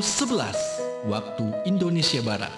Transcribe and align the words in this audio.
pukul 0.00 0.32
11 0.32 1.12
waktu 1.12 1.44
Indonesia 1.68 2.24
Barat. 2.24 2.52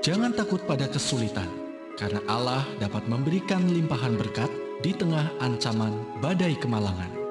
Jangan 0.00 0.32
takut 0.32 0.64
pada 0.64 0.88
kesulitan, 0.88 1.46
karena 2.00 2.24
Allah 2.24 2.64
dapat 2.80 3.04
memberikan 3.04 3.60
limpahan 3.68 4.16
berkat 4.16 4.48
di 4.80 4.96
tengah 4.96 5.28
ancaman 5.44 5.92
badai 6.24 6.56
kemalangan. 6.56 7.21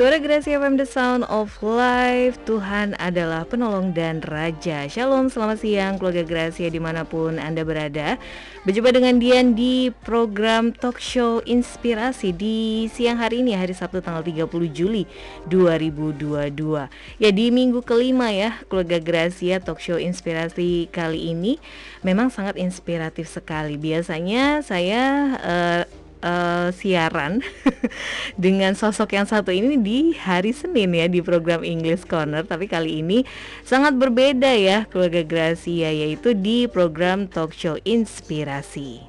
Suara 0.00 0.16
Gracia 0.16 0.56
FM 0.56 0.80
The 0.80 0.88
Sound 0.88 1.28
of 1.28 1.60
Life. 1.60 2.40
Tuhan 2.48 2.96
adalah 2.96 3.44
penolong 3.44 3.92
dan 3.92 4.24
raja. 4.24 4.88
Shalom, 4.88 5.28
selamat 5.28 5.60
siang 5.60 6.00
keluarga 6.00 6.24
Gracia 6.24 6.72
di 6.72 6.80
mana 6.80 7.04
pun 7.04 7.36
Anda 7.36 7.68
berada. 7.68 8.16
Berjumpa 8.64 8.96
dengan 8.96 9.20
Dian 9.20 9.52
di 9.52 9.92
program 9.92 10.72
talk 10.72 10.96
show 10.96 11.44
Inspirasi 11.44 12.32
Di 12.32 12.88
siang 12.88 13.20
hari 13.20 13.44
ini, 13.44 13.52
hari 13.52 13.76
Sabtu 13.76 14.00
tanggal 14.00 14.24
30 14.24 14.48
Juli 14.72 15.04
2022 15.52 17.20
Ya 17.20 17.28
di 17.32 17.52
minggu 17.52 17.84
kelima 17.84 18.32
ya 18.32 18.56
keluarga 18.72 19.00
Gracia 19.00 19.60
talk 19.60 19.84
show 19.84 20.00
Inspirasi 20.00 20.88
kali 20.88 21.28
ini 21.28 21.60
Memang 22.00 22.32
sangat 22.32 22.56
inspiratif 22.56 23.28
sekali. 23.28 23.76
Biasanya 23.76 24.64
saya 24.64 25.04
uh, 25.44 25.99
uh, 26.22 26.68
siaran 26.72 27.44
dengan 28.40 28.76
sosok 28.76 29.16
yang 29.16 29.26
satu 29.26 29.50
ini 29.52 29.80
di 29.80 29.98
hari 30.16 30.52
Senin 30.52 30.92
ya 30.94 31.08
di 31.08 31.20
program 31.20 31.64
English 31.64 32.04
Corner 32.06 32.44
tapi 32.44 32.68
kali 32.68 33.00
ini 33.04 33.24
sangat 33.64 33.96
berbeda 33.96 34.52
ya 34.56 34.88
keluarga 34.88 35.24
Gracia 35.24 35.90
yaitu 35.90 36.36
di 36.36 36.68
program 36.70 37.28
talk 37.28 37.52
show 37.56 37.76
Inspirasi. 37.84 39.02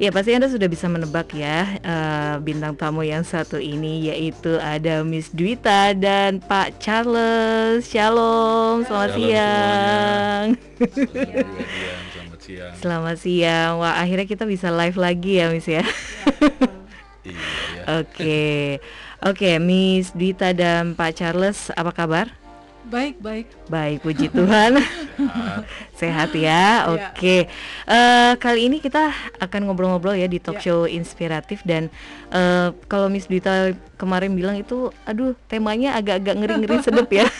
Ya 0.00 0.08
pasti 0.08 0.32
Anda 0.32 0.48
sudah 0.48 0.64
bisa 0.64 0.88
menebak 0.88 1.28
ya 1.36 1.76
uh, 1.84 2.40
bintang 2.40 2.72
tamu 2.72 3.04
yang 3.04 3.20
satu 3.20 3.60
ini 3.60 4.08
yaitu 4.08 4.56
ada 4.56 5.04
Miss 5.04 5.28
Dwita 5.28 5.92
dan 5.92 6.40
Pak 6.40 6.80
Charles. 6.80 7.84
Shalom, 7.84 8.80
selamat 8.88 9.12
Shalom 9.12 9.20
siang. 9.20 10.44
Selamat 12.16 12.40
siang. 12.40 12.72
Selamat 12.80 13.16
siang. 13.20 13.72
Wah 13.76 14.00
akhirnya 14.00 14.24
kita 14.24 14.48
bisa 14.48 14.72
live 14.72 14.96
lagi 14.96 15.36
ya 15.36 15.52
Miss 15.52 15.68
ya. 15.68 15.84
Iya, 17.20 17.36
ya. 17.36 18.00
Oke, 18.00 18.80
oke 19.20 19.60
Miss 19.60 20.16
Dwita 20.16 20.56
dan 20.56 20.96
Pak 20.96 21.12
Charles 21.12 21.68
apa 21.76 21.92
kabar? 21.92 22.39
Baik, 22.90 23.22
baik. 23.22 23.46
Baik, 23.70 24.02
puji 24.02 24.26
Tuhan. 24.34 24.82
Sehat 26.00 26.34
ya. 26.34 26.90
Oke. 26.90 27.46
Eh, 27.86 28.32
kali 28.34 28.66
ini 28.66 28.82
kita 28.82 29.14
akan 29.38 29.70
ngobrol-ngobrol 29.70 30.18
ya 30.18 30.26
di 30.26 30.42
talk 30.42 30.58
Ya. 30.58 30.74
show 30.74 30.90
inspiratif 30.90 31.62
dan 31.62 31.86
eh, 32.34 32.74
kalau 32.90 33.06
Miss 33.06 33.30
Dita 33.30 33.70
kemarin 33.94 34.34
bilang 34.34 34.58
itu 34.58 34.90
aduh 35.06 35.38
temanya 35.46 35.94
agak-agak 36.02 36.34
ngeri-ngeri 36.34 36.76
sedep 36.86 37.06
ya. 37.14 37.30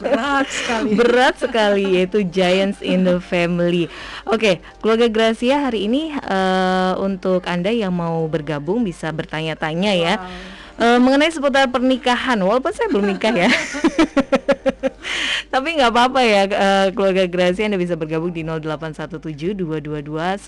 Berat 0.00 0.48
sekali. 0.48 0.90
Berat 0.96 1.34
sekali 1.36 1.84
yaitu 2.00 2.24
Giants 2.24 2.80
in 2.80 3.04
the 3.04 3.20
Family. 3.20 3.92
Oke, 4.24 4.64
keluarga 4.80 5.12
Gracia 5.12 5.60
hari 5.60 5.92
ini 5.92 6.16
eh, 6.16 6.92
untuk 6.96 7.44
Anda 7.44 7.68
yang 7.68 7.92
mau 7.92 8.24
bergabung 8.24 8.80
bisa 8.80 9.12
bertanya-tanya 9.12 9.92
ya. 9.92 10.14
Eh, 10.78 10.98
mengenai 11.02 11.34
seputar 11.34 11.66
pernikahan, 11.74 12.38
walaupun 12.38 12.70
saya 12.70 12.86
belum 12.86 13.10
nikah 13.10 13.34
ya. 13.34 13.50
Tapi 15.52 15.74
nggak 15.74 15.90
apa-apa 15.90 16.20
ya 16.22 16.46
eh, 16.46 16.94
keluarga 16.94 17.26
Gracia 17.26 17.66
Anda 17.66 17.82
bisa 17.82 17.98
bergabung 17.98 18.30
di 18.30 18.46
0817222959 18.46 20.38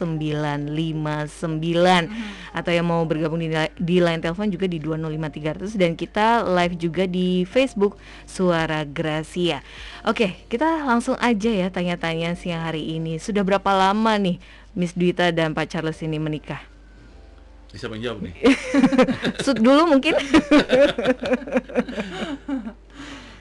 atau 2.55 2.71
yang 2.71 2.87
mau 2.87 3.03
bergabung 3.03 3.43
di, 3.43 3.51
di 3.75 3.99
line 3.99 4.23
telepon 4.23 4.47
juga 4.55 4.71
di 4.71 4.79
205300 4.79 5.75
dan 5.75 5.99
kita 5.99 6.47
live 6.47 6.79
juga 6.79 7.11
di 7.11 7.43
Facebook 7.43 7.99
Suara 8.23 8.87
Gracia. 8.87 9.67
Oke, 10.07 10.47
kita 10.47 10.87
langsung 10.87 11.19
aja 11.19 11.51
ya 11.51 11.75
tanya-tanya 11.75 12.39
siang 12.39 12.63
hari 12.71 12.87
ini. 12.95 13.19
Sudah 13.19 13.43
berapa 13.43 13.75
lama 13.75 14.15
nih 14.15 14.39
Miss 14.79 14.95
Dwita 14.95 15.35
dan 15.35 15.59
Pak 15.59 15.75
Charles 15.75 15.99
ini 16.07 16.23
menikah? 16.23 16.80
Bisa 17.71 17.87
menjawab 17.87 18.19
nih. 18.27 18.35
Sud 19.47 19.63
dulu 19.63 19.95
mungkin. 19.97 20.15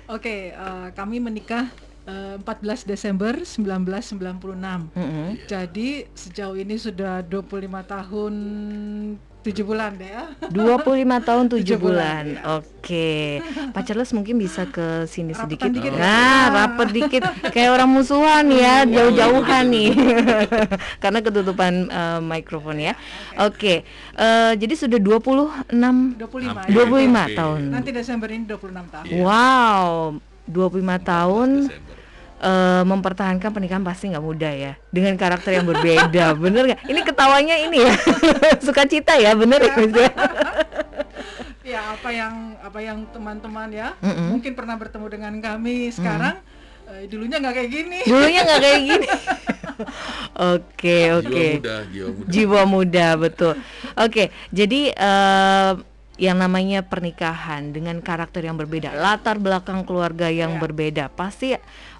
Oke, 0.10 0.54
eh, 0.54 0.88
kami 0.94 1.22
menikah 1.22 1.70
eh, 2.06 2.38
14 2.42 2.86
Desember 2.86 3.34
1996. 3.42 4.94
Mm-mm. 4.94 5.28
Jadi 5.50 6.06
sejauh 6.14 6.58
ini 6.58 6.78
sudah 6.78 7.26
25 7.26 7.66
tahun 7.86 8.34
7 9.50 9.66
bulan 9.66 9.92
deh 9.96 10.06
ya. 10.08 10.24
25 10.48 10.86
tahun 11.20 11.44
7 11.46 11.54
Tujuh 11.58 11.78
bulan. 11.78 12.24
bulan, 12.24 12.24
ya. 12.38 12.42
Oke. 12.56 13.10
Pak 13.70 13.82
Charles 13.84 14.12
mungkin 14.12 14.38
bisa 14.38 14.66
ke 14.66 15.04
sini 15.06 15.34
Rapetan 15.34 15.44
sedikit. 15.46 15.70
dikit 15.74 15.92
ya. 15.92 16.00
Nah, 16.00 16.42
rapet 16.50 16.88
dikit 16.92 17.24
kayak 17.50 17.70
orang 17.74 17.90
musuhan 17.90 18.46
ya, 18.48 18.86
jauh-jauhan 18.86 19.66
nih. 19.68 19.90
Karena 21.04 21.20
ketutupan 21.20 21.74
eh, 21.86 22.20
mikrofon 22.20 22.78
ya. 22.80 22.94
Oke. 23.40 23.82
Eh, 24.14 24.52
jadi 24.56 24.74
sudah 24.76 25.00
26 25.00 25.74
25 26.16 26.46
Hampir. 26.46 26.70
ya. 26.70 26.86
25 26.86 27.10
Hampir. 27.10 27.36
tahun. 27.36 27.60
Nanti 27.70 27.90
Desember 27.90 28.28
ini 28.30 28.46
26 28.46 28.94
tahun. 28.94 29.06
Iya. 29.06 29.24
Wow. 29.24 29.90
25 30.46 30.82
tahun 31.04 31.50
Desember. 31.64 31.89
Eh, 32.40 32.84
mempertahankan 32.84 33.52
pernikahan 33.52 33.84
pasti 33.84 34.10
nggak 34.10 34.24
mudah 34.24 34.52
ya 34.52 34.74
dengan 34.90 35.14
karakter 35.16 35.54
yang 35.54 35.68
berbeda 35.68 36.34
bener 36.44 36.64
nggak 36.68 36.82
ini 36.86 37.00
ketawanya 37.04 37.56
ini 37.58 37.78
ya 37.84 37.94
sukacita 38.66 39.16
ya 39.16 39.36
bener 39.36 39.60
ya 39.62 39.74
ya? 39.78 40.12
Ya, 41.70 41.94
apa 41.94 42.10
yang 42.10 42.58
apa 42.66 42.82
yang 42.82 43.06
teman-teman 43.14 43.70
ya 43.70 43.94
Mm-mm. 44.02 44.34
mungkin 44.34 44.58
pernah 44.58 44.74
bertemu 44.74 45.06
dengan 45.06 45.34
kami 45.38 45.94
sekarang 45.94 46.42
eh, 46.90 47.06
dulunya 47.06 47.38
nggak 47.38 47.54
kayak 47.54 47.70
gini. 47.70 48.00
dulunya 48.10 48.42
nggak 48.42 48.58
kayak 48.60 48.82
gini 48.82 49.08
oke 50.34 50.98
oke 51.16 51.46
Jiwa 51.46 51.62
muda, 51.62 51.76
jiwa 51.86 52.10
muda. 52.10 52.26
jiwa 52.28 52.62
muda 52.66 53.08
betul 53.16 53.54
oke 53.96 54.24
jadi 54.50 54.82
eh, 54.92 55.72
yang 56.20 56.36
namanya 56.36 56.84
pernikahan 56.84 57.72
dengan 57.72 58.02
karakter 58.02 58.44
yang 58.44 58.58
berbeda 58.58 58.92
latar 58.92 59.40
belakang 59.40 59.86
keluarga 59.86 60.28
yang 60.28 60.58
Ya. 60.58 60.60
berbeda 60.60 61.04
pasti 61.08 61.56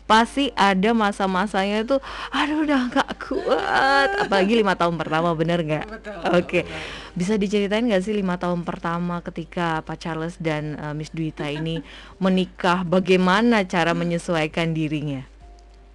pasti 0.10 0.50
ada 0.58 0.90
masa-masanya 0.98 1.86
itu 1.86 2.02
aduh 2.34 2.66
udah 2.66 2.80
nggak 2.90 3.10
kuat. 3.22 4.10
Apalagi 4.26 4.58
lima 4.58 4.74
tahun 4.74 4.98
pertama 4.98 5.38
bener 5.38 5.62
nggak? 5.62 5.86
Oke. 6.34 6.66
bisa 7.14 7.38
diceritain 7.38 7.86
nggak 7.86 8.02
sih 8.02 8.16
lima 8.18 8.42
tahun 8.42 8.66
pertama 8.66 9.22
ketika 9.22 9.86
Pak 9.86 9.98
Charles 10.02 10.34
dan 10.42 10.74
eh, 10.82 10.94
Miss 10.98 11.14
Dwita 11.14 11.46
ini 11.46 11.86
menikah? 12.18 12.82
Bagaimana 12.82 13.62
cara 13.70 13.94
menyesuaikan 13.94 14.74
dirinya? 14.74 15.22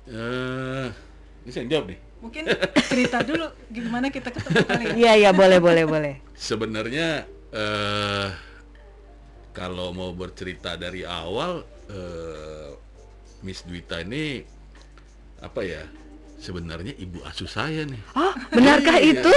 Eh, 0.07 0.89
ini 1.43 1.51
saya 1.51 1.67
jawab 1.67 1.91
nih. 1.91 1.99
Mungkin 2.23 2.45
cerita 2.87 3.19
dulu 3.27 3.51
gimana 3.69 4.15
kita 4.15 4.31
ketemu 4.31 4.63
kali 4.63 4.85
ya. 4.85 4.95
iya 4.95 5.13
iya 5.27 5.31
boleh 5.35 5.59
boleh 5.59 5.85
boleh. 5.91 6.15
Sebenarnya 6.39 7.27
eh 7.51 8.29
kalau 9.51 9.91
mau 9.91 10.15
bercerita 10.15 10.79
dari 10.79 11.03
awal 11.03 11.67
eh 11.91 12.84
Miss 13.45 13.63
Dwita 13.63 14.01
ini 14.01 14.41
apa 15.39 15.61
ya? 15.63 15.85
Sebenarnya 16.35 16.93
ibu 16.99 17.23
asuh 17.25 17.49
saya 17.49 17.87
nih. 17.87 18.01
oh 18.17 18.35
benarkah 18.51 18.99
Iya. 18.99 19.17
itu 19.17 19.33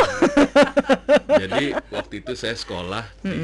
Jadi 1.45 1.65
waktu 1.87 2.13
itu 2.19 2.33
saya 2.33 2.55
sekolah 2.55 3.05
di 3.21 3.39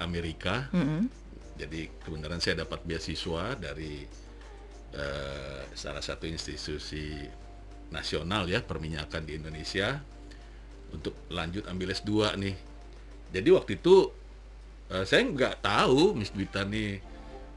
Amerika. 0.00 0.66
Mm-mm. 0.72 1.06
Jadi 1.54 1.92
kebenaran 2.00 2.40
saya 2.40 2.64
dapat 2.64 2.80
beasiswa 2.82 3.54
dari 3.54 4.08
eh, 4.90 5.62
salah 5.76 6.00
satu 6.00 6.24
institusi 6.24 7.14
nasional 7.92 8.48
ya 8.48 8.64
perminyakan 8.64 9.22
di 9.28 9.36
Indonesia 9.36 10.00
untuk 10.90 11.14
lanjut 11.30 11.68
ambil 11.68 11.92
S2 11.92 12.10
nih. 12.40 12.56
Jadi 13.30 13.48
waktu 13.54 13.72
itu 13.78 14.08
eh, 14.88 15.04
saya 15.04 15.22
nggak 15.22 15.62
tahu 15.62 16.16
Miss 16.16 16.32
Dwita 16.32 16.64
nih 16.64 16.98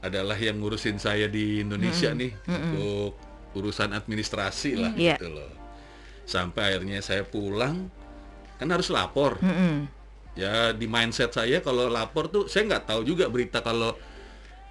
adalah 0.04 0.36
yang 0.36 0.60
ngurusin 0.60 1.00
saya 1.00 1.24
di 1.26 1.64
Indonesia 1.64 2.12
nih 2.12 2.32
untuk 2.44 3.16
urusan 3.54 3.90
administrasi 3.90 4.76
lah 4.76 4.92
Iya. 4.92 5.16
gitu 5.16 5.32
loh. 5.32 5.48
Sampai 6.24 6.76
akhirnya 6.76 7.00
saya 7.00 7.24
pulang 7.24 7.88
kan 8.54 8.68
harus 8.68 8.92
lapor. 8.92 9.40
Mm-mm. 9.40 9.88
ya 10.34 10.74
di 10.74 10.90
mindset 10.90 11.30
saya 11.30 11.62
kalau 11.62 11.86
lapor 11.86 12.26
tuh 12.26 12.50
saya 12.50 12.66
nggak 12.66 12.90
tahu 12.90 13.06
juga 13.06 13.30
berita 13.30 13.62
kalau 13.62 13.94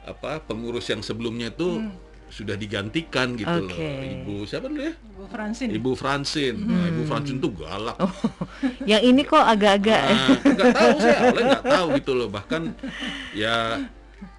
apa 0.04 0.44
pengurus 0.44 0.92
yang 0.92 1.00
sebelumnya 1.00 1.48
itu 1.50 1.80
sudah 2.28 2.60
digantikan 2.60 3.38
gitu 3.40 3.48
loh. 3.64 3.72
Oke. 3.72 3.94
ibu 4.20 4.44
siapa 4.44 4.68
dulu 4.68 4.84
ya? 4.84 4.94
Bu 5.14 5.24
Francine. 5.32 5.72
ibu 5.72 5.92
Francine 5.96 6.58
nah, 6.60 6.86
ibu 6.90 7.02
Francine 7.08 7.40
tuh 7.40 7.54
galak. 7.56 7.96
Yang 8.92 9.04
ini 9.08 9.22
kok 9.24 9.40
agak-agak 9.40 10.04
Nah, 10.04 10.28
nggak 10.52 10.68
tahu 10.76 10.94
saya 11.00 11.20
nggak 11.32 11.64
tahu 11.64 11.88
gitu 11.96 12.12
loh. 12.12 12.28
Bahkan 12.28 12.62
ya 13.32 13.88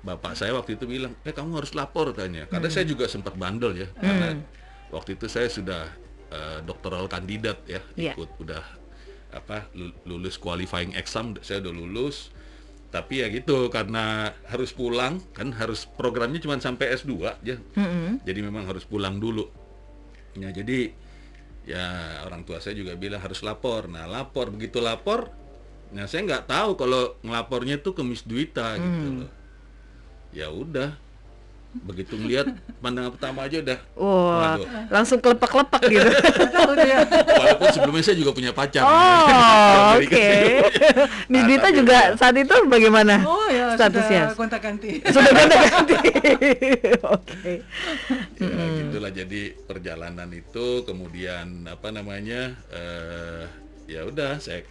bapak 0.01 0.33
saya 0.33 0.53
waktu 0.53 0.75
itu 0.75 0.85
bilang 0.85 1.13
eh 1.21 1.31
kamu 1.31 1.57
harus 1.57 1.73
lapor 1.73 2.11
tanya 2.11 2.45
karena 2.47 2.69
saya 2.69 2.85
juga 2.85 3.05
sempat 3.05 3.35
bandel 3.35 3.73
ya 3.75 3.89
karena 3.95 4.41
waktu 4.89 5.15
itu 5.15 5.27
saya 5.27 5.47
sudah 5.47 5.83
eh, 6.29 6.59
doktoral 6.61 7.07
kandidat 7.07 7.63
ya 7.65 7.81
Iya. 7.95 8.13
ikut 8.13 8.31
udah 8.39 8.65
apa 9.33 9.67
lu- 9.73 9.95
lulus 10.05 10.37
qualifying 10.37 10.93
exam 10.93 11.35
saya 11.41 11.59
udah 11.61 11.75
lulus 11.75 12.31
tapi 12.89 13.19
ya 13.19 13.29
gitu 13.29 13.67
karena 13.69 14.31
harus 14.45 14.71
pulang 14.71 15.19
kan 15.31 15.51
harus 15.51 15.83
programnya 15.85 16.39
cuma 16.39 16.55
sampai 16.57 16.95
S2 16.95 17.13
aja 17.25 17.59
Mm-mm. 17.75 18.23
jadi 18.23 18.41
memang 18.41 18.65
harus 18.65 18.83
pulang 18.83 19.19
dulu 19.19 19.51
Ya 20.35 20.51
jadi 20.51 20.91
ya 21.63 21.85
orang 22.23 22.43
tua 22.43 22.59
saya 22.59 22.75
juga 22.75 22.93
bilang 22.93 23.19
harus 23.19 23.39
lapor. 23.41 23.87
Nah 23.87 24.05
lapor 24.05 24.51
begitu 24.51 24.79
lapor, 24.79 25.31
nah 25.91 26.05
saya 26.05 26.27
nggak 26.27 26.45
tahu 26.45 26.75
kalau 26.75 27.17
ngelapornya 27.21 27.79
tuh 27.79 27.95
ke 27.95 28.03
Miss 28.03 28.21
Duita 28.21 28.75
gitu 28.77 28.91
loh. 29.17 29.31
Ya 30.35 30.51
udah, 30.51 30.99
begitu 31.83 32.15
melihat 32.15 32.51
pandangan 32.79 33.11
pertama 33.15 33.47
aja 33.47 33.59
udah. 33.59 33.79
Wah, 33.99 34.59
Waduh. 34.59 34.67
langsung 34.91 35.19
kelepak-kelepak 35.19 35.83
gitu. 35.91 36.07
Walaupun 37.43 37.69
sebelumnya 37.75 38.03
saya 38.03 38.17
juga 38.19 38.31
punya 38.31 38.51
pacar. 38.55 38.83
Oh, 38.87 39.95
oke. 39.99 40.31
Dita 41.27 41.67
tapi 41.71 41.79
juga 41.79 41.97
ya. 41.99 42.19
saat 42.19 42.35
itu 42.39 42.55
bagaimana? 42.71 43.23
Oh 43.27 43.47
ya 43.51 43.75
Statusnya? 43.75 44.23
sudah 44.31 44.39
kontak 44.39 44.61
ganti. 44.63 45.03
Sudah 45.07 45.31
ganti-ganti. 45.35 45.97
Oke. 47.03 47.53
ya 48.39 48.65
gitulah 48.79 49.11
jadi 49.11 49.43
perjalanan 49.67 50.31
itu 50.31 50.87
kemudian 50.87 51.67
apa 51.67 51.91
namanya 51.91 52.55
eh 52.71 53.47
ya 53.85 54.07
udah 54.09 54.41
saya 54.41 54.65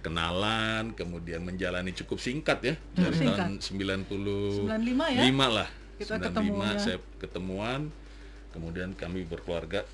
kenalan 0.00 0.92
kemudian 0.92 1.40
menjalani 1.40 1.92
cukup 1.92 2.16
singkat 2.16 2.58
ya 2.62 2.74
dari 2.90 3.16
tahun 3.20 3.60
90 3.60 4.66
95 4.66 4.66
ya? 5.10 5.20
lima 5.22 5.46
lah 5.46 5.68
Kita 5.96 6.16
95 6.16 6.24
ketemunya. 6.24 6.76
saya 6.76 6.98
ketemuan 7.16 7.80
kemudian 8.50 8.90
kami 8.92 9.22
berkeluarga 9.22 9.84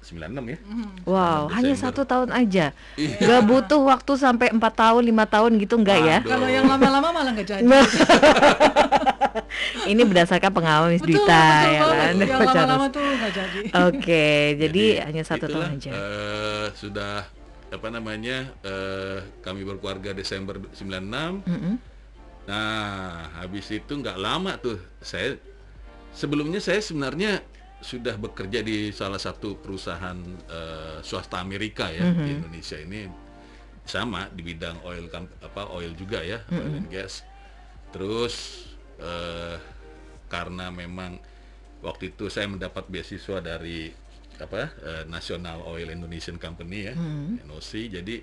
96 0.00 0.20
ya 0.46 0.58
Wow, 1.02 1.48
6 1.48 1.56
hanya 1.56 1.74
satu 1.74 2.04
tahun 2.04 2.28
aja. 2.28 2.76
Iya. 2.94 3.16
Gak 3.18 3.42
butuh 3.42 3.80
waktu 3.82 4.12
sampai 4.14 4.52
empat 4.52 4.76
tahun, 4.76 5.00
lima 5.00 5.24
tahun 5.24 5.56
gitu 5.56 5.80
enggak 5.80 5.96
ya? 5.98 6.18
Waduh. 6.20 6.28
Kalau 6.28 6.44
yang 6.46 6.68
lama-lama 6.68 7.08
malah 7.10 7.32
nggak 7.32 7.48
jadi. 7.48 7.64
Nah, 7.64 7.80
Ini 9.84 10.02
berdasarkan 10.02 10.50
pengalaman 10.50 10.92
Miss 10.92 11.00
betul, 11.00 11.20
Dita 11.20 11.40
betul 11.40 11.72
ya 11.72 11.80
kan. 11.80 12.12
Yang 12.14 12.30
lama-lama 12.52 12.86
tuh 12.88 13.00
nggak 13.02 13.32
jadi. 13.32 13.58
Oke, 13.88 14.28
jadi, 14.56 14.84
hanya 15.04 15.22
satu 15.24 15.44
itulah, 15.46 15.68
tahun 15.68 15.76
aja. 15.76 15.90
eh, 15.90 16.66
sudah 16.72 17.14
apa 17.74 17.88
namanya 17.90 18.54
eh, 18.62 19.18
kami 19.42 19.62
berkeluarga 19.62 20.14
Desember 20.14 20.58
96 20.72 21.44
Mm-mm. 21.44 21.74
Nah, 22.44 23.32
habis 23.40 23.72
itu 23.72 23.88
nggak 23.88 24.20
lama 24.20 24.60
tuh 24.60 24.76
saya 25.00 25.32
sebelumnya 26.12 26.60
saya 26.60 26.76
sebenarnya 26.78 27.40
sudah 27.80 28.16
bekerja 28.16 28.60
di 28.60 28.92
salah 28.92 29.16
satu 29.16 29.56
perusahaan 29.56 30.16
eh, 30.48 30.98
swasta 31.00 31.40
Amerika 31.40 31.88
ya 31.88 32.04
Mhm. 32.04 32.20
di 32.20 32.30
Indonesia 32.36 32.76
ini 32.76 33.08
sama 33.84 34.28
di 34.28 34.40
bidang 34.40 34.80
oil 34.84 35.08
apa 35.40 35.68
oil 35.72 35.92
juga 35.92 36.20
ya 36.20 36.44
oil 36.52 36.68
Mhm. 36.68 36.78
and 36.84 36.88
gas. 36.88 37.24
Terus 37.92 38.64
eh, 39.00 39.56
karena 40.28 40.68
memang 40.68 41.16
waktu 41.80 42.12
itu 42.12 42.28
saya 42.28 42.44
mendapat 42.44 42.88
beasiswa 42.88 43.40
dari 43.40 43.88
apa 44.36 44.66
eh, 44.82 45.02
National 45.06 45.62
Oil 45.64 45.88
Indonesian 45.88 46.36
Company 46.36 46.90
ya 46.90 46.94
Mhm. 46.94 47.46
NOC 47.46 47.70
jadi 47.92 48.16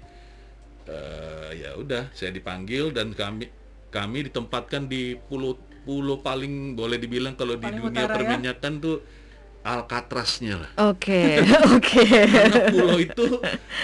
eh, 0.88 1.50
ya 1.58 1.70
udah 1.78 2.10
saya 2.12 2.32
dipanggil 2.32 2.92
dan 2.92 3.14
kami 3.14 3.48
kami 3.90 4.28
ditempatkan 4.28 4.88
di 4.88 5.16
pulau 5.16 5.56
pulau 5.82 6.20
paling 6.20 6.74
boleh 6.74 6.98
dibilang 6.98 7.34
kalau 7.34 7.58
di 7.58 7.66
Paling 7.66 7.82
dunia 7.82 8.06
utara 8.06 8.12
ya? 8.12 8.16
perminyakan 8.18 8.74
tuh 8.80 8.98
Alcatraznya 9.62 10.56
lah 10.58 10.72
Oke, 10.90 11.38
oke. 11.78 12.06
karena 12.18 12.60
pulau 12.68 12.98
itu 12.98 13.26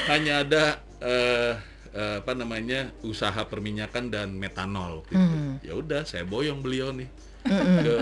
hanya 0.09 0.41
ada 0.41 0.63
eh, 0.99 1.53
apa 1.97 2.33
namanya 2.33 2.93
usaha 3.01 3.41
perminyakan 3.41 4.13
dan 4.13 4.29
metanol 4.33 5.01
gitu. 5.09 5.17
Mhm. 5.17 5.65
ya 5.65 5.73
udah 5.73 6.01
saya 6.05 6.21
boyong 6.23 6.61
beliau 6.61 6.93
nih 6.93 7.09
Mm-mm. 7.47 7.77
ke 7.81 7.95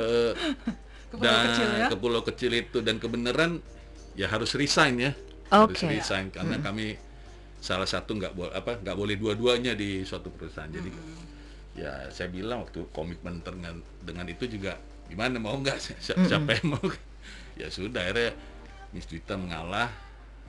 Ke 1.08 1.16
pulau 1.16 1.32
kecil 1.48 1.68
ya? 1.72 1.88
ke 1.88 1.96
pulau 1.96 2.22
kecil 2.24 2.52
itu 2.52 2.78
dan 2.84 3.00
kebenaran 3.00 3.64
ya 4.16 4.28
harus 4.28 4.56
resign 4.56 4.96
ya 4.98 5.12
harus 5.48 5.78
Oke. 5.78 5.92
resign 5.92 6.32
karena 6.32 6.58
kami 6.58 6.96
salah 7.60 7.86
satu 7.86 8.16
nggak 8.16 8.34
boleh 8.34 8.54
apa 8.54 8.80
nggak 8.80 8.96
boleh 8.96 9.16
dua-duanya 9.16 9.74
di 9.74 10.02
suatu 10.02 10.32
perusahaan 10.32 10.70
jadi 10.70 10.90
ya 11.76 12.08
saya 12.10 12.32
bilang 12.32 12.64
waktu 12.64 12.88
komitmen 12.90 13.44
dengan 13.44 13.76
dengan 14.02 14.26
itu 14.26 14.48
juga 14.48 14.80
gimana 15.06 15.38
mau 15.38 15.58
nggak 15.58 15.78
Si- 15.86 15.98
si- 16.00 16.16
siapa 16.26 16.56
yang 16.56 16.78
mau 16.78 16.86
ya 17.60 17.68
sudah 17.68 18.02
akhirnya 18.02 18.32
Miss 18.92 19.06
Dita 19.06 19.36
mengalah 19.36 19.92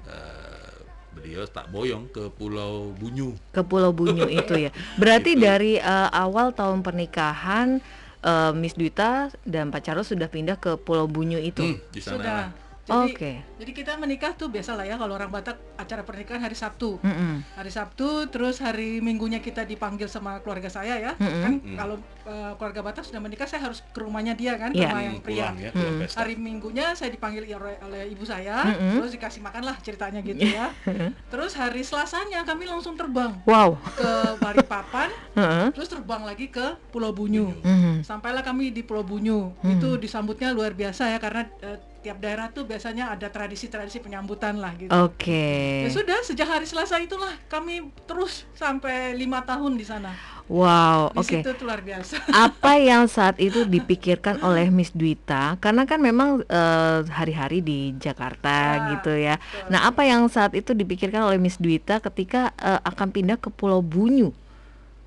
eh, 0.07 0.75
beliau 1.13 1.49
tak 1.49 1.73
boyong 1.73 2.13
ke 2.13 2.29
Pulau 2.31 2.93
Bunyu 2.93 3.33
Ke 3.51 3.65
Pulau 3.65 3.91
Bunyu 3.91 4.29
itu 4.41 4.55
ya. 4.55 4.71
Berarti 4.95 5.35
Gitu. 5.35 5.43
dari 5.43 5.73
eh, 5.81 6.09
awal 6.13 6.53
tahun 6.53 6.85
pernikahan 6.85 7.81
eh, 8.23 8.53
Miss 8.55 8.77
Duita 8.77 9.33
dan 9.43 9.73
Pak 9.73 9.83
Charles 9.83 10.07
sudah 10.07 10.29
pindah 10.29 10.61
ke 10.61 10.77
Pulau 10.77 11.09
Bunyu 11.09 11.41
itu. 11.41 11.65
Hmm, 11.65 11.81
di 11.91 11.99
sana 11.99 12.15
Sudah. 12.21 12.43
Jadi, 12.87 13.11
Oke. 13.11 13.33
jadi 13.59 13.73
kita 13.75 13.93
menikah 13.97 14.31
tuh 14.33 14.47
biasa 14.47 14.73
lah 14.73 14.87
ya 14.87 14.95
kalau 14.95 15.13
orang 15.13 15.27
Batak 15.27 15.59
acara 15.75 16.01
pernikahan 16.01 16.39
hari 16.39 16.55
Sabtu. 16.55 17.03
Mm-mm. 17.03 17.43
Hari 17.53 17.67
Sabtu, 17.69 18.31
terus 18.31 18.59
hari 18.59 19.03
Minggunya 19.03 19.39
kita 19.39 19.63
dipanggil 19.63 20.07
sama 20.07 20.39
keluarga 20.39 20.71
saya 20.71 20.95
ya. 20.97 21.13
Mm-mm. 21.19 21.43
Kan 21.43 21.53
Mm. 21.59 21.75
kalau 21.75 21.97
eh, 22.23 22.53
keluarga 22.55 22.81
Batak 22.83 23.03
sudah 23.03 23.19
menikah 23.19 23.43
saya 23.45 23.67
harus 23.67 23.83
ke 23.85 23.99
rumahnya 23.99 24.33
dia 24.33 24.55
kan, 24.55 24.71
Iya. 24.71 24.87
rumah 24.87 25.03
yang 25.05 25.17
Hmm, 25.17 25.25
pria. 25.25 25.37
pulang 25.45 25.57
ya 25.59 25.71
pulang 25.71 25.95
Hmm. 25.97 26.15
Hari 26.15 26.35
Minggunya 26.37 26.87
saya 26.93 27.11
dipanggil 27.11 27.43
oleh, 27.51 27.75
ibu 28.09 28.23
saya, 28.23 28.57
Mm-mm. 28.65 28.95
terus 28.97 29.11
dikasih 29.13 29.41
makan 29.41 29.63
lah 29.63 29.77
ceritanya 29.81 30.21
gitu 30.21 30.43
ya. 30.43 30.71
terus 31.33 31.55
hari 31.55 31.83
Selasanya 31.83 32.43
kami 32.43 32.67
langsung 32.67 32.95
terbang 32.95 33.35
Wow. 33.43 33.83
ke 33.93 34.11
Balikpapan, 34.39 35.11
Heeh. 35.39 35.67
terus 35.71 35.87
terbang 35.87 36.23
lagi 36.23 36.47
ke 36.47 36.79
Pulau 36.89 37.11
Bunyu. 37.11 37.51
Mhm. 37.57 38.03
Sampailah 38.03 38.43
kami 38.43 38.71
di 38.71 38.83
Pulau 38.83 39.03
Bunyu. 39.03 39.51
Hmm. 39.57 39.75
Itu 39.75 39.95
disambutnya 39.97 40.51
luar 40.51 40.71
biasa 40.73 41.09
ya 41.09 41.19
karena 41.19 41.51
eh, 41.61 41.79
tiap 42.07 42.23
daerah 42.23 42.47
tuh 42.49 42.63
biasanya 42.63 43.11
ada 43.11 43.27
tradisi-tradisi 43.27 43.99
penyambutan 43.99 44.63
lah 44.63 44.71
gitu. 44.79 44.95
Oke. 44.95 45.83
Ya 45.83 45.91
sudah 45.91 46.23
sejak 46.23 46.47
hari 46.47 46.63
Selasa 46.63 47.03
itulah 47.03 47.35
kami 47.47 47.83
terus 48.07 48.47
sampai 48.55 49.11
lima 49.13 49.43
tahun 49.43 49.75
di 49.75 49.83
sana. 49.83 50.15
Wow, 50.47 51.11
oke. 51.11 51.27
situ 51.27 51.51
tuh 51.51 51.67
luar 51.67 51.83
biasa. 51.83 52.23
Apa 52.47 52.79
yang 52.79 53.11
saat 53.11 53.43
itu 53.43 53.67
dipikirkan 53.67 54.39
oleh 54.39 54.71
Miss 54.71 54.95
Duita? 54.95 55.59
Karena 55.59 55.83
kan 55.83 55.99
memang 55.99 56.47
eh, 56.47 57.03
hari-hari 57.11 57.59
di 57.59 57.91
Jakarta 57.99 58.55
Ya, 58.79 58.83
gitu 58.95 59.11
ya. 59.11 59.35
betul. 59.43 59.75
Nah, 59.75 59.91
apa 59.91 60.07
yang 60.07 60.23
saat 60.31 60.55
itu 60.55 60.71
dipikirkan 60.71 61.27
oleh 61.27 61.43
Miss 61.43 61.59
Duita 61.59 61.99
ketika 61.99 62.55
eh, 62.57 62.79
akan 62.79 63.11
pindah 63.11 63.43
ke 63.43 63.51
Pulau 63.51 63.83
Bunyu? 63.83 64.31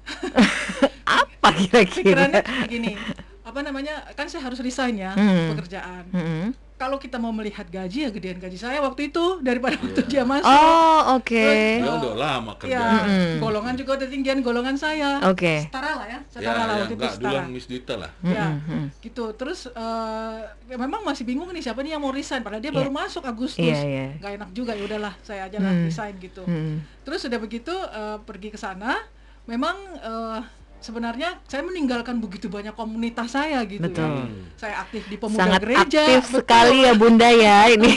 apa 1.07 1.49
Pikirannya 1.55 2.43
kira-kira? 2.43 2.61
begini, 2.67 2.93
apa 3.41 3.59
namanya? 3.63 4.11
Kan 4.13 4.27
saya 4.27 4.43
harus 4.43 4.59
resign 4.59 4.99
ya 4.99 5.15
Hmm. 5.15 5.55
pekerjaan. 5.55 6.03
Mm-mm. 6.11 6.45
Kalau 6.89 6.97
kita 6.97 7.15
mau 7.15 7.29
melihat 7.29 7.69
gaji 7.69 7.99
ya 8.01 8.09
gedean 8.09 8.41
gaji 8.41 8.57
saya 8.57 8.81
waktu 8.81 9.13
itu 9.13 9.37
daripada 9.39 9.77
waktu 9.77 10.09
dia 10.09 10.25
masuk. 10.25 10.49
Oh, 10.49 11.15
oke. 11.15 11.29
Terus, 11.29 11.85
Dia 11.85 11.93
udah 11.93 12.13
lama 12.17 12.51
kerja 12.57 12.73
Ya, 12.73 12.81
Mm-mm. 12.81 13.37
golongan 13.37 13.77
juga 13.77 13.91
udah 13.93 14.09
tinggian 14.09 14.41
golongan 14.41 14.73
saya. 14.73 15.21
Oke. 15.23 15.69
Setara 15.69 15.93
lah 15.93 16.07
ya, 16.07 16.17
ya, 16.17 16.19
setara 16.25 16.61
lah 16.65 16.73
ya 16.73 16.81
waktu 16.81 16.89
itu 16.89 16.97
enggak 16.97 17.13
setara. 17.13 17.41
Miss 17.45 17.67
Dita 17.69 17.93
lah 17.93 18.09
Ya, 18.25 18.57
Mm-mm. 18.57 18.89
gitu. 18.99 19.25
Terus 19.37 19.69
eh, 19.69 20.37
ya 20.65 20.75
memang 20.75 21.05
masih 21.05 21.23
bingung 21.23 21.45
nih 21.47 21.61
siapa 21.61 21.85
nih 21.85 21.93
yang 21.93 22.01
mau 22.01 22.09
resign 22.09 22.41
padahal 22.41 22.57
dia 22.59 22.73
Iya. 22.73 22.79
baru 22.81 22.89
masuk 22.89 23.21
Agustus. 23.23 23.61
Iya, 23.61 23.77
iya. 23.85 24.05
Nggak 24.17 24.31
enak 24.41 24.49
juga 24.51 24.71
ya 24.73 24.81
udahlah 24.83 25.13
saya 25.21 25.45
aja 25.45 25.61
lah 25.61 25.69
Hmm. 25.69 25.85
resign 25.85 26.17
gitu. 26.17 26.41
Mm-mm. 26.43 26.81
Terus 27.05 27.21
sudah 27.21 27.37
begitu 27.37 27.69
eh, 27.71 28.17
pergi 28.19 28.49
ke 28.49 28.57
sana, 28.57 28.97
memang 29.45 29.77
eh, 29.95 30.39
sebenarnya 30.79 31.39
saya 31.45 31.61
meninggalkan 31.61 32.17
begitu 32.17 32.47
banyak 32.47 32.71
komunitas 32.71 33.31
saya 33.31 33.61
gitu 33.63 33.83
Betul. 33.83 34.07
ya. 34.09 34.25
Saya 34.55 34.75
aktif 34.81 35.03
di 35.05 35.15
pemuda 35.15 35.39
Sangat 35.45 35.61
gereja, 35.63 35.83
aktif 36.03 36.23
betul. 36.25 36.37
sekali 36.41 36.77
ya 36.81 36.93
Bunda 36.95 37.29
ya 37.29 37.57
ini. 37.67 37.91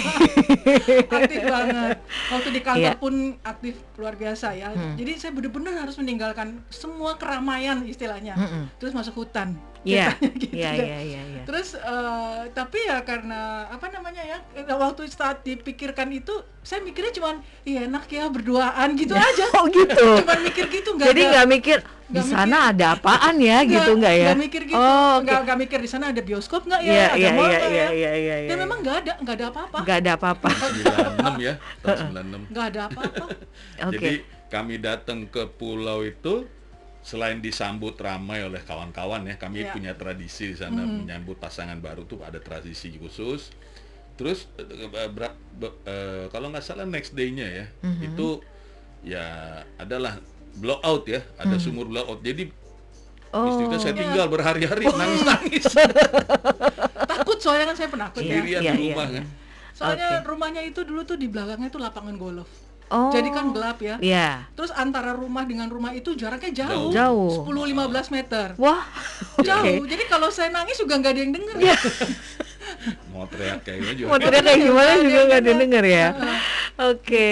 aktif 1.18 1.40
banget. 1.42 1.96
Waktu 2.28 2.48
di 2.50 2.60
kantor 2.60 2.80
Iya. 2.82 2.92
pun 2.98 3.14
aktif 3.40 3.74
luar 3.94 4.14
biasa 4.14 4.46
ya. 4.52 4.68
Hmm. 4.74 4.98
Jadi 4.98 5.12
saya 5.14 5.30
benar-benar 5.30 5.74
harus 5.78 5.96
meninggalkan 5.96 6.58
semua 6.68 7.14
keramaian 7.14 7.86
istilahnya. 7.86 8.34
Mm-mm. 8.34 8.62
Terus 8.76 8.92
masuk 8.92 9.22
hutan. 9.22 9.54
Iya, 9.82 10.14
Ceritanya 10.14 10.38
gitu 10.42 10.54
iya, 10.54 10.70
deh. 10.72 10.86
iya, 10.86 10.98
iya, 11.02 11.22
iya. 11.26 11.42
Terus 11.42 11.68
eh, 11.74 12.40
tapi 12.50 12.78
ya 12.82 13.02
karena 13.02 13.40
apa 13.66 13.86
namanya 13.88 14.22
ya 14.22 14.38
waktu 14.72 15.06
saat 15.06 15.42
dipikirkan 15.42 16.06
itu 16.08 16.30
saya 16.62 16.78
mikirnya 16.80 17.10
cuman 17.12 17.34
iya 17.62 17.90
enak 17.90 18.06
ya 18.06 18.30
berduaan 18.30 18.94
gitu 18.94 19.12
aja. 19.12 19.44
Oh 19.58 19.66
gitu. 19.66 20.06
Cuman 20.22 20.38
mikir 20.40 20.64
gitu 20.70 20.94
nggak 20.94 21.06
Jadi 21.10 21.20
nggak 21.28 21.48
mikir 21.50 21.78
di 22.06 22.20
sana 22.20 22.68
ada 22.70 22.92
apaan 22.92 23.40
ya 23.40 23.64
gitu 23.64 23.96
nggak 23.96 24.14
ya? 24.14 24.26
nggak 24.30 24.40
mikir 24.44 24.62
gitu 24.68 24.76
Oh, 24.76 25.18
oke. 25.18 25.32
nggak 25.32 25.58
mikir 25.58 25.78
di 25.80 25.88
sana 25.88 26.12
ada 26.12 26.20
bioskop 26.20 26.62
nggak 26.62 26.80
ya 26.80 26.92
Iya, 26.92 27.06
ada 27.08 27.16
iya, 27.16 27.30
mall 27.32 27.42
iya, 27.42 27.56
nggak 27.56 27.72
iya, 27.72 27.82
ya 27.82 27.88
iya, 27.90 28.10
iya, 28.12 28.34
dan 28.44 28.52
iya. 28.52 28.62
memang 28.62 28.78
nggak 28.84 28.96
ada 29.00 29.12
nggak 29.18 29.34
ada 29.34 29.46
apa-apa 29.48 29.76
nggak 29.80 29.98
ada 29.98 30.10
apa-apa. 30.12 30.48
96 30.52 31.40
ya 31.40 31.54
tahun 31.80 31.96
96 32.12 32.52
nggak 32.52 32.66
ada 32.68 32.80
apa-apa 32.86 33.24
Oke. 33.82 33.96
Jadi 33.96 34.12
kami 34.46 34.74
datang 34.78 35.18
ke 35.26 35.42
pulau 35.50 36.04
itu 36.04 36.44
selain 37.02 37.38
disambut 37.38 37.98
ramai 37.98 38.46
oleh 38.46 38.62
kawan-kawan 38.62 39.26
ya, 39.26 39.34
kami 39.34 39.66
Ya. 39.66 39.74
punya 39.74 39.92
tradisi 39.92 40.50
di 40.50 40.56
sana 40.56 40.82
menyambut 40.82 41.36
pasangan 41.36 41.76
baru 41.76 42.06
tuh 42.06 42.22
ada 42.22 42.38
tradisi 42.38 42.94
khusus. 42.94 43.50
Terus 44.14 44.46
eh, 44.54 44.66
eh, 44.86 45.10
bera- 45.10 45.34
be- 45.52 45.78
eh, 45.82 46.30
kalau 46.30 46.48
nggak 46.48 46.62
salah 46.62 46.86
next 46.86 47.12
day-nya 47.12 47.48
ya, 47.48 47.66
itu 48.00 48.38
ya 49.02 49.26
adalah 49.76 50.22
blowout 50.54 51.02
ya, 51.04 51.20
ada 51.36 51.58
sumur 51.58 51.86
blowout. 51.86 52.22
Jadi 52.22 52.54
Oh. 53.32 53.48
istilah 53.48 53.80
saya 53.80 53.96
tinggal 53.96 54.28
berhari-hari 54.28 54.84
nangis-nangis 54.84 55.64
takut 57.10 57.38
soalnya 57.40 57.72
kan 57.72 57.76
saya 57.76 57.88
penakut 57.88 58.20
ya 58.20 58.28
sendirian 58.28 58.60
Iya, 58.60 58.60
di 58.60 58.68
iya, 58.68 58.74
rumah 58.76 59.06
iya. 59.08 59.16
kan. 59.16 59.24
Soalnya 59.72 60.08
Oke. 60.12 60.28
rumahnya 60.28 60.62
itu 60.62 60.80
dulu 60.84 61.00
tuh 61.02 61.16
di 61.16 61.26
belakangnya 61.26 61.72
tuh 61.72 61.80
lapangan 61.80 62.14
golf. 62.14 62.50
Oh. 62.92 63.08
Jadi 63.08 63.32
kan 63.32 63.56
gelap 63.56 63.80
ya. 63.80 63.96
Iya. 63.96 64.52
Terus 64.52 64.68
antara 64.76 65.16
rumah 65.16 65.48
dengan 65.48 65.72
rumah 65.72 65.96
itu 65.96 66.12
jaraknya 66.12 66.68
jauh. 66.68 66.92
Jauh. 66.92 67.48
10-15 67.48 68.12
meter. 68.12 68.46
Wah. 68.60 68.84
Jauh. 69.40 69.80
Oke. 69.80 69.88
Jadi 69.88 70.04
kalau 70.12 70.28
saya 70.28 70.52
nangis 70.52 70.76
juga 70.76 71.00
nggak 71.00 71.12
ada 71.16 71.20
yang 71.24 71.32
denger. 71.32 71.56
mau 73.08 73.24
teriak 73.24 73.60
kayak 73.60 73.78
gimana 73.78 73.94
juga 73.94 74.08
Mau 74.08 74.18
teriak 74.18 74.42
kayak 74.42 74.60
gimana 74.60 74.92
juga 74.98 75.20
nggak 75.22 75.42
denger. 75.58 75.84
ya. 75.84 76.08
Oke. 76.82 77.30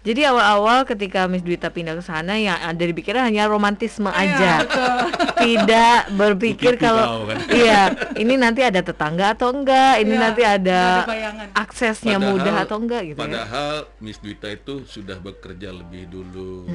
Jadi 0.00 0.20
awal-awal 0.22 0.84
ketika 0.84 1.24
Miss 1.24 1.40
Duita 1.40 1.68
pindah 1.68 1.94
ke 1.94 2.02
sana 2.02 2.36
yang 2.36 2.54
ada 2.56 2.78
di 2.78 2.92
pikiran 2.92 3.24
hanya 3.24 3.46
romantisme 3.46 4.06
Iya, 4.06 4.20
aja. 4.28 4.52
betul. 4.60 4.98
Tidak 5.34 5.98
berpikir 6.12 6.72
kalau 6.76 7.24
kan. 7.24 7.38
iya, 7.50 7.80
ini 8.14 8.36
nanti 8.36 8.60
ada 8.60 8.78
tetangga 8.78 9.32
atau 9.32 9.50
enggak, 9.50 9.98
ini 9.98 10.12
Iya, 10.12 10.22
nanti 10.22 10.42
ada 10.42 10.80
aksesnya 11.52 12.16
Padahal- 12.16 12.30
mudah 12.30 12.54
atau 12.62 12.76
enggak 12.78 13.02
gitu 13.04 13.16
ya. 13.16 13.22
Padahal 13.22 13.74
Miss 13.98 14.18
Duita 14.18 14.48
itu 14.48 14.84
sudah 14.84 15.16
bekerja 15.16 15.70
lebih 15.70 16.06
dulu 16.06 16.68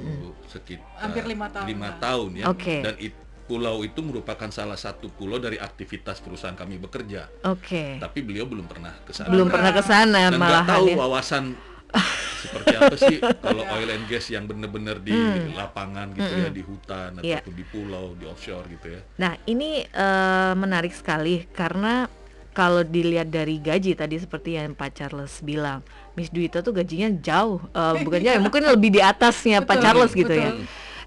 sekitar 0.48 0.84
Hampir 1.00 1.24
lima 1.26 1.48
tahun 1.48 1.66
lima 1.66 1.90
tahun 1.98 2.30
ya. 2.34 2.46
Oke. 2.48 2.76
Dan 2.82 2.96
it- 2.98 3.26
pulau 3.48 3.80
itu 3.82 4.04
merupakan 4.04 4.52
salah 4.52 4.76
satu 4.76 5.08
pulau 5.08 5.40
dari 5.40 5.56
aktivitas 5.56 6.20
perusahaan 6.20 6.54
kami 6.54 6.76
bekerja. 6.78 7.32
Oke. 7.48 7.96
Tapi 7.98 8.20
beliau 8.22 8.44
belum 8.44 8.68
pernah 8.68 8.92
ke 9.02 9.12
sana. 9.12 9.32
Belum 9.32 9.48
pernah 9.48 9.72
ke 9.72 9.82
sana 9.82 10.20
Dan 10.28 10.38
malahan 10.38 10.68
tahu 10.68 10.86
ya. 10.92 10.96
wawasan 11.00 11.44
seperti 12.38 12.76
apa 12.76 12.96
sih 12.96 13.16
kalau 13.40 13.64
oil 13.66 13.88
and 13.88 14.06
gas 14.06 14.28
yang 14.28 14.44
benar-benar 14.44 15.00
di 15.00 15.16
lapangan 15.56 16.12
gitu 16.12 16.34
ya 16.38 16.50
di 16.52 16.60
hutan 16.60 17.10
Hmm. 17.16 17.24
Iya. 17.24 17.40
ataupun 17.40 17.56
di 17.56 17.66
pulau 17.66 18.06
di 18.14 18.28
offshore 18.28 18.68
gitu 18.70 18.88
ya. 18.92 19.02
Nah, 19.18 19.40
ini 19.44 19.82
eh, 19.82 20.54
menarik 20.54 20.92
sekali 20.92 21.48
karena 21.48 22.12
kalau 22.52 22.82
dilihat 22.82 23.30
dari 23.30 23.58
gaji 23.58 23.94
tadi 23.94 24.18
seperti 24.18 24.58
yang 24.58 24.74
Pak 24.74 24.92
Charles 24.94 25.40
bilang, 25.40 25.80
Miss 26.14 26.28
Duita 26.28 26.60
tuh 26.60 26.74
gajinya 26.74 27.08
jauh, 27.16 27.62
eh, 27.64 27.94
bukan 28.02 28.20
jauh, 28.20 28.42
mungkin 28.46 28.68
lebih 28.68 28.92
di 28.92 29.00
atasnya 29.00 29.62
Pak 29.62 29.72
Betul, 29.72 29.82
Charles 29.82 30.12
gitu 30.12 30.34
ya. 30.36 30.52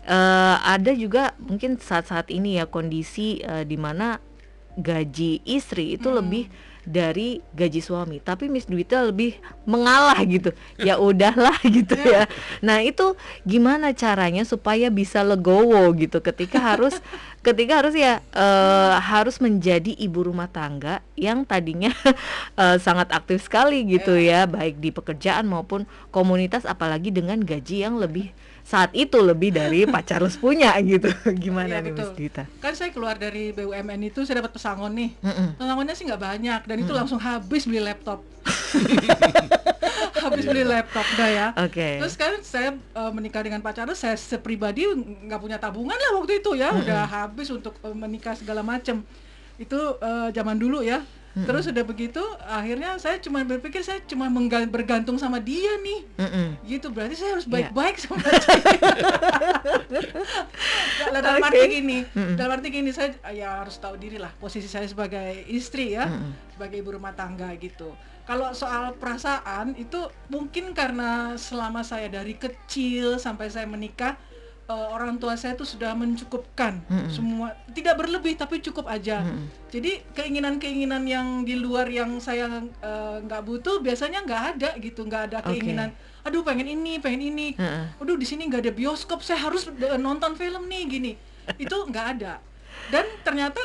Eh, 0.01 0.57
ada 0.65 0.93
juga 0.97 1.37
mungkin 1.37 1.77
saat-saat 1.77 2.33
ini 2.33 2.57
ya 2.57 2.65
kondisi 2.65 3.45
eh, 3.45 3.69
di 3.69 3.77
mana 3.77 4.17
gaji 4.81 5.45
istri 5.45 5.99
itu 5.99 6.09
lebih 6.09 6.49
dari 6.89 7.45
gaji 7.53 7.85
suami, 7.85 8.25
tapi 8.25 8.49
Miss 8.49 8.65
Duita 8.65 9.05
lebih 9.05 9.37
mengalah 9.69 10.17
gitu. 10.25 10.57
Ya 10.81 10.97
udahlah 10.97 11.61
gitu 11.61 11.93
ya. 12.01 12.25
Nah, 12.65 12.81
itu 12.81 13.13
gimana 13.45 13.93
caranya 13.93 14.49
supaya 14.49 14.89
bisa 14.89 15.21
legowo 15.21 15.93
gitu? 15.93 16.25
Ketika 16.25 16.57
harus 16.57 16.97
ketika 17.47 17.85
harus 17.85 17.93
ya 17.93 18.25
eh, 18.33 18.95
harus 18.97 19.37
menjadi 19.45 19.93
ibu 20.01 20.25
rumah 20.25 20.49
tangga 20.49 21.05
yang 21.21 21.45
tadinya 21.45 21.93
eh, 22.61 22.77
sangat 22.81 23.13
aktif 23.13 23.45
sekali 23.45 23.85
gitu 23.85 24.17
ya, 24.17 24.49
baik 24.49 24.81
di 24.81 24.89
pekerjaan 24.89 25.45
maupun 25.45 25.85
komunitas 26.09 26.65
apalagi 26.65 27.13
dengan 27.13 27.45
gaji 27.45 27.85
yang 27.85 28.01
lebih 28.01 28.33
saat 28.63 28.91
itu 28.93 29.19
lebih 29.21 29.51
dari 29.51 29.87
Pak 29.95 30.03
Charles 30.07 30.37
punya 30.37 30.75
gitu. 30.81 31.11
Gimana 31.37 31.81
Iya, 31.81 31.85
nih 31.85 31.93
Miss. 31.95 32.13
Duita? 32.15 32.45
Kan 32.59 32.73
saya 32.75 32.91
keluar 32.95 33.17
dari 33.17 33.51
BUMN 33.55 34.11
itu 34.13 34.23
saya 34.25 34.41
dapat 34.45 34.55
pesangon 34.55 34.93
nih. 34.95 35.11
Mm-mm. 35.21 35.59
Pesangonnya 35.59 35.95
sih 35.95 36.05
nggak 36.07 36.23
banyak 36.23 36.61
dan 36.67 36.77
itu 36.81 36.93
langsung 36.93 37.19
habis 37.19 37.65
beli 37.67 37.81
laptop. 37.83 38.21
habis 40.21 40.45
beli 40.45 40.65
laptop 40.65 41.07
dah 41.17 41.31
ya. 41.31 41.47
Oke. 41.57 41.99
Terus 42.01 42.15
kan 42.15 42.33
saya 42.45 42.77
eh, 42.77 43.11
menikah 43.13 43.41
dengan 43.41 43.65
Pak 43.65 43.73
Charles, 43.77 43.99
saya 44.01 44.17
sepribadi 44.17 44.85
nggak 44.97 45.41
punya 45.41 45.57
tabungan 45.57 45.97
lah 45.97 46.21
waktu 46.21 46.45
itu 46.45 46.55
ya, 46.57 46.71
udah 46.73 47.09
habis 47.09 47.49
untuk 47.51 47.77
eh, 47.81 47.97
menikah 47.97 48.37
segala 48.37 48.61
macem. 48.61 49.03
Itu 49.57 49.97
eh, 50.01 50.29
zaman 50.33 50.57
dulu 50.61 50.85
ya. 50.85 51.01
Terus 51.31 51.71
udah 51.71 51.85
begitu, 51.87 52.19
akhirnya 52.43 52.99
saya 52.99 53.23
cuma 53.23 53.47
berpikir 53.47 53.87
saya 53.87 54.03
cuma 54.03 54.27
bergantung 54.67 55.15
sama 55.15 55.39
dia 55.39 55.79
nih. 55.79 56.01
Mm-mm. 56.19 56.49
Gitu 56.67 56.91
berarti 56.91 57.15
saya 57.15 57.39
harus 57.39 57.47
Iya. 57.47 57.71
baik-baik 57.71 57.97
sama 58.03 58.19
dia. 58.19 58.43
Dalam 61.15 61.43
arti 61.43 61.59
Oke. 61.61 61.71
gini, 61.71 61.99
dalam 62.37 62.53
arti 62.59 62.69
gini 62.71 62.91
saya 62.91 63.15
ya 63.31 63.63
harus 63.63 63.77
tahu 63.79 63.95
diri 63.99 64.19
lah 64.19 64.31
posisi 64.39 64.67
saya 64.67 64.87
sebagai 64.87 65.47
istri 65.47 65.95
ya, 65.95 66.07
sebagai 66.55 66.81
ibu 66.81 66.95
rumah 66.95 67.15
tangga 67.15 67.51
gitu. 67.59 67.93
Kalau 68.25 68.55
soal 68.55 68.95
perasaan 68.95 69.75
itu 69.75 69.99
mungkin 70.31 70.71
karena 70.71 71.35
selama 71.35 71.83
saya 71.83 72.07
dari 72.07 72.39
kecil 72.39 73.19
sampai 73.19 73.51
saya 73.51 73.67
menikah 73.67 74.15
eh, 74.71 74.87
orang 74.95 75.19
tua 75.19 75.35
saya 75.35 75.59
tuh 75.59 75.67
sudah 75.67 75.99
mencukupkan 75.99 76.79
semua 77.11 77.59
tidak 77.75 77.99
berlebih 77.99 78.39
tapi 78.39 78.63
cukup 78.63 78.87
aja. 78.87 79.27
Jadi 79.75 80.03
keinginan-keinginan 80.15 81.03
yang 81.07 81.43
di 81.43 81.59
luar 81.59 81.91
yang 81.91 82.23
saya 82.23 82.47
eh, 82.63 83.17
nggak 83.27 83.43
butuh 83.43 83.83
biasanya 83.83 84.23
nggak 84.23 84.43
ada 84.55 84.71
gitu, 84.79 85.03
nggak 85.03 85.23
ada 85.31 85.39
keinginan. 85.43 85.91
Aduh 86.23 86.45
pengen 86.47 86.69
ini, 86.71 87.03
pengen 87.03 87.23
ini. 87.35 87.49
Heeh. 87.59 87.99
Aduh 87.99 88.15
di 88.15 88.29
sini 88.29 88.47
nggak 88.47 88.63
ada 88.69 88.73
bioskop, 88.77 89.25
saya 89.27 89.43
harus 89.43 89.67
eh, 89.67 89.99
nonton 89.99 90.39
film 90.39 90.71
nih 90.71 90.83
gini. 90.87 91.13
Itu 91.59 91.91
nggak 91.91 92.07
ada. 92.19 92.39
Dan 92.91 93.07
ternyata 93.27 93.59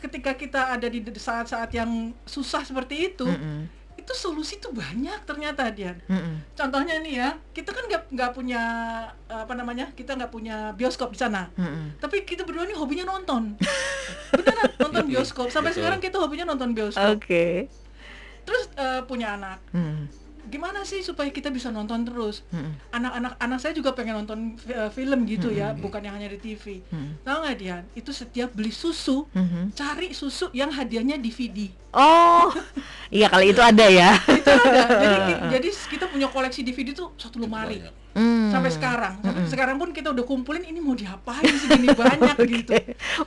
ketika 0.00 0.32
kita 0.32 0.72
ada 0.76 0.88
di 0.88 1.04
saat-saat 1.04 1.70
yang 1.76 2.16
susah 2.24 2.64
seperti 2.64 3.12
itu, 3.12 3.28
Mm-mm. 3.28 3.68
Itu 4.10 4.26
solusi 4.26 4.58
tuh 4.58 4.74
banyak 4.74 5.22
ternyata 5.22 5.70
Dian. 5.70 5.94
Mm-mm. 6.10 6.42
Contohnya 6.58 6.98
nih 6.98 7.14
ya, 7.22 7.30
kita 7.54 7.70
kan 7.70 7.86
nggak 7.86 8.02
nggak 8.10 8.30
punya 8.34 8.62
apa 9.30 9.54
namanya, 9.54 9.86
kita 9.94 10.18
nggak 10.18 10.34
punya 10.34 10.74
bioskop 10.74 11.14
di 11.14 11.18
sana. 11.22 11.46
Mm-mm. 11.54 11.94
Tapi 12.02 12.26
kita 12.26 12.42
berdua 12.42 12.66
nih 12.66 12.74
hobinya 12.74 13.06
nonton. 13.06 13.54
Beneran 14.34 14.74
nonton 14.82 15.06
bioskop. 15.06 15.46
Sampai 15.54 15.70
sekarang 15.70 16.02
kita 16.02 16.18
hobinya 16.18 16.50
nonton 16.50 16.74
bioskop. 16.74 17.22
Oke. 17.22 17.70
Terus 18.42 18.66
eh, 18.74 19.06
punya 19.06 19.38
anak. 19.38 19.62
Mm. 19.70 20.10
Gimana 20.50 20.82
sih 20.82 21.00
supaya 21.00 21.30
kita 21.30 21.48
bisa 21.48 21.70
nonton 21.70 22.02
terus? 22.02 22.42
Anak-anak 22.90 23.38
anak 23.38 23.58
saya 23.58 23.70
juga 23.70 23.94
pengen 23.94 24.18
nonton 24.18 24.58
eh, 24.66 24.90
film 24.90 25.22
gitu 25.24 25.48
ya, 25.48 25.70
bukan 25.72 26.02
yang 26.02 26.18
hanya 26.18 26.26
di 26.26 26.42
TV. 26.42 26.82
Mm. 26.90 27.22
Tahu 27.22 27.36
nggak 27.40 27.56
Dian? 27.56 27.82
Itu 27.94 28.10
setiap 28.10 28.50
beli 28.50 28.74
susu, 28.74 29.30
Mhm. 29.30 29.70
cari 29.72 30.10
susu 30.10 30.50
yang 30.50 30.68
hadiahnya 30.68 31.16
DVD. 31.16 31.70
Oh, 31.90 32.50
iya 33.10 33.26
kali 33.26 33.50
itu 33.50 33.62
ada 33.62 33.86
ya. 33.86 34.18
Itu 34.26 34.50
ada. 34.50 34.82
jadi, 34.90 35.32
jadi 35.58 35.68
kita 35.70 36.06
punya 36.06 36.26
koleksi 36.26 36.62
DVD 36.62 36.90
tuh 36.92 37.14
satu 37.14 37.38
lemari. 37.38 37.82
Hmm. 38.10 38.50
Sampai 38.50 38.70
sekarang. 38.70 39.14
Sampai 39.18 39.46
sekarang 39.46 39.76
pun 39.76 39.88
kita 39.90 40.10
udah 40.10 40.22
kumpulin 40.22 40.62
ini 40.62 40.78
mau 40.78 40.92
diapain 40.92 41.46
segini 41.46 41.94
banyak 42.02 42.36
gitu. 42.42 42.74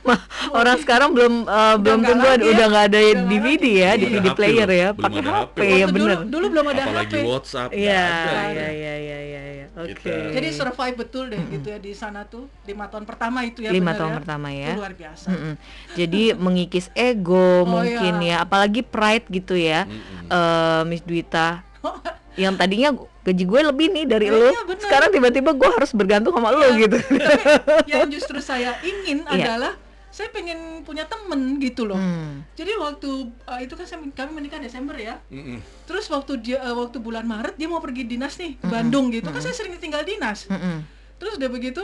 Mah, 0.00 0.20
orang 0.50 0.76
sekarang 0.76 1.10
belum 1.10 1.34
eh, 1.42 1.76
belum 1.78 2.00
tentu 2.00 2.20
lagi 2.22 2.44
ya. 2.44 2.52
udah 2.52 2.66
nggak 2.68 2.84
ada 2.86 2.98
Udah 3.00 3.14
DVD 3.24 3.64
lagi. 3.64 3.72
ya. 3.74 3.90
DVD 3.94 4.16
ada 4.20 4.32
player 4.34 4.66
HP 4.66 4.74
ya, 4.74 4.88
pakai 4.94 5.20
HP 5.20 5.32
HP. 5.32 5.58
ya 5.74 5.86
bener. 5.86 6.16
Dulu, 6.20 6.28
dulu 6.28 6.46
belum 6.50 6.66
ada 6.68 6.82
Apalagi 6.84 7.14
HP. 7.14 7.24
WhatsApp. 7.24 7.68
nggak 7.68 7.80
Iya, 7.80 8.04
iya, 8.04 8.68
iya, 8.70 8.94
iya, 8.94 9.18
iya, 9.20 9.42
iya. 9.50 9.66
Oke. 9.74 9.90
Kita- 9.96 10.30
Jadi 10.30 10.48
survive 10.52 10.96
betul 10.96 11.24
deh 11.26 11.42
gitu 11.50 11.66
ya 11.66 11.78
di 11.78 11.92
sana 11.92 12.22
tuh 12.22 12.46
lima 12.62 12.86
tahun 12.86 13.02
pertama 13.02 13.42
itu 13.42 13.58
ya. 13.60 13.72
Lima 13.72 13.90
tahun 13.92 14.12
ya. 14.12 14.16
pertama 14.16 14.48
ya. 14.48 14.68
Itu 14.68 14.78
luar 14.78 14.94
biasa. 14.94 15.26
Mm-mm. 15.28 15.54
Jadi 15.94 16.22
mengikis 16.32 16.86
ego 16.94 17.34
Oh, 17.64 17.66
mungkin 17.66 18.14
iya. 18.20 18.36
ya, 18.38 18.44
apalagi 18.44 18.80
pride 18.80 19.26
gitu 19.28 19.54
ya, 19.54 19.82
Mm-mm. 19.84 20.28
eh, 20.28 20.82
Miss 20.84 21.00
Duita. 21.00 21.64
Yang 22.42 22.54
tadinya 22.58 22.88
gaji 23.24 23.44
gue 23.46 23.60
lebih 23.62 23.86
nih 23.94 24.04
dari 24.10 24.26
Iya, 24.26 24.34
lo, 24.34 24.48
iya, 24.50 24.62
bener. 24.66 24.82
sekarang 24.82 25.08
tiba-tiba 25.14 25.50
gue 25.54 25.70
harus 25.70 25.90
bergantung 25.94 26.34
sama 26.34 26.50
lo 26.50 26.66
Iya, 26.66 26.82
gitu. 26.82 26.96
Tapi 26.98 27.88
yang 27.94 28.08
justru 28.10 28.38
saya 28.42 28.74
ingin 28.82 29.22
Iya. 29.30 29.54
adalah 29.54 29.72
saya 30.14 30.30
pengen 30.30 30.86
punya 30.86 31.10
temen 31.10 31.58
gitu 31.58 31.90
loh. 31.90 31.98
Hmm. 31.98 32.46
Jadi 32.54 32.70
waktu 32.78 33.10
uh, 33.50 33.58
itu 33.58 33.74
kan 33.74 33.82
saya, 33.82 33.98
kami 34.14 34.30
menikah 34.30 34.62
Desember 34.62 34.94
ya. 34.94 35.18
Mm-mm. 35.26 35.58
Terus 35.90 36.06
waktu 36.06 36.38
dia 36.38 36.62
uh, 36.62 36.70
waktu 36.86 37.02
bulan 37.02 37.26
Maret 37.26 37.58
dia 37.58 37.66
mau 37.66 37.82
pergi 37.82 38.06
dinas 38.06 38.38
nih 38.38 38.54
ke 38.54 38.66
Bandung 38.70 39.10
gitu. 39.10 39.26
Kan 39.34 39.42
saya 39.42 39.50
sering 39.50 39.74
tinggal 39.82 40.06
dinas. 40.06 40.46
Mm-mm. 40.46 40.86
Terus 41.18 41.34
udah 41.34 41.50
begitu 41.50 41.82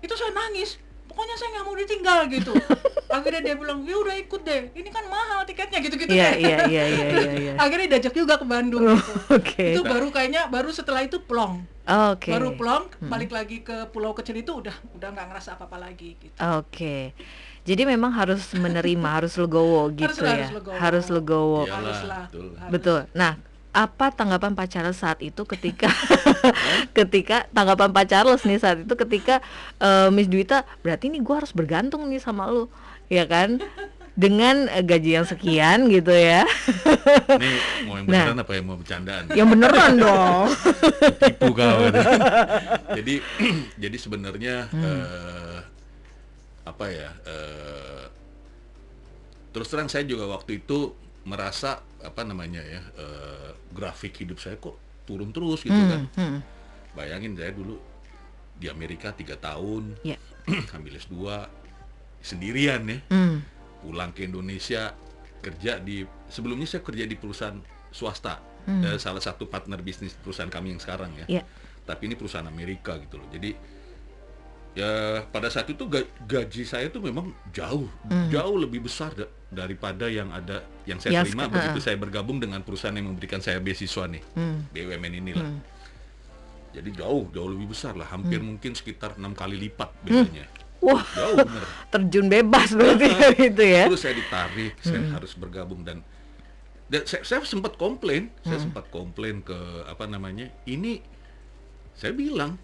itu 0.00 0.14
saya 0.16 0.32
nangis. 0.32 0.80
Pokoknya 1.06 1.34
saya 1.34 1.48
nggak 1.52 1.64
mau 1.64 1.74
ditinggal 1.74 2.18
gitu. 2.28 2.52
Akhirnya 3.16 3.40
dia 3.40 3.54
bilang, 3.54 3.80
"Ya 3.80 3.96
udah 3.96 4.14
ikut 4.14 4.42
deh. 4.42 4.62
Ini 4.70 4.88
kan 4.88 5.06
mahal 5.06 5.42
tiketnya 5.42 5.78
gitu-gitu." 5.78 6.10
Iya, 6.10 6.28
deh. 6.28 6.40
iya, 6.40 6.58
iya, 6.66 6.84
iya, 6.84 7.06
iya, 7.16 7.32
iya. 7.34 7.52
Akhirnya 7.56 7.86
diajak 7.92 8.12
juga 8.12 8.36
ke 8.36 8.44
Bandung 8.44 8.82
Oh, 8.84 8.92
gitu. 8.92 9.12
Oke. 9.32 9.66
Itu 9.72 9.82
baru 9.82 10.10
kayaknya 10.10 10.46
baru 10.46 10.68
setelah 10.68 11.00
itu 11.00 11.18
plong. 11.18 11.64
Oke. 11.86 12.28
Baru 12.28 12.52
plong, 12.52 12.90
balik 13.00 13.30
lagi 13.30 13.62
ke 13.62 13.86
pulau 13.88 14.10
kecil 14.12 14.34
itu 14.34 14.50
udah 14.52 14.74
udah 14.92 15.08
nggak 15.08 15.26
ngerasa 15.30 15.54
apa-apa 15.54 15.78
lagi 15.80 16.18
gitu. 16.18 16.34
Oke. 16.36 17.14
Jadi 17.62 17.82
memang 17.82 18.10
harus 18.10 18.46
menerima, 18.52 19.08
harus 19.12 19.34
legowo 19.34 19.90
gitu 19.90 20.06
Harus- 20.06 20.22
ya. 20.22 20.30
harus 20.30 20.50
legowo. 20.52 20.76
Harus 20.76 21.06
legowo. 21.08 21.60
Iyalah, 21.62 21.78
Haruslah. 21.80 22.22
betul. 22.26 22.46
Harus. 22.52 22.70
Betul. 22.70 23.00
Nah, 23.12 23.32
apa 23.76 24.08
tanggapan 24.08 24.56
Pak 24.56 24.68
Charles 24.68 24.96
saat 24.96 25.20
itu 25.20 25.44
ketika 25.44 25.92
ketika 26.96 27.44
tanggapan 27.50 27.92
Pak 27.92 28.06
Charles 28.06 28.40
nih 28.42 28.56
saat 28.56 28.80
itu 28.80 28.94
ketika 28.96 29.44
eh, 29.76 30.08
Miss 30.08 30.26
Duita 30.26 30.64
berarti 30.80 31.12
nih 31.12 31.20
gua 31.20 31.44
harus 31.44 31.52
bergantung 31.52 32.08
nih 32.08 32.16
sama 32.16 32.48
lu, 32.48 32.72
ya 33.06 33.24
kan? 33.24 33.60
Dengan 34.16 34.64
eh, 34.66 34.80
gaji 34.80 35.10
yang 35.14 35.26
sekian 35.26 35.78
gitu 35.86 36.08
ya. 36.08 36.48
Ini 37.36 37.50
mau 37.84 37.94
yang 37.94 38.08
Nah. 38.08 38.24
beneran 38.24 38.40
apa 38.40 38.52
yang 38.54 38.64
mau 38.64 38.76
bercandaan? 38.76 39.24
yang 39.30 39.44
beneran 39.46 39.92
dong. 40.00 40.48
tipu 41.20 41.52
kau 41.52 41.80
jadi 42.90 43.14
jadi 43.84 43.96
sebenarnya 43.96 44.72
Hmm. 44.72 44.80
eh, 44.82 45.58
apa 46.64 46.84
ya 46.88 47.10
eh, 47.22 48.04
terus 49.52 49.68
terang 49.68 49.86
saya 49.86 50.02
juga 50.02 50.24
waktu 50.26 50.60
itu 50.60 50.96
merasa 51.22 51.84
apa 52.06 52.22
namanya 52.22 52.62
ya 52.62 52.80
eh, 52.94 53.50
grafik 53.70 54.14
hidup 54.16 54.38
saya 54.38 54.56
kok 54.56 54.74
turun 55.02 55.30
terus 55.30 55.60
gitu 55.60 55.74
Hmm, 55.74 55.90
kan. 55.90 56.02
hmm. 56.14 56.38
Bayangin 56.92 57.34
saya 57.34 57.50
dulu 57.50 57.76
di 58.56 58.66
Amerika 58.66 59.12
tiga 59.12 59.36
tahun, 59.36 59.98
Ya. 60.00 60.16
ambil 60.74 60.96
S2 60.96 61.14
sendirian 62.20 62.82
ya, 62.82 62.98
Hmm. 63.06 63.44
pulang 63.80 64.10
ke 64.10 64.24
Indonesia 64.24 64.96
kerja 65.38 65.78
di 65.78 66.02
sebelumnya 66.26 66.66
saya 66.66 66.80
kerja 66.80 67.04
di 67.04 67.14
perusahaan 67.14 67.60
swasta, 67.90 68.40
eh, 68.66 68.96
salah 68.96 69.20
satu 69.20 69.46
partner 69.46 69.78
bisnis 69.78 70.16
perusahaan 70.16 70.48
kami 70.48 70.72
yang 70.72 70.80
sekarang 70.80 71.12
ya. 71.14 71.26
Hmm. 71.26 71.36
Ya. 71.36 71.42
Tapi 71.84 72.02
ini 72.06 72.14
perusahaan 72.14 72.42
Amerika 72.44 72.96
gitu 72.96 73.14
loh. 73.16 73.28
Jadi 73.28 73.54
ya 74.74 74.90
pada 75.24 75.46
saat 75.46 75.64
itu 75.66 75.86
ga- 75.86 76.04
gaji 76.20 76.62
saya 76.62 76.90
tuh 76.90 77.00
memang 77.00 77.32
jauh 77.48 77.88
jauh 78.28 78.56
lebih 78.58 78.84
besar 78.84 79.08
daripada 79.46 80.06
yang 80.06 80.28
ada 80.28 80.60
yang 80.82 80.98
saya 80.98 81.20
Yang 81.20 81.24
terima 81.30 81.44
sek- 81.44 81.52
begitu 81.52 81.78
saya 81.80 81.96
bergabung 81.96 82.36
dengan 82.36 82.60
perusahaan 82.60 82.92
yang 82.92 83.06
memberikan 83.06 83.38
saya 83.38 83.58
beasiswa 83.58 84.04
nih 84.06 84.22
Hmm. 84.32 84.66
BUMN 84.68 85.12
inilah. 85.16 85.48
Jadi 86.70 86.90
jauh 86.92 87.30
jauh 87.30 87.48
lebih 87.48 87.70
besar 87.70 87.94
lah. 87.94 88.04
Hampir 88.04 88.38
mungkin 88.38 88.72
sekitar 88.72 89.14
enam 89.14 89.32
kali 89.32 89.56
lipat 89.56 89.90
Hmm. 90.02 90.26
bedanya 90.26 90.46
Wah, 90.84 91.00
jauh 91.08 91.40
bener. 91.40 91.64
terjun 91.92 92.26
bebas 92.28 92.68
berarti 92.70 93.08
ya 93.08 93.28
gitu 93.48 93.62
ya. 93.64 93.84
terus 93.86 94.02
saya 94.02 94.14
ditarik 94.14 94.74
saya 94.78 95.00
harus 95.08 95.32
bergabung 95.32 95.80
dan 95.80 96.04
dan 96.86 97.02
saya, 97.02 97.24
saya 97.24 97.40
sempat 97.42 97.74
komplain 97.74 98.28
saya 98.40 98.60
sempat 98.60 98.86
komplain 98.88 99.40
ke 99.40 99.56
apa 99.82 100.04
namanya 100.04 100.46
ini 100.64 101.00
saya 101.92 102.12
bilang 102.12 102.60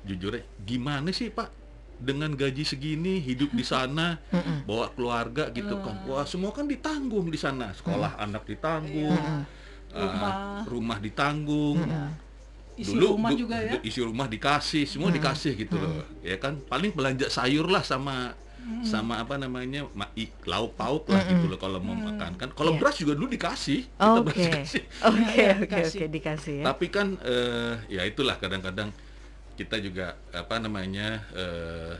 jujur 0.00 0.30
ya 0.32 0.46
gimana 0.58 1.10
sih 1.10 1.28
pak 1.28 1.50
dengan 1.98 2.30
gaji 2.30 2.62
segini 2.62 3.18
hidup 3.18 3.50
di 3.50 3.62
sana 3.62 4.22
bawa 4.68 4.90
keluarga 4.90 5.50
gitu 5.50 5.78
kan 5.78 6.02
wah 6.04 6.22
semua 6.22 6.50
kan 6.50 6.64
ditanggung 6.64 7.26
di 7.26 7.36
sana. 7.36 7.70
Sekolah 7.72 8.14
anak 8.16 8.46
ditanggung 8.46 9.14
uh, 9.14 9.42
Rumah. 9.90 10.34
rumah 10.64 10.98
ditanggung. 10.98 11.82
Isi 12.74 12.94
dulu 12.94 13.18
rumah 13.18 13.34
juga 13.34 13.58
ya? 13.58 13.74
isi 13.82 13.98
rumah 13.98 14.26
dikasih 14.26 14.86
semua 14.86 15.10
dikasih 15.10 15.58
gitu 15.58 15.74
loh. 15.74 16.06
Ya 16.22 16.38
kan? 16.38 16.62
Paling 16.62 16.94
belanja 16.94 17.26
sayur 17.26 17.66
lah 17.66 17.82
sama 17.82 18.38
sama 18.84 19.16
apa 19.16 19.40
namanya 19.40 19.88
ma- 19.96 20.12
i- 20.12 20.28
lauk 20.44 20.76
pauk 20.76 21.08
lah 21.08 21.24
gitu 21.24 21.48
loh 21.48 21.56
kalau 21.56 21.80
mau 21.80 21.96
makan 21.96 22.36
kan. 22.36 22.52
Kalau 22.52 22.76
Iya. 22.76 22.78
beras 22.78 22.96
juga 22.96 23.16
dulu 23.16 23.26
dikasih 23.26 23.80
kita 23.88 24.20
beras 24.20 24.36
Oke. 24.36 24.44
dikasih. 24.44 24.82
Oke, 25.02 25.24
Iya, 25.34 25.50
oke, 25.50 25.62
dikasih. 25.64 25.98
oke, 25.98 26.06
dikasih 26.12 26.54
ya. 26.60 26.64
tapi 26.68 26.86
kan 26.86 27.06
eh, 27.18 27.72
ya 27.88 28.02
itulah 28.04 28.36
kadang-kadang 28.36 28.92
kita 29.58 29.76
juga 29.76 30.14
apa 30.30 30.56
namanya 30.56 31.26
eh, 31.34 31.94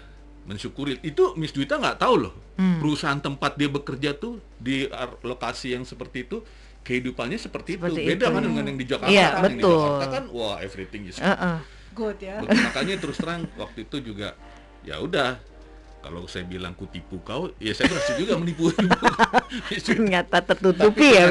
mensyukuri 0.47 1.03
itu 1.03 1.35
Miss 1.35 1.51
Duita 1.51 1.77
nggak 1.77 1.99
tahu 1.99 2.16
loh 2.23 2.35
Hmm. 2.59 2.83
perusahaan 2.83 3.14
tempat 3.16 3.55
dia 3.55 3.71
bekerja 3.71 4.18
tuh 4.18 4.42
di 4.59 4.83
lokasi 5.23 5.79
yang 5.79 5.87
seperti 5.87 6.27
itu 6.27 6.42
kehidupannya 6.83 7.38
seperti, 7.38 7.79
Seperti 7.79 8.03
itu 8.03 8.11
beda 8.11 8.27
itu. 8.27 8.35
kan 8.35 8.42
dengan 8.42 8.64
yang 8.66 8.75
di 8.75 8.87
Jakarta 8.88 9.14
Iya, 9.14 9.29
kan 9.31 9.42
yang 9.44 9.53
di 9.53 9.62
betul. 9.62 9.75
Jakarta 9.79 10.07
kan 10.11 10.25
wah 10.29 10.57
everything 10.59 11.03
is 11.07 11.16
Heeh. 11.18 11.57
good 11.94 12.18
ya 12.18 12.42
Betul, 12.42 12.59
makanya 12.61 12.94
terus 12.99 13.14
terang 13.16 13.47
waktu 13.55 13.79
itu 13.85 13.97
juga 14.03 14.35
ya 14.83 14.99
udah 14.99 15.38
kalau 15.99 16.25
saya 16.25 16.43
bilang 16.43 16.73
kutipu 16.73 17.19
kau 17.21 17.51
ya 17.59 17.75
saya 17.75 17.91
berhasil 17.91 18.15
juga 18.17 18.39
menipu. 18.39 18.71
Ternyata 19.89 20.41
tertutupi 20.41 21.11
ya. 21.11 21.27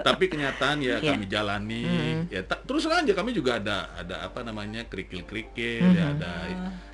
tapi 0.00 0.28
kenyataan 0.28 0.78
ya 0.78 1.00
Iya. 1.00 1.10
kami 1.12 1.24
jalani. 1.26 1.84
Ya 2.28 2.44
ta- 2.44 2.60
terus 2.60 2.84
aja 2.84 3.08
kami 3.10 3.32
juga 3.32 3.56
ada 3.56 3.88
ada 3.94 4.22
apa 4.22 4.40
namanya 4.40 4.84
kerikil 4.84 5.24
kerikil 5.24 5.80
ya 5.90 6.12
ada 6.12 6.32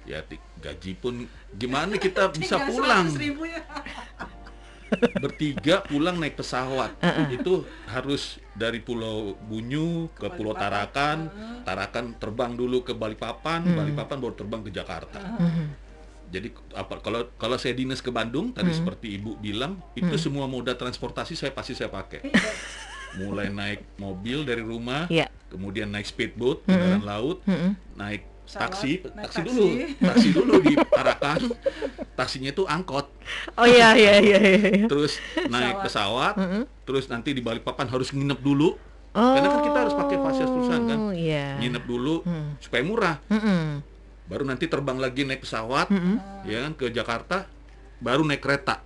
ya 0.06 0.18
gaji 0.58 0.92
pun 0.94 1.26
gimana 1.52 1.94
kita 1.94 2.30
bisa 2.38 2.62
pulang? 2.62 3.10
100 3.10 3.18
ribu 3.18 3.42
ya. 3.44 3.60
Bertiga 5.20 5.82
pulang 5.82 6.18
naik 6.18 6.34
pesawat. 6.34 6.90
Itu 7.30 7.62
harus 7.86 8.42
dari 8.52 8.82
Pulau 8.82 9.38
Bunyu 9.38 10.10
ke 10.12 10.26
Pulau 10.28 10.50
Tarakan. 10.50 11.30
Tarakan 11.62 12.18
terbang 12.18 12.54
dulu 12.54 12.82
ke 12.82 12.90
Balikpapan. 12.90 13.70
Balikpapan 13.70 14.16
baru 14.18 14.34
terbang 14.34 14.62
ke 14.62 14.70
Jakarta 14.70 15.18
jadi 16.30 16.48
apa 16.72 16.98
kalau 16.98 17.26
kalau 17.34 17.56
saya 17.56 17.74
dinas 17.74 17.98
ke 17.98 18.08
Bandung 18.08 18.50
tadi 18.50 18.70
seperti 18.70 19.12
ibu 19.12 19.34
bilang 19.36 19.76
itu 19.92 20.14
semua 20.16 20.46
moda 20.46 20.72
transportasi 20.72 21.34
saya 21.34 21.50
pasti 21.50 21.74
saya 21.74 21.88
pakai 21.88 22.22
mulai 23.18 23.50
naik 23.50 23.82
mobil 23.96 24.42
dari 24.42 24.62
rumah 24.62 25.04
Iya. 25.06 25.26
kemudian 25.46 25.90
naik 25.90 26.06
speedboat 26.06 26.62
kendaraan 26.62 27.02
laut 27.02 27.42
naik 27.94 28.22
Pesawat, 28.40 28.62
taksi 28.66 28.92
naik 29.06 29.14
taksi 29.24 29.36
taksi. 29.36 29.46
dulu 29.46 29.66
taksi 30.00 30.28
dulu 30.32 30.54
di 30.60 30.74
Tarakan 30.80 31.40
taksinya 32.12 32.50
itu 32.50 32.62
angkot 32.64 33.06
Oh 33.54 33.62
iya 33.62 33.94
iya 33.94 34.18
iya 34.18 34.38
iya. 34.42 34.86
terus 34.86 35.22
naik 35.46 35.82
pesawat, 35.82 36.34
terus 36.82 37.06
nanti 37.06 37.30
di 37.30 37.38
Balikpapan 37.38 37.86
harus 37.86 38.10
nginep 38.10 38.40
dulu. 38.40 38.74
Oh. 39.10 39.34
Karena 39.34 39.48
kan 39.48 39.62
kita 39.62 39.78
harus 39.80 39.94
pakai 39.94 40.16
fasilitas 40.18 40.50
perusahaan 40.50 40.82
kan. 40.84 40.98
Iya. 41.12 41.46
Nginep 41.58 41.84
dulu 41.84 42.26
supaya 42.58 42.82
murah. 42.82 43.16
Mm-mm. 43.28 43.86
Baru 44.30 44.46
nanti 44.46 44.64
terbang 44.64 44.94
lagi 44.96 45.26
naik 45.26 45.42
pesawat, 45.42 45.90
ya 46.46 46.62
kan 46.62 46.72
ke 46.72 46.86
Jakarta, 46.88 47.50
baru 47.98 48.22
naik 48.22 48.38
kereta. 48.38 48.78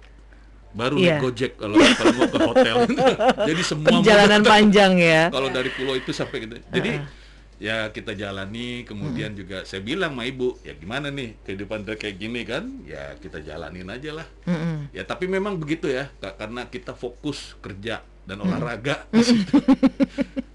Baru 0.72 0.96
Iya. 0.96 1.20
naik 1.20 1.22
Gojek 1.22 1.52
kalau 1.54 1.76
kalau 1.78 2.12
mau 2.16 2.26
ke 2.26 2.38
hotel. 2.40 2.76
Jadi 3.52 3.62
semua 3.62 3.88
Perjalanan 3.92 4.40
panjang 4.42 4.92
ya. 4.96 5.28
kalau 5.28 5.46
dari 5.48 5.68
pulau 5.70 5.94
itu 5.94 6.11
sampai 6.11 6.42
gitu. 6.42 6.57
Jadi 6.72 6.98
ya 7.54 7.87
kita 7.88 8.11
jalani 8.12 8.83
kemudian 8.83 9.30
juga 9.30 9.62
saya 9.62 9.78
bilang 9.78 10.11
sama 10.11 10.26
ibu 10.26 10.59
ya 10.61 10.74
gimana 10.74 11.07
nih 11.07 11.38
kehidupan 11.46 11.87
udah 11.87 11.94
kayak 11.94 12.18
gini 12.18 12.42
kan 12.42 12.66
ya 12.83 13.14
kita 13.14 13.38
jalanin 13.38 13.87
aja 13.87 14.11
lah 14.12 14.26
Mm-mm. 14.42 14.90
Ya 14.90 15.07
tapi 15.07 15.30
memang 15.30 15.54
begitu 15.54 15.87
ya, 15.87 16.11
Kak, 16.18 16.35
karena 16.37 16.66
kita 16.66 16.90
fokus 16.92 17.54
kerja 17.61 18.02
dan 18.24 18.40
Hmm. 18.40 18.50
olahraga. 18.50 19.07
di 19.12 19.22
situ. 19.22 19.54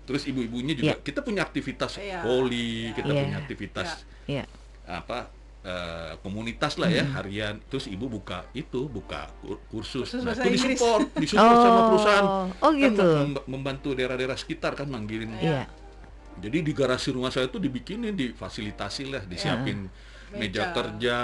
Terus 0.03 0.25
ibu-ibunya 0.25 0.73
juga 0.73 0.97
Iya. 0.97 1.05
kita 1.05 1.21
punya 1.21 1.41
aktivitas 1.41 1.95
Iya. 1.95 2.19
voli, 2.19 2.91
kita 2.91 3.07
Iya. 3.07 3.21
punya 3.23 3.37
aktivitas 3.39 3.89
Iya. 4.25 4.43
Apa 4.89 5.29
eh, 5.59 6.15
komunitas 6.19 6.79
lah 6.79 6.87
Hmm. 6.87 6.97
ya 6.97 7.05
harian. 7.13 7.55
Terus 7.67 7.85
ibu 7.85 8.07
buka 8.07 8.47
itu, 8.53 8.87
buka 8.87 9.27
kur- 9.39 9.59
kursus. 9.67 10.07
Kursus 10.07 10.23
Nah, 10.23 10.31
itu 10.33 10.55
disupport, 10.55 11.03
disupport 11.13 11.57
sama 11.59 11.81
perusahaan. 11.85 12.25
Oh 12.57 12.71
Kan 12.71 12.79
gitu. 12.79 13.07
mem- 13.27 13.45
membantu 13.45 13.91
daerah-daerah 13.91 14.33
sekitar 14.33 14.71
kan 14.73 14.87
manggilin. 14.87 15.35
Iya. 15.35 15.67
Jadi 16.39 16.63
di 16.63 16.71
garasi 16.71 17.11
rumah 17.11 17.27
saya 17.27 17.45
tuh 17.45 17.59
dibikinin, 17.59 18.15
difasilitasi 18.15 19.11
lah, 19.11 19.21
disiapin 19.21 19.91
meja 20.31 20.39
Meja. 20.63 20.63
kerja, 20.71 21.17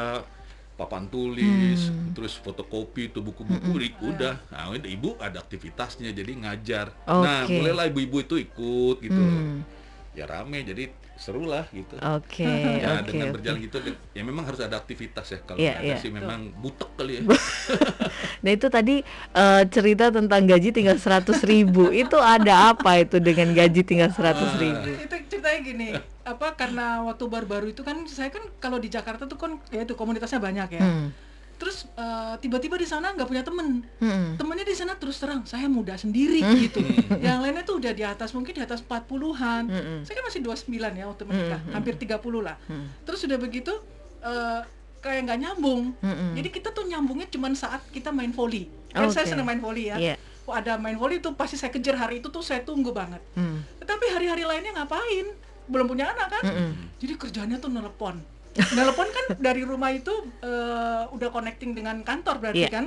papan 0.76 1.08
tulis, 1.08 1.88
Hmm. 1.88 2.12
terus 2.12 2.36
fotokopi 2.36 3.08
itu 3.08 3.24
buku-buku, 3.24 3.72
ri- 3.80 3.96
udah. 3.96 4.36
Nah, 4.52 4.68
udah, 4.70 4.84
ibu 4.86 5.16
ada 5.16 5.40
aktivitasnya, 5.40 6.12
jadi 6.12 6.36
ngajar. 6.36 6.92
Nah, 7.08 7.48
Oke. 7.48 7.56
mulailah 7.56 7.88
ibu-ibu 7.88 8.20
itu 8.20 8.36
ikut 8.36 9.00
gitu. 9.00 9.16
Hmm. 9.16 9.64
Ya 10.12 10.28
rame, 10.28 10.60
jadi 10.62 10.92
seru 11.16 11.48
lah 11.48 11.64
gitu. 11.72 11.96
Oke, 11.98 12.44
ya 12.44 13.00
oke, 13.00 13.08
dengan 13.08 13.32
berjalan 13.32 13.60
gitu, 13.64 13.78
ya 14.12 14.22
memang 14.22 14.44
harus 14.44 14.60
ada 14.60 14.76
aktivitas 14.76 15.26
ya. 15.32 15.40
Kalau 15.42 15.58
Iya, 15.58 15.72
nggak 15.72 15.82
ada 15.82 15.88
iya. 15.88 15.98
sih 15.98 16.12
memang 16.12 16.40
butek 16.60 16.90
kali 16.96 17.12
ya. 17.18 17.22
Nah 18.44 18.52
itu 18.54 18.68
tadi 18.70 19.02
eh, 19.34 19.64
cerita 19.68 20.14
tentang 20.14 20.46
gaji 20.46 20.70
tinggal 20.70 21.02
100 21.02 21.42
ribu 21.44 21.90
Itu 21.90 22.22
ada 22.22 22.70
apa 22.72 23.02
itu 23.02 23.18
dengan 23.18 23.50
gaji 23.52 23.82
tinggal 23.82 24.14
100 24.14 24.62
ribu? 24.62 24.86
itu 24.96 25.16
ceritanya 25.28 25.60
gini 25.62 25.88
apa 26.26 26.54
karena 26.54 27.06
waktu 27.06 27.26
baru-baru 27.26 27.70
itu 27.70 27.82
kan 27.82 28.06
saya 28.06 28.30
kan 28.30 28.42
kalau 28.58 28.78
di 28.78 28.90
Jakarta 28.90 29.26
tuh 29.26 29.38
kan 29.38 29.58
ya 29.70 29.82
itu 29.82 29.94
komunitasnya 29.94 30.38
banyak 30.38 30.78
ya 30.78 30.82
Hmm. 30.82 31.10
Terus 31.56 31.88
eh, 31.90 32.36
tiba-tiba 32.38 32.76
di 32.76 32.84
sana 32.84 33.10
nggak 33.10 33.26
punya 33.26 33.42
temen 33.42 33.82
Hmm. 33.98 34.36
temennya 34.36 34.64
di 34.64 34.74
sana 34.74 34.94
terus 34.94 35.16
terang 35.16 35.42
saya 35.44 35.66
muda 35.66 35.96
sendiri 35.96 36.40
gitu 36.60 36.84
yang 37.18 37.40
lainnya 37.40 37.62
tuh 37.62 37.78
udah 37.78 37.92
di 37.92 38.04
atas 38.04 38.32
mungkin 38.32 38.52
di 38.52 38.62
atas 38.62 38.80
40-an 38.82 39.64
Mm-mm. 39.66 40.00
saya 40.02 40.14
kan 40.14 40.26
masih 40.26 40.42
29 40.42 40.68
ya 40.92 41.06
waktu 41.06 41.24
menikah 41.24 41.60
Mm-mm. 41.60 41.74
hampir 41.74 41.94
30 41.96 42.12
lah 42.42 42.56
Mm. 42.66 42.86
terus 43.04 43.20
udah 43.22 43.38
begitu 43.38 43.74
eh, 44.22 44.62
kayak 45.00 45.22
nggak 45.24 45.40
nyambung 45.40 45.96
Mm-mm. 45.98 46.34
jadi 46.34 46.50
kita 46.52 46.70
tuh 46.70 46.84
nyambungnya 46.84 47.28
cuman 47.28 47.54
saat 47.54 47.82
kita 47.90 48.10
main 48.10 48.30
volley 48.30 48.68
kan 48.90 49.08
saya 49.08 49.24
Oke. 49.24 49.32
senang 49.32 49.44
main 49.46 49.60
volley 49.60 49.90
ya. 49.90 50.16
Wah, 50.44 50.60
ada 50.60 50.76
main 50.76 50.96
volley 50.96 51.18
itu 51.18 51.34
pasti 51.34 51.56
saya 51.56 51.68
kejar 51.70 51.96
hari 51.96 52.20
itu 52.20 52.28
tuh 52.28 52.40
saya 52.40 52.62
tunggu 52.62 52.92
banget 52.92 53.20
Hmm. 53.34 53.64
tetapi 53.78 54.06
hari-hari 54.10 54.44
lainnya 54.44 54.76
ngapain 54.76 55.32
belum 55.66 55.86
punya 55.86 56.06
anak 56.08 56.30
kan 56.30 56.44
Mm-mm. 56.44 56.72
jadi 56.96 57.14
kerjanya 57.16 57.58
tuh 57.58 57.70
nelpon 57.70 58.22
nelpon 58.56 59.08
kan 59.08 59.26
dari 59.36 59.62
rumah 59.62 59.90
itu 59.90 60.12
eh, 60.40 61.04
udah 61.08 61.30
connecting 61.30 61.72
dengan 61.72 62.00
kantor 62.02 62.40
berarti 62.40 62.62
Iya. 62.62 62.72
kan 62.72 62.86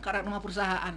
karena 0.00 0.22
rumah 0.22 0.40
perusahaan 0.40 0.94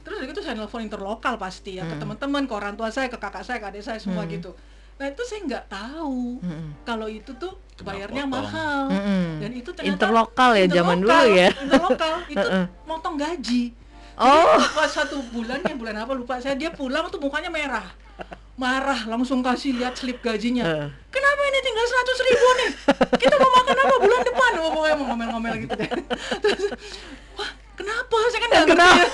terus 0.00 0.18
gitu 0.20 0.40
saya 0.40 0.54
nelpon 0.54 0.80
interlokal 0.80 1.36
pasti 1.36 1.76
ya 1.76 1.84
ke 1.84 1.94
Mm. 1.94 2.00
teman-teman 2.00 2.42
ke 2.44 2.52
orang 2.52 2.74
tua 2.74 2.88
saya 2.88 3.06
ke 3.06 3.16
kakak 3.16 3.42
saya 3.42 3.58
ke 3.58 3.68
adik 3.68 3.82
saya 3.82 3.96
semua 3.96 4.24
Mm. 4.24 4.30
gitu 4.32 4.50
nah 4.92 5.06
itu 5.06 5.22
saya 5.22 5.40
nggak 5.42 5.64
tahu 5.66 6.38
Mm-mm. 6.38 6.68
kalau 6.82 7.06
itu 7.06 7.32
tuh 7.34 7.52
bayarnya 7.80 8.22
potong. 8.22 8.34
mahal 8.40 8.82
Mm-mm. 8.88 9.26
dan 9.38 9.50
itu 9.52 9.70
ternyata 9.72 9.94
Interlokal 9.96 10.50
ya 10.54 10.66
zaman 10.70 10.98
dulu 11.00 11.22
ya. 11.32 11.48
interlokal 11.56 12.14
itu 12.34 12.46
motong 12.82 13.16
gaji 13.16 13.64
Oh. 14.12 14.28
Jadi, 14.28 14.76
pas 14.76 14.92
satu 14.92 15.24
bulan 15.26 15.64
ya 15.64 15.72
bulan 15.72 15.96
apa 15.98 16.12
lupa 16.12 16.36
saya 16.36 16.52
dia 16.52 16.68
pulang 16.68 17.08
tuh 17.08 17.16
mukanya 17.16 17.48
merah 17.48 17.96
marah 18.54 19.08
langsung 19.08 19.40
kasih 19.40 19.72
lihat 19.72 19.96
slip 19.96 20.20
gajinya 20.20 20.62
Heeh. 20.62 20.88
kenapa 21.08 21.21
ini 21.52 21.60
tinggal 21.60 21.84
100 21.84 22.28
ribu 22.32 22.48
nih. 22.56 22.70
Kita 23.20 23.34
mau 23.36 23.50
makan 23.60 23.76
apa? 23.76 23.96
Bulan 24.00 24.20
depan. 24.24 24.50
Oh, 24.56 24.70
pokoknya 24.72 24.96
mau 24.96 25.06
ngomel-ngomel 25.12 25.54
gitu 25.68 25.74
deh. 25.76 25.90
Terus, 26.40 26.64
wah 27.36 27.50
kenapa? 27.76 28.16
Saya 28.32 28.40
kan 28.40 28.48
nggak 28.48 28.64
ngerti 28.72 28.88
ya. 28.96 29.08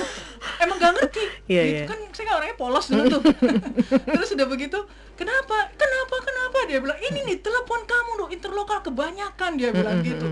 Emang 0.62 0.76
gak 0.78 0.92
ngerti. 0.94 1.22
Iya, 1.50 1.62
gitu 1.66 1.82
iya. 1.82 1.86
kan 1.90 1.98
saya 2.14 2.24
kan 2.30 2.34
orangnya 2.38 2.56
polos 2.58 2.86
dulu 2.90 3.04
tuh. 3.18 3.22
Terus 4.16 4.28
udah 4.38 4.46
begitu 4.46 4.78
kenapa? 5.18 5.56
Kenapa? 5.74 6.16
Kenapa? 6.22 6.58
Dia 6.70 6.78
bilang 6.78 6.98
ini 7.02 7.18
nih 7.26 7.36
telepon 7.42 7.82
kamu 7.82 8.10
loh 8.22 8.28
interlokal 8.30 8.78
kebanyakan 8.86 9.50
dia 9.58 9.70
bilang 9.74 9.98
gitu. 10.06 10.26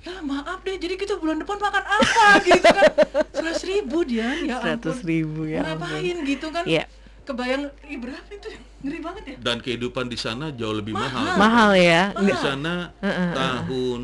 ya 0.00 0.16
maaf 0.24 0.64
deh 0.64 0.80
jadi 0.80 0.96
kita 0.96 1.20
bulan 1.20 1.44
depan 1.44 1.60
makan 1.60 1.84
apa? 1.84 2.26
Gitu 2.42 2.66
kan. 2.66 2.90
Seratus 3.36 3.64
ribu 3.68 3.98
dia 4.02 4.34
ya 4.42 4.56
ampun. 4.58 4.96
100 4.96 5.06
ribu 5.06 5.40
ya 5.46 5.60
ngapain 5.62 6.16
gitu 6.26 6.46
kan? 6.50 6.64
Iya. 6.66 6.84
kebayang 7.20 7.70
ih 7.86 8.00
berapa 8.00 8.26
itu 8.32 8.48
ngeri 8.80 8.98
banget 8.98 9.22
ya 9.24 9.36
Dan 9.38 9.56
kehidupan 9.58 10.06
di 10.06 10.16
sana 10.16 10.48
jauh 10.50 10.72
lebih 10.72 10.92
mahal. 10.92 11.36
Mahal 11.36 11.70
ya. 11.74 12.02
Di 12.14 12.32
sana 12.32 12.96
tahun 13.34 14.02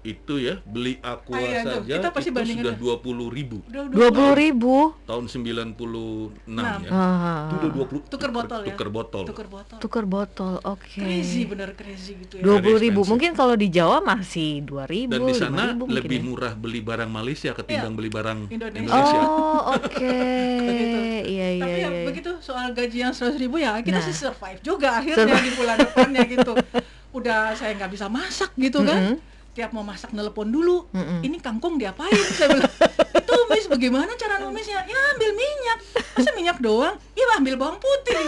itu 0.00 0.40
ya 0.40 0.56
beli 0.64 0.96
aqua 1.00 1.36
Ah, 1.36 1.42
iya, 1.42 1.60
saja 1.60 1.94
Kita 2.00 2.08
pasti 2.08 2.30
itu 2.30 2.40
sudah 2.56 2.72
ya. 2.72 2.80
dua 2.80 2.96
puluh 2.96 3.28
ribu 3.28 3.60
Dua 3.68 4.08
puluh 4.08 4.32
ribu. 4.32 4.96
tahun 5.04 5.28
96 5.28 6.48
ya. 6.48 6.88
Ah, 6.88 7.50
Itu 7.50 7.54
udah 7.60 7.70
20 7.84 8.08
Tuker 8.08 8.30
botol 8.30 8.60
ya? 8.62 8.72
Tuker 8.72 8.88
botol. 8.88 9.24
tuker 9.26 9.46
botol 9.46 9.78
tuker 9.78 10.04
botol, 10.06 10.54
oke. 10.64 10.88
crazy 10.88 11.44
bener 11.44 11.74
crazy 11.74 12.16
gitu 12.16 12.40
ya 12.40 12.42
Dua 12.42 12.56
puluh 12.58 12.80
ribu. 12.80 13.04
Mungkin 13.04 13.32
kalau 13.32 13.54
di 13.54 13.68
Jawa 13.68 14.00
masih 14.00 14.62
dua 14.62 14.84
ribu. 14.84 15.12
Dan 15.12 15.22
di 15.22 15.34
sana 15.34 15.76
lebih 15.76 16.18
ya. 16.18 16.24
murah 16.24 16.52
beli 16.54 16.80
barang 16.80 17.06
Malaysia 17.08 17.52
ketimbang 17.52 17.92
beli 17.92 18.08
barang 18.08 18.38
Indonesia. 18.48 18.80
Indonesia. 18.80 19.20
Oh, 19.20 19.60
oke. 19.72 20.16
Begitu. 20.58 20.98
Iya, 21.28 21.48
iya, 21.50 21.60
Tapi 21.60 21.76
ya 21.76 21.88
iya. 21.90 22.04
begitu 22.04 22.30
soal 22.40 22.72
gaji 22.72 22.98
yang 23.00 23.12
seratus 23.12 23.36
ribu 23.36 23.58
ya 23.58 23.76
kita 23.78 23.98
Nah. 23.98 24.06
Sih 24.08 24.16
survive 24.18 24.60
juga 24.60 24.88
akhirnya 24.96 25.36
di 25.38 25.52
bulan 25.52 25.76
depannya 25.76 26.22
gitu. 26.24 26.52
Udah 27.10 27.52
saya 27.52 27.72
nggak 27.74 27.90
bisa 27.90 28.06
masak 28.06 28.50
gitu 28.54 28.80
kan. 28.82 29.16
Tiap 29.52 29.70
mau 29.70 29.82
masak 29.82 30.10
nelpon 30.10 30.48
dulu. 30.48 30.86
Ini 30.94 31.36
kangkung 31.38 31.76
diapain? 31.76 32.14
Saya 32.32 32.52
bilang. 32.52 32.70
Itu 33.10 33.34
mis 33.48 33.66
bagaimana 33.66 34.14
cara 34.14 34.38
numisnya? 34.38 34.82
Ya 34.82 34.98
ambil 35.12 35.30
minyak. 35.32 35.78
Masa 36.14 36.30
minyak 36.32 36.58
doang? 36.58 36.94
Iya 37.12 37.36
ambil 37.36 37.54
bawang 37.56 37.76
putih. 37.76 38.22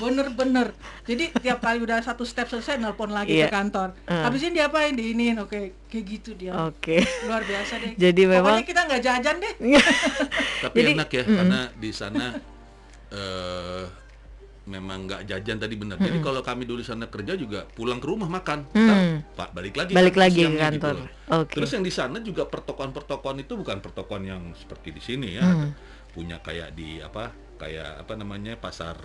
Bener-bener. 0.00 0.72
Jadi 1.04 1.28
tiap 1.36 1.60
kali 1.60 1.76
udah 1.78 2.00
satu 2.00 2.24
step 2.24 2.48
selesai 2.48 2.80
nelpon 2.80 3.12
lagi 3.12 3.36
Iya. 3.36 3.46
ke 3.46 3.52
kantor. 3.52 3.92
Habis 4.08 4.40
ini 4.42 4.56
diapain? 4.56 4.96
Diinin. 4.96 5.36
Oke, 5.38 5.76
kayak 5.84 6.04
gitu 6.08 6.32
dia. 6.32 6.56
Oke. 6.56 7.04
Luar 7.28 7.44
biasa 7.44 7.76
deh. 7.76 7.92
Jadi 7.94 8.22
memang- 8.24 8.56
Pokoknya 8.56 8.64
kita 8.64 8.80
nggak 8.88 9.02
jajan 9.02 9.36
deh. 9.36 9.52
Tapi 10.62 10.76
Jadi, 10.80 10.90
enak 10.96 11.08
ya 11.10 11.22
karena 11.26 11.60
di 11.74 11.90
sana 11.92 12.26
eh 13.10 13.84
memang 14.70 15.04
nggak 15.04 15.26
jajan 15.26 15.58
tadi 15.58 15.74
benar. 15.74 15.98
Jadi 15.98 16.18
kalau 16.20 16.40
kami 16.40 16.62
dulu 16.62 16.78
di 16.78 16.86
sana 16.86 17.04
kerja 17.04 17.34
juga 17.34 17.66
pulang 17.66 17.98
ke 17.98 18.06
rumah 18.06 18.30
makan, 18.30 18.70
Ntar, 18.70 19.00
Pak 19.34 19.48
balik 19.50 19.74
lagi 19.74 19.90
Balik 19.90 20.14
kan 20.14 20.22
lagi 20.22 20.40
ke 20.40 20.54
kantor. 20.56 20.94
loh. 20.96 21.08
Oke. 21.36 21.54
Terus 21.56 21.70
yang 21.72 21.82
di 21.82 21.90
sana 21.90 22.16
juga 22.20 22.46
pertokoan-pertokoan 22.46 23.36
itu 23.40 23.52
bukan 23.52 23.78
pertokoan 23.78 24.22
yang 24.22 24.42
seperti 24.54 24.88
di 24.90 25.00
sini 25.00 25.28
ya, 25.34 25.42
Hmm. 25.42 25.74
punya 26.08 26.38
kayak 26.38 26.72
di 26.72 26.98
apa 26.98 27.28
kayak 27.56 28.02
apa 28.02 28.12
namanya 28.14 28.54
pasar 28.54 28.96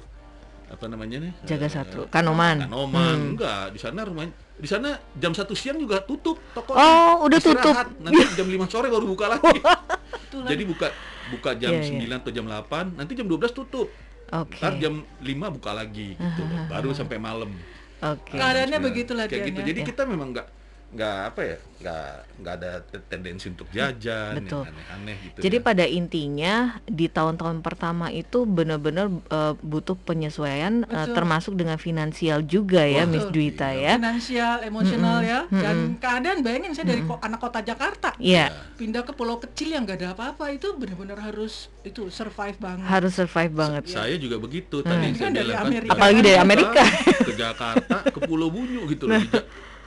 apa 0.66 0.86
namanya 0.86 1.22
nih 1.22 1.34
Jaga 1.46 1.68
Eh, 1.68 1.72
satu. 1.72 2.00
Kanoman. 2.08 2.66
Kanoman 2.66 3.14
Hmm. 3.16 3.30
enggak 3.34 3.70
di 3.70 3.78
sana 3.78 4.02
rumah 4.02 4.26
di 4.56 4.66
sana 4.66 4.90
jam 5.14 5.30
satu 5.30 5.52
siang 5.52 5.76
juga 5.76 6.00
tutup 6.00 6.40
toko 6.52 6.74
Oh, 6.74 7.22
udah 7.24 7.38
tutup. 7.38 7.76
nanti 8.00 8.24
jam 8.34 8.48
5 8.48 8.66
sore 8.66 8.88
baru 8.88 9.04
buka 9.04 9.28
lagi 9.28 9.60
jadi 10.50 10.64
buka 10.64 10.88
buka 11.28 11.52
jam 11.54 11.76
iya. 11.76 12.08
9 12.08 12.24
atau 12.24 12.32
jam 12.32 12.46
8 12.46 12.96
nanti 12.96 13.14
jam 13.14 13.28
12 13.28 13.52
tutup 13.52 13.92
Oke. 14.34 14.58
ntar 14.58 14.74
jam 14.78 14.94
5 15.22 15.54
buka 15.54 15.72
lagi 15.72 16.16
gitu 16.16 16.42
baru 16.66 16.90
sampai 16.92 17.18
malam 17.18 17.54
Oke. 18.02 18.36
Keadaannya 18.36 18.76
Sembilan. 18.76 18.86
begitulah 18.86 19.26
kayak 19.26 19.42
Dian, 19.42 19.50
gitu 19.50 19.60
ya. 19.62 19.68
jadi 19.72 19.80
Ya. 19.82 19.88
kita 19.88 20.02
memang 20.06 20.30
nggak 20.34 20.48
nggak 20.88 21.18
apa 21.28 21.42
ya 21.44 21.58
nggak 21.76 22.08
nggak 22.40 22.54
ada 22.56 22.72
te- 22.82 23.04
tendensi 23.06 23.46
untuk 23.48 23.68
jajan 23.68 24.38
Betul. 24.38 24.64
yang 24.64 24.72
aneh-aneh 24.72 25.18
gitu 25.20 25.38
Jadi 25.40 25.58
ya. 25.58 25.62
pada 25.62 25.86
intinya 25.86 26.54
di 26.84 27.08
tahun-tahun 27.08 27.60
pertama 27.60 28.08
itu 28.10 28.44
benar-benar 28.44 29.12
eh, 29.12 29.54
butuh 29.58 29.98
penyesuaian 29.98 30.84
Betul. 30.84 31.12
termasuk 31.12 31.54
dengan 31.54 31.76
finansial 31.76 32.42
juga 32.42 32.80
ya 32.82 33.04
Wah, 33.04 33.12
Miss 33.12 33.28
Betul. 33.28 33.36
Dwita 33.36 33.70
ya. 33.72 34.00
finansial, 34.00 34.64
emosional 34.64 35.20
ya, 35.22 35.40
Mm-mm. 35.44 35.60
dan 35.60 35.76
keadaan 35.98 36.38
bayangin 36.40 36.72
saya 36.72 36.88
dari 36.88 37.04
ko- 37.04 37.20
anak 37.20 37.40
kota 37.40 37.60
Jakarta 37.60 38.16
Iya, 38.16 38.56
pindah 38.74 39.04
ke 39.04 39.12
pulau 39.12 39.36
kecil 39.38 39.70
yang 39.70 39.84
gak 39.84 40.00
ada 40.00 40.16
apa-apa 40.16 40.48
itu 40.50 40.72
benar-benar 40.74 41.20
harus 41.20 41.68
itu 41.84 42.08
survive 42.08 42.56
banget. 42.56 42.88
harus 42.88 43.12
survive 43.12 43.52
banget. 43.52 43.84
saya 43.86 44.16
juga 44.16 44.38
begitu 44.38 44.80
tadi 44.80 45.12
Ini 45.12 45.14
saya 45.14 45.22
kan 45.22 45.32
dari 45.34 45.52
kan 45.52 45.66
Amerika. 45.66 45.92
Apalagi 45.92 46.20
dari 46.24 46.40
Amerika. 46.40 46.84
ke 47.20 47.34
Jakarta 47.36 47.98
ke 48.06 48.20
Pulau 48.22 48.48
Bunyu 48.48 48.88
gitu 48.88 49.06
loh 49.06 49.20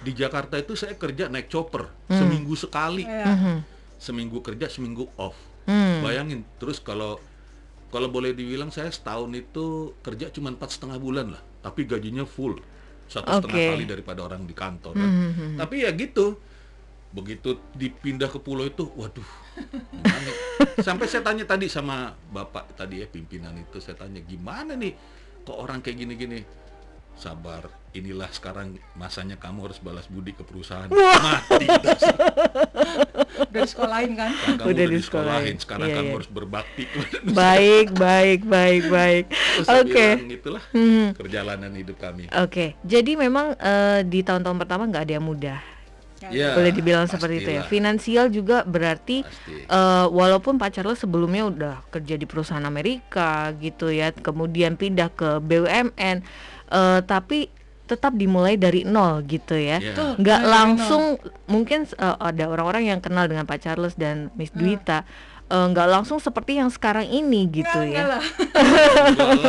di, 0.01 0.13
Ja- 0.13 0.29
di 0.29 0.29
Jakarta 0.29 0.55
itu 0.57 0.73
saya 0.73 0.95
kerja 0.95 1.27
naik 1.27 1.47
chopper 1.47 1.89
seminggu 2.07 2.55
sekali 2.55 3.03
Ya. 3.03 3.63
seminggu 3.97 4.39
kerja 4.41 4.67
seminggu 4.67 5.11
off 5.17 5.35
Hmm. 5.65 6.01
bayangin 6.01 6.49
terus 6.57 6.79
kalau 6.79 7.21
kalau 7.89 8.09
boleh 8.09 8.33
dibilang 8.33 8.69
saya 8.69 8.89
setahun 8.89 9.29
itu 9.31 9.93
kerja 10.01 10.29
cuma 10.29 10.49
empat 10.49 10.73
setengah 10.73 10.97
bulan 10.97 11.29
lah 11.29 11.43
tapi 11.61 11.85
gajinya 11.85 12.25
full 12.25 12.57
satu 13.05 13.29
setengah 13.35 13.53
Oke. 13.55 13.69
kali 13.73 13.85
daripada 13.85 14.21
orang 14.23 14.45
di 14.45 14.53
kantor 14.53 14.93
kan. 14.93 15.11
tapi 15.57 15.85
ya 15.85 15.93
gitu 15.93 16.41
begitu 17.09 17.57
dipindah 17.73 18.29
ke 18.29 18.37
pulau 18.37 18.65
itu 18.65 18.85
waduh 18.93 19.25
gimana? 19.91 20.31
sampai 20.87 21.05
saya 21.05 21.21
tanya 21.21 21.45
tadi 21.45 21.65
sama 21.65 22.13
bapak 22.29 22.73
tadi 22.73 23.01
ya 23.01 23.07
pimpinan 23.07 23.57
itu 23.57 23.77
saya 23.77 23.97
tanya 23.99 24.21
gimana 24.21 24.73
nih 24.73 24.93
kok 25.41 25.57
orang 25.57 25.81
kayak 25.81 25.97
gini-gini 25.99 26.45
sabar 27.19 27.63
inilah 27.91 28.29
sekarang 28.29 28.77
masanya 28.95 29.35
kamu 29.35 29.65
harus 29.65 29.79
balas 29.79 30.07
budi 30.07 30.31
ke 30.31 30.41
perusahaan 30.41 30.87
mati 31.19 31.65
dasar. 31.83 32.15
Udah 33.49 33.61
disekolahin 33.61 34.13
kan. 34.15 34.31
Kan 34.31 34.55
kamu 34.55 34.67
Udah 34.67 34.75
udah, 34.77 34.87
disekolahin. 34.93 35.57
sekarang 35.59 35.89
Iya, 35.89 35.97
kamu 35.97 36.07
iya. 36.07 36.15
harus 36.15 36.31
berbakti 36.31 36.85
Baik, 37.33 37.87
baik, 37.93 38.41
baik, 38.45 38.83
baik. 38.89 39.25
Oke. 39.65 40.07
bilang, 40.15 40.31
itulah 40.31 40.63
Hmm. 40.71 41.11
perjalanan 41.13 41.73
hidup 41.73 41.97
kami 41.99 42.29
Oke, 42.37 42.77
jadi 42.83 43.13
memang 43.15 43.57
eh, 43.57 44.01
di 44.05 44.21
tahun-tahun 44.21 44.59
pertama 44.59 44.85
nggak 44.85 45.03
ada 45.03 45.15
yang 45.15 45.27
mudah. 45.27 45.59
Ya, 46.21 46.51
Boleh 46.51 46.75
dibilang 46.75 47.07
seperti 47.07 47.41
itu 47.41 47.51
ya. 47.53 47.63
pastilah. 47.63 47.71
Finansial 47.71 48.27
juga 48.29 48.67
berarti 48.67 49.23
Pasti. 49.23 49.55
eh, 49.65 50.07
walaupun 50.09 50.59
Pak 50.59 50.71
Charles 50.73 50.99
sebelumnya 50.99 51.47
udah 51.47 51.75
kerja 51.89 52.15
di 52.15 52.27
perusahaan 52.27 52.63
Amerika 52.63 53.55
gitu 53.55 53.87
ya, 53.89 54.11
kemudian 54.11 54.75
pindah 54.75 55.09
ke 55.09 55.39
BUMN, 55.39 56.27
eh, 56.69 57.01
tapi 57.05 57.49
tetap 57.89 58.13
dimulai 58.13 58.61
dari 58.61 58.85
nol 58.85 59.25
gitu 59.25 59.57
ya. 59.57 59.81
Ya. 59.81 59.97
Tuh, 59.97 60.21
Nggak 60.21 60.41
langsung 60.45 61.17
mungkin 61.49 61.89
eh, 61.89 62.17
ada 62.21 62.45
orang-orang 62.53 62.93
yang 62.93 63.01
kenal 63.01 63.25
dengan 63.25 63.49
Pak 63.49 63.65
Charles 63.65 63.97
dan 63.97 64.29
Miss 64.37 64.53
Dwita, 64.53 65.09
eh, 65.49 65.67
nggak 65.73 65.89
langsung 65.89 66.21
seperti 66.21 66.61
yang 66.61 66.69
sekarang 66.69 67.09
ini 67.09 67.49
gitu 67.49 67.81
ya. 67.81 67.81
lah. 67.81 67.89
Enggak 67.89 68.07
lah. 68.13 68.23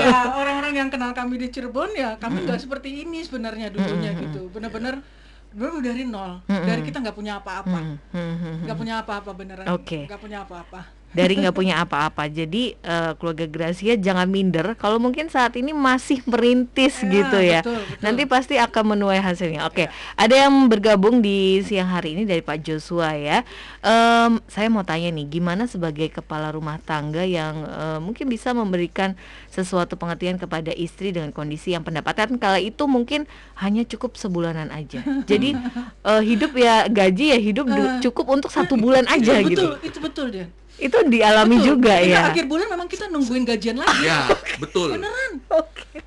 ya 0.08 0.20
orang-orang 0.40 0.74
yang 0.80 0.90
kenal 0.90 1.12
kami 1.12 1.36
di 1.36 1.48
Cirebon 1.52 1.92
ya 1.92 2.16
kami 2.16 2.48
nggak 2.48 2.64
seperti 2.64 3.04
ini 3.04 3.28
sebenarnya 3.28 3.70
dulunya 3.76 4.16
gitu. 4.16 4.48
Benar-benar 4.56 5.04
dulu 5.52 5.82
dari 5.84 6.08
nol. 6.08 6.40
Dari 6.48 6.82
kita 6.86 7.04
nggak 7.04 7.18
punya 7.18 7.44
apa-apa. 7.44 7.80
Hmm, 7.80 7.98
hmm, 8.16 8.36
hmm. 8.40 8.56
Nggak 8.70 8.78
punya 8.80 8.94
apa-apa 9.04 9.32
beneran. 9.36 9.66
Nggak 9.68 10.22
punya 10.22 10.48
apa-apa. 10.48 10.99
Dari 11.10 11.34
nggak 11.36 11.56
punya 11.56 11.82
apa-apa. 11.82 12.30
Jadi 12.30 12.76
eh, 12.76 13.12
keluarga 13.17 13.45
Gracia 13.45 13.98
jangan 13.98 14.30
minder. 14.30 14.78
Kalau 14.78 15.02
mungkin 15.02 15.26
saat 15.28 15.58
ini 15.58 15.74
masih 15.74 16.22
merintis 16.26 17.02
Ya, 17.02 17.10
gitu 17.10 17.38
ya. 17.39 17.60
betul, 17.65 17.80
betul. 17.82 18.02
Nanti 18.02 18.24
pasti 18.26 18.56
akan 18.56 18.84
menuai 18.93 19.17
hasilnya. 19.17 19.65
Oke, 19.65 19.88
ada 20.13 20.36
yang 20.36 20.52
bergabung 20.67 21.19
di 21.19 21.62
siang 21.62 21.89
hari 21.89 22.13
ini 22.13 22.24
dari 22.24 22.39
Pak 22.39 22.62
Joshua 22.62 23.15
ya. 23.15 23.41
Em, 23.80 24.38
saya 24.45 24.67
mau 24.67 24.84
tanya 24.84 25.10
nih, 25.10 25.26
gimana 25.30 25.65
sebagai 25.65 26.12
kepala 26.12 26.52
rumah 26.52 26.78
tangga 26.80 27.24
yang 27.24 27.63
eh, 27.63 28.00
mungkin 28.00 28.28
bisa 28.28 28.52
memberikan 28.52 29.17
sesuatu 29.48 29.95
pengertian 29.95 30.38
kepada 30.38 30.69
istri 30.72 31.10
dengan 31.10 31.32
kondisi 31.32 31.72
yang 31.72 31.82
pendapatan 31.82 32.38
kala 32.38 32.60
itu 32.60 32.86
mungkin 32.86 33.26
hanya 33.58 33.82
cukup 33.84 34.13
sebulanan 34.13 34.69
aja. 34.69 35.02
Jadi 35.24 35.58
eh, 36.10 36.22
hidup 36.22 36.54
ya 36.54 36.86
gaji 36.86 37.34
ya 37.34 37.39
hidup 37.39 37.65
du- 37.65 37.98
cukup 38.04 38.26
untuk 38.30 38.52
satu 38.52 38.76
bulan 38.76 39.08
aja 39.08 39.39
itu 39.39 39.50
gitu 39.50 39.65
betul, 39.65 39.74
itu 39.82 39.98
betul 40.00 40.28
dia. 40.30 40.48
Itu 40.80 40.98
dialami 41.06 41.56
Betul. 41.56 41.70
juga 41.70 41.94
Ketika 41.94 42.10
ya 42.10 42.20
akhir 42.28 42.46
bulan 42.46 42.68
memang 42.70 42.88
kita 42.88 43.06
nungguin 43.08 43.44
gajian 43.44 43.78
lagi. 43.78 44.02
Ya, 44.02 44.22
betul. 44.58 44.96
Beneran. 44.96 45.32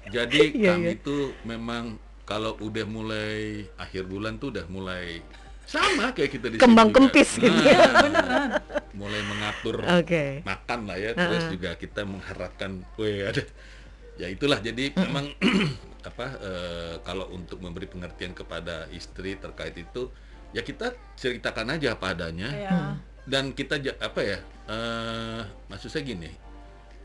Jadi 0.08 0.40
Iya, 0.52 0.72
kami 0.72 0.84
iya. 0.84 0.92
itu 0.92 1.16
memang 1.42 1.96
kalau 2.22 2.56
udah 2.58 2.84
mulai 2.84 3.64
akhir 3.74 4.04
bulan 4.04 4.36
tuh 4.36 4.50
udah 4.50 4.64
mulai 4.66 5.20
sama 5.62 6.12
kayak 6.12 6.30
kita 6.30 6.46
di 6.48 6.56
sini 6.56 6.62
Kembang 6.62 6.88
juga. 6.90 6.96
kempis 7.00 7.30
gitu 7.36 7.48
Nah, 7.48 7.64
ya. 7.64 7.80
Beneran. 7.98 8.48
Mulai 8.92 9.20
mengatur 9.24 9.76
oke 9.80 10.24
makan 10.42 10.80
lah 10.84 10.96
ya, 10.96 11.10
terus 11.12 11.44
juga 11.48 11.70
kita 11.74 12.04
mengharapkan, 12.04 12.70
weh 12.94 13.24
ada, 13.24 13.40
ya 14.16 14.28
itulah. 14.28 14.58
Jadi 14.58 14.92
memang 14.94 15.32
apa 16.08 16.26
eh, 16.40 16.94
kalau 17.00 17.30
untuk 17.30 17.56
memberi 17.58 17.86
pengertian 17.86 18.32
kepada 18.32 18.84
istri 18.90 19.32
terkait 19.34 19.72
itu, 19.74 20.12
ya 20.50 20.60
kita 20.60 20.92
ceritakan 21.14 21.72
aja 21.72 21.96
apa 21.96 22.12
adanya. 22.12 22.48
Ya. 22.52 22.78
Dan 23.28 23.54
kita 23.54 23.78
apa 24.02 24.20
ya 24.20 24.38
eh 24.68 25.40
maksud 25.70 25.90
saya 25.90 26.02
gini 26.02 26.30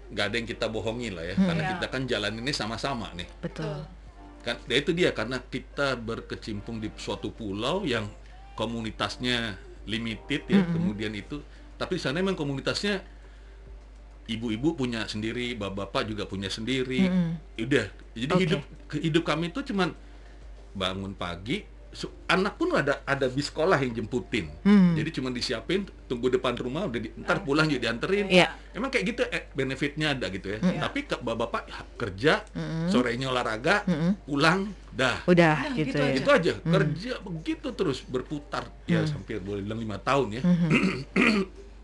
nggak 0.07 0.25
ada 0.31 0.35
yang 0.39 0.47
kita 0.47 0.65
bohongin 0.71 1.13
lah 1.13 1.25
ya 1.25 1.35
karena 1.35 1.61
Ya. 1.61 1.69
kita 1.77 1.85
kan 1.91 2.01
jalan 2.07 2.33
ini 2.39 2.51
sama-sama 2.55 3.11
nih 3.13 3.27
betul 3.43 3.83
kan 4.41 4.55
ya 4.65 4.75
itu 4.79 4.91
dia 4.95 5.11
karena 5.11 5.37
kita 5.43 5.99
berkecimpung 5.99 6.79
di 6.79 6.87
suatu 6.95 7.29
pulau 7.29 7.83
yang 7.83 8.07
komunitasnya 8.55 9.59
limited 9.85 10.47
ya 10.47 10.63
kemudian 10.71 11.11
itu 11.11 11.43
tapi 11.77 11.99
di 11.99 12.01
sana 12.01 12.17
memang 12.23 12.33
komunitasnya 12.33 13.03
ibu-ibu 14.27 14.75
punya 14.75 15.07
sendiri, 15.07 15.55
bapak-bapak 15.55 16.03
juga 16.03 16.27
punya 16.27 16.51
sendiri. 16.51 17.07
Udah. 17.55 17.87
Jadi 18.11 18.33
Oke. 18.35 18.43
hidup 18.43 18.61
hidup 18.99 19.23
kami 19.23 19.55
itu 19.55 19.63
cuman 19.71 19.95
bangun 20.75 21.15
pagi, 21.15 21.63
anak 22.27 22.53
pun 22.55 22.69
ada 22.71 23.01
ada 23.01 23.25
bis 23.25 23.49
sekolah 23.49 23.79
yang 23.79 23.95
jemputin. 23.95 24.53
Hmm. 24.61 24.93
Jadi 24.93 25.09
cuma 25.13 25.29
disiapin, 25.29 25.81
tunggu 26.05 26.29
depan 26.29 26.53
rumah 26.53 26.85
udah 26.85 26.99
di, 26.99 27.09
ntar 27.17 27.41
pulang 27.41 27.65
juga 27.65 27.89
dianterin. 27.89 28.29
Iya. 28.29 28.53
Emang 28.71 28.93
kayak 28.93 29.05
gitu 29.07 29.21
eh, 29.25 29.49
benefitnya 29.51 30.13
ada 30.13 30.29
gitu 30.29 30.53
ya. 30.53 30.59
Tapi 30.59 30.99
ke 31.03 31.17
bapak-bapak 31.17 31.63
kerja, 31.95 32.45
sorenya 32.87 33.27
olahraga, 33.27 33.81
pulang, 34.21 34.69
dah. 34.91 35.25
Udah 35.25 35.57
Nah, 35.63 35.73
gitu 35.73 35.89
gitu 35.89 35.97
ya. 35.97 36.13
Itu 36.13 36.29
aja 36.29 36.53
kerja 36.59 37.11
begitu 37.23 37.67
terus 37.71 38.03
berputar 38.03 38.69
ya 38.85 39.01
hampir 39.01 39.41
boleh 39.41 39.65
bilang 39.65 39.79
lima 39.79 39.97
tahun 39.97 40.37
ya. 40.37 40.41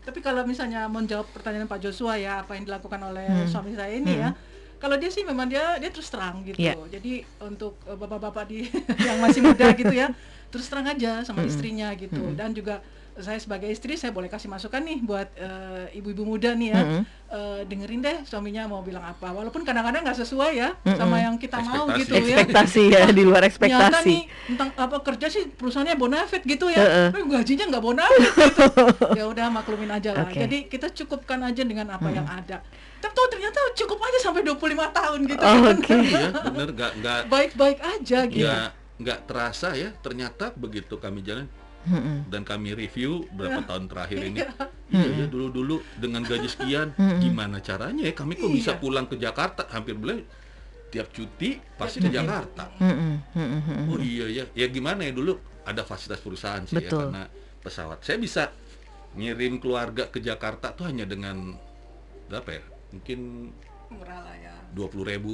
Tapi 0.04 0.20
kalau 0.20 0.44
misalnya 0.44 0.84
menjawab 0.84 1.24
pertanyaan 1.32 1.64
Pak 1.64 1.80
Joshua 1.80 2.20
ya 2.20 2.44
apa 2.44 2.54
yang 2.54 2.68
dilakukan 2.68 3.00
oleh 3.02 3.24
Hmm. 3.24 3.48
suami 3.48 3.72
saya 3.72 3.88
ini 3.90 4.20
ya, 4.20 4.36
kalau 4.84 5.00
dia 5.00 5.08
sih 5.08 5.24
memang 5.24 5.48
dia 5.48 5.80
dia 5.80 5.88
terus 5.88 6.12
terang 6.12 6.44
gitu. 6.44 6.60
Iya. 6.60 6.76
Jadi 6.92 7.24
untuk 7.40 7.80
eh, 7.88 7.96
bapak-bapak 7.96 8.44
di 8.44 8.68
yang 9.08 9.16
masih 9.24 9.40
muda 9.40 9.72
gitu 9.72 9.88
ya, 9.88 10.12
terus 10.52 10.68
terang 10.68 10.84
aja 10.84 11.24
sama 11.24 11.40
Hmm. 11.40 11.48
istrinya 11.48 11.88
gitu. 11.96 12.36
Dan 12.36 12.52
juga 12.52 12.84
saya 13.16 13.38
sebagai 13.38 13.66
istri 13.66 13.94
saya 13.94 14.10
boleh 14.10 14.26
kasih 14.26 14.46
masukan 14.46 14.80
nih 14.80 14.98
buat 15.00 15.28
eh, 15.34 15.94
ibu-ibu 15.94 16.26
muda 16.26 16.50
nih 16.50 16.68
ya, 16.70 16.80
Hmm. 16.80 17.02
Eh, 17.26 17.60
dengerin 17.64 17.98
deh 17.98 18.16
suaminya 18.22 18.62
mau 18.64 18.78
bilang 18.80 19.02
apa. 19.02 19.30
Walaupun 19.30 19.62
kadang-kadang 19.62 20.02
nggak 20.02 20.14
sesuai 20.16 20.52
ya 20.54 20.70
sama 20.84 21.18
yang 21.18 21.34
kita 21.34 21.58
mau 21.58 21.86
Ekspektasi. 21.86 21.98
gitu 22.00 22.14
ya. 22.20 22.36
Ekspektasi 22.38 22.82
ya 22.88 23.02
di 23.08 23.22
luar 23.22 23.42
Nyata 23.42 23.50
ekspektasi. 23.50 24.06
nih 24.06 24.22
tentang 24.46 24.68
apa 24.72 24.96
kerja 25.00 25.26
sih 25.28 25.42
perusahaannya 25.48 25.94
bonafit 25.94 26.42
gitu 26.42 26.66
ya, 26.68 26.78
Heeh. 26.78 27.06
tapi 27.10 27.26
gajinya 27.28 27.64
nggak 27.70 27.82
bonafit 27.82 28.30
gitu. 28.30 28.62
ya 29.18 29.24
udah 29.26 29.46
maklumin 29.48 29.90
aja 29.90 30.10
lah. 30.10 30.26
Oke. 30.26 30.38
Jadi 30.40 30.58
kita 30.66 30.86
cukupkan 30.94 31.38
aja 31.40 31.62
dengan 31.62 31.90
apa 31.90 32.06
yang 32.08 32.22
ada. 32.24 32.62
Tapi 32.98 33.12
tuh 33.12 33.26
ternyata 33.28 33.58
cukup 33.74 33.98
aja 34.00 34.18
sampai 34.22 34.42
25 34.42 34.54
tahun 34.90 35.18
gitu. 35.26 35.42
Oh, 35.42 35.54
kan. 35.60 35.74
Oke. 35.76 35.94
Iya, 36.06 36.28
bener 36.50 36.68
nggak 36.70 36.92
nggak 36.98 37.20
Baik-baik 37.26 37.78
aja 37.82 38.18
gitu. 38.26 38.46
nggak 38.46 38.66
nggak 38.96 39.18
terasa 39.26 39.68
ya. 39.74 39.90
Ternyata 39.96 40.54
begitu 40.54 40.96
kami 40.96 41.18
jalan 41.20 41.50
Dan 42.26 42.42
kami 42.42 42.72
review 42.72 43.28
berapa 43.30 43.60
Iya. 43.60 43.68
tahun 43.68 43.84
terakhir 43.86 44.20
ini. 44.24 44.40
Iya, 44.86 45.10
ya, 45.14 45.26
dulu-dulu 45.26 45.80
dengan 45.96 46.22
gaji 46.22 46.46
sekian, 46.46 46.92
gimana 47.18 47.58
caranya 47.58 48.02
ya 48.02 48.12
kami 48.12 48.34
kok 48.34 48.48
bisa 48.48 48.72
Iya. 48.72 48.80
pulang 48.80 49.04
ke 49.04 49.16
Jakarta 49.16 49.66
hampir 49.68 49.94
bulan 49.94 50.22
tiap 50.88 51.10
cuti 51.10 51.58
pasti 51.74 51.98
ke 51.98 52.08
Jakarta. 52.08 52.70
Oh 53.84 53.98
iya 53.98 54.26
ya, 54.28 54.44
ya 54.50 54.66
gimana 54.66 55.02
ya 55.02 55.12
dulu 55.12 55.34
ada 55.62 55.82
fasilitas 55.82 56.20
perusahaan 56.20 56.62
sih 56.62 56.76
Betul. 56.76 56.86
ya 56.86 57.00
karena 57.10 57.22
pesawat. 57.58 57.98
Saya 58.00 58.16
bisa 58.16 58.52
ngirim 59.12 59.58
keluarga 59.58 60.06
ke 60.06 60.18
Jakarta 60.18 60.70
tuh 60.70 60.84
hanya 60.84 61.04
dengan 61.04 61.56
berapa 62.26 62.50
ya? 62.52 62.64
Mungkin 62.90 63.18
Murah 63.90 64.20
lah 64.22 64.36
ya. 64.36 64.54
dua 64.70 64.86
puluh 64.86 65.06
ribu. 65.06 65.32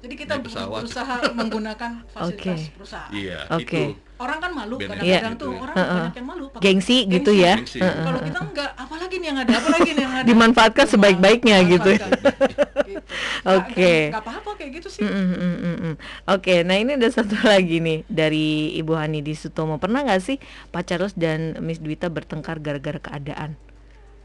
Jadi 0.00 0.14
kita 0.16 0.34
pesawat. 0.38 0.82
berusaha 0.82 1.14
menggunakan 1.30 1.90
fasilitas 2.12 2.60
Oke. 2.64 2.74
perusahaan. 2.74 3.10
Iya, 3.12 3.38
Oke. 3.50 3.62
itu. 3.62 3.82
Orang 4.22 4.38
kan 4.38 4.50
malu 4.54 4.76
kadang-kadang 4.78 5.34
gitu 5.34 5.42
tuh 5.42 5.50
ya. 5.50 5.58
orang 5.58 5.74
Heeh. 5.74 5.90
banyak 5.98 6.14
yang 6.14 6.28
malu. 6.28 6.44
pakai 6.46 6.62
Gengsi 6.62 6.96
gitu 7.10 7.30
ya. 7.34 7.54
Gengsi. 7.58 7.78
Heeh. 7.82 8.04
Kalau 8.06 8.20
kita 8.22 8.40
enggak, 8.40 8.70
apalagi 8.78 9.14
nih 9.18 9.26
yang 9.26 9.38
ada, 9.42 9.52
apalagi 9.52 9.90
nih 9.90 10.02
yang 10.02 10.14
ada. 10.14 10.26
Dimanfaatkan 10.28 10.86
sebaik-baiknya 10.86 11.56
gitu 11.66 11.88
ya. 11.90 11.98
Gitu. 11.98 13.02
Oke. 13.44 13.74
Nggak- 13.74 14.10
nggak 14.12 14.22
apa-apa 14.22 14.50
kayak 14.54 14.70
gitu 14.78 14.88
sih. 14.88 15.02
Mm, 15.02 15.10
mm, 15.10 15.34
mm, 15.34 15.56
mm, 15.58 15.76
mm. 15.82 15.94
Oke, 16.28 16.54
nah 16.62 16.76
ini 16.76 16.94
ada 16.94 17.08
satu 17.10 17.34
lagi 17.50 17.82
nih 17.82 18.06
dari 18.06 18.46
Ibu 18.78 18.92
Hani 18.94 19.20
di 19.20 19.34
Sutomo. 19.34 19.76
Pernah 19.76 20.06
nggak 20.06 20.22
sih 20.22 20.36
Pak 20.70 20.82
Charles 20.86 21.14
dan 21.14 21.58
Miss 21.58 21.82
Dwita 21.82 22.06
bertengkar 22.06 22.62
gara-gara 22.62 23.02
keadaan? 23.02 23.58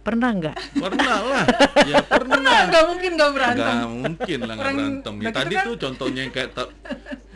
Pernah 0.07 0.29
nggak? 0.33 0.55
Pernah 0.73 1.17
lah. 1.21 1.43
Ya 1.83 1.99
pernah. 2.15 2.39
Nah, 2.39 2.61
nggak 2.65 2.83
mungkin 2.87 3.11
nggak 3.13 3.31
berantem. 3.35 3.59
Nggak 3.67 3.91
mungkin 3.91 4.37
lah 4.39 4.53
nggak 4.55 4.67
berantem. 4.71 5.13
Ya 5.13 5.25
nah, 5.25 5.33
tadi 5.35 5.53
kan- 5.53 5.65
tuh 5.67 5.75
contohnya 5.77 6.21
yang 6.23 6.31
kayak 6.31 6.49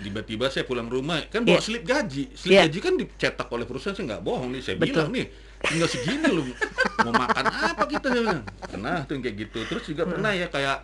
tiba-tiba 0.01 0.45
saya 0.47 0.63
pulang 0.63 0.88
rumah 0.88 1.19
kan 1.27 1.43
bawa 1.43 1.60
Iya. 1.60 1.62
slip 1.62 1.84
gaji. 1.84 2.23
Slip 2.31 2.51
Iya. 2.51 2.62
gaji 2.65 2.79
kan 2.79 2.93
dicetak 2.95 3.47
oleh 3.49 3.65
perusahaan 3.65 3.91
saya 3.91 4.05
nggak 4.07 4.23
bohong 4.23 4.49
nih. 4.49 4.62
Saya 4.62 4.75
Betul. 4.75 4.88
bilang 4.88 5.10
nih 5.12 5.25
tinggal 5.62 5.89
segini 5.89 6.27
loh. 6.27 6.45
Mau 7.01 7.13
makan 7.13 7.45
apa 7.45 7.84
kita 7.86 8.07
bilang. 8.10 8.39
Pernah 8.63 8.95
tuh 9.03 9.19
kayak 9.19 9.36
gitu. 9.38 9.60
Terus 9.67 9.84
juga 9.86 10.03
pernah 10.05 10.31
ya 10.31 10.47
kayak 10.47 10.77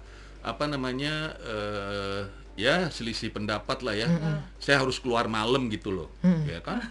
apa 0.44 0.64
namanya 0.66 1.14
eh 1.42 2.22
ya 2.58 2.90
selisih 2.90 3.32
pendapat 3.32 3.80
lah 3.80 3.96
ya. 3.96 4.08
Saya 4.60 4.84
harus 4.84 5.00
keluar 5.00 5.26
malam 5.26 5.72
gitu 5.72 5.90
loh. 5.90 6.12
Ya 6.44 6.60
kan? 6.60 6.84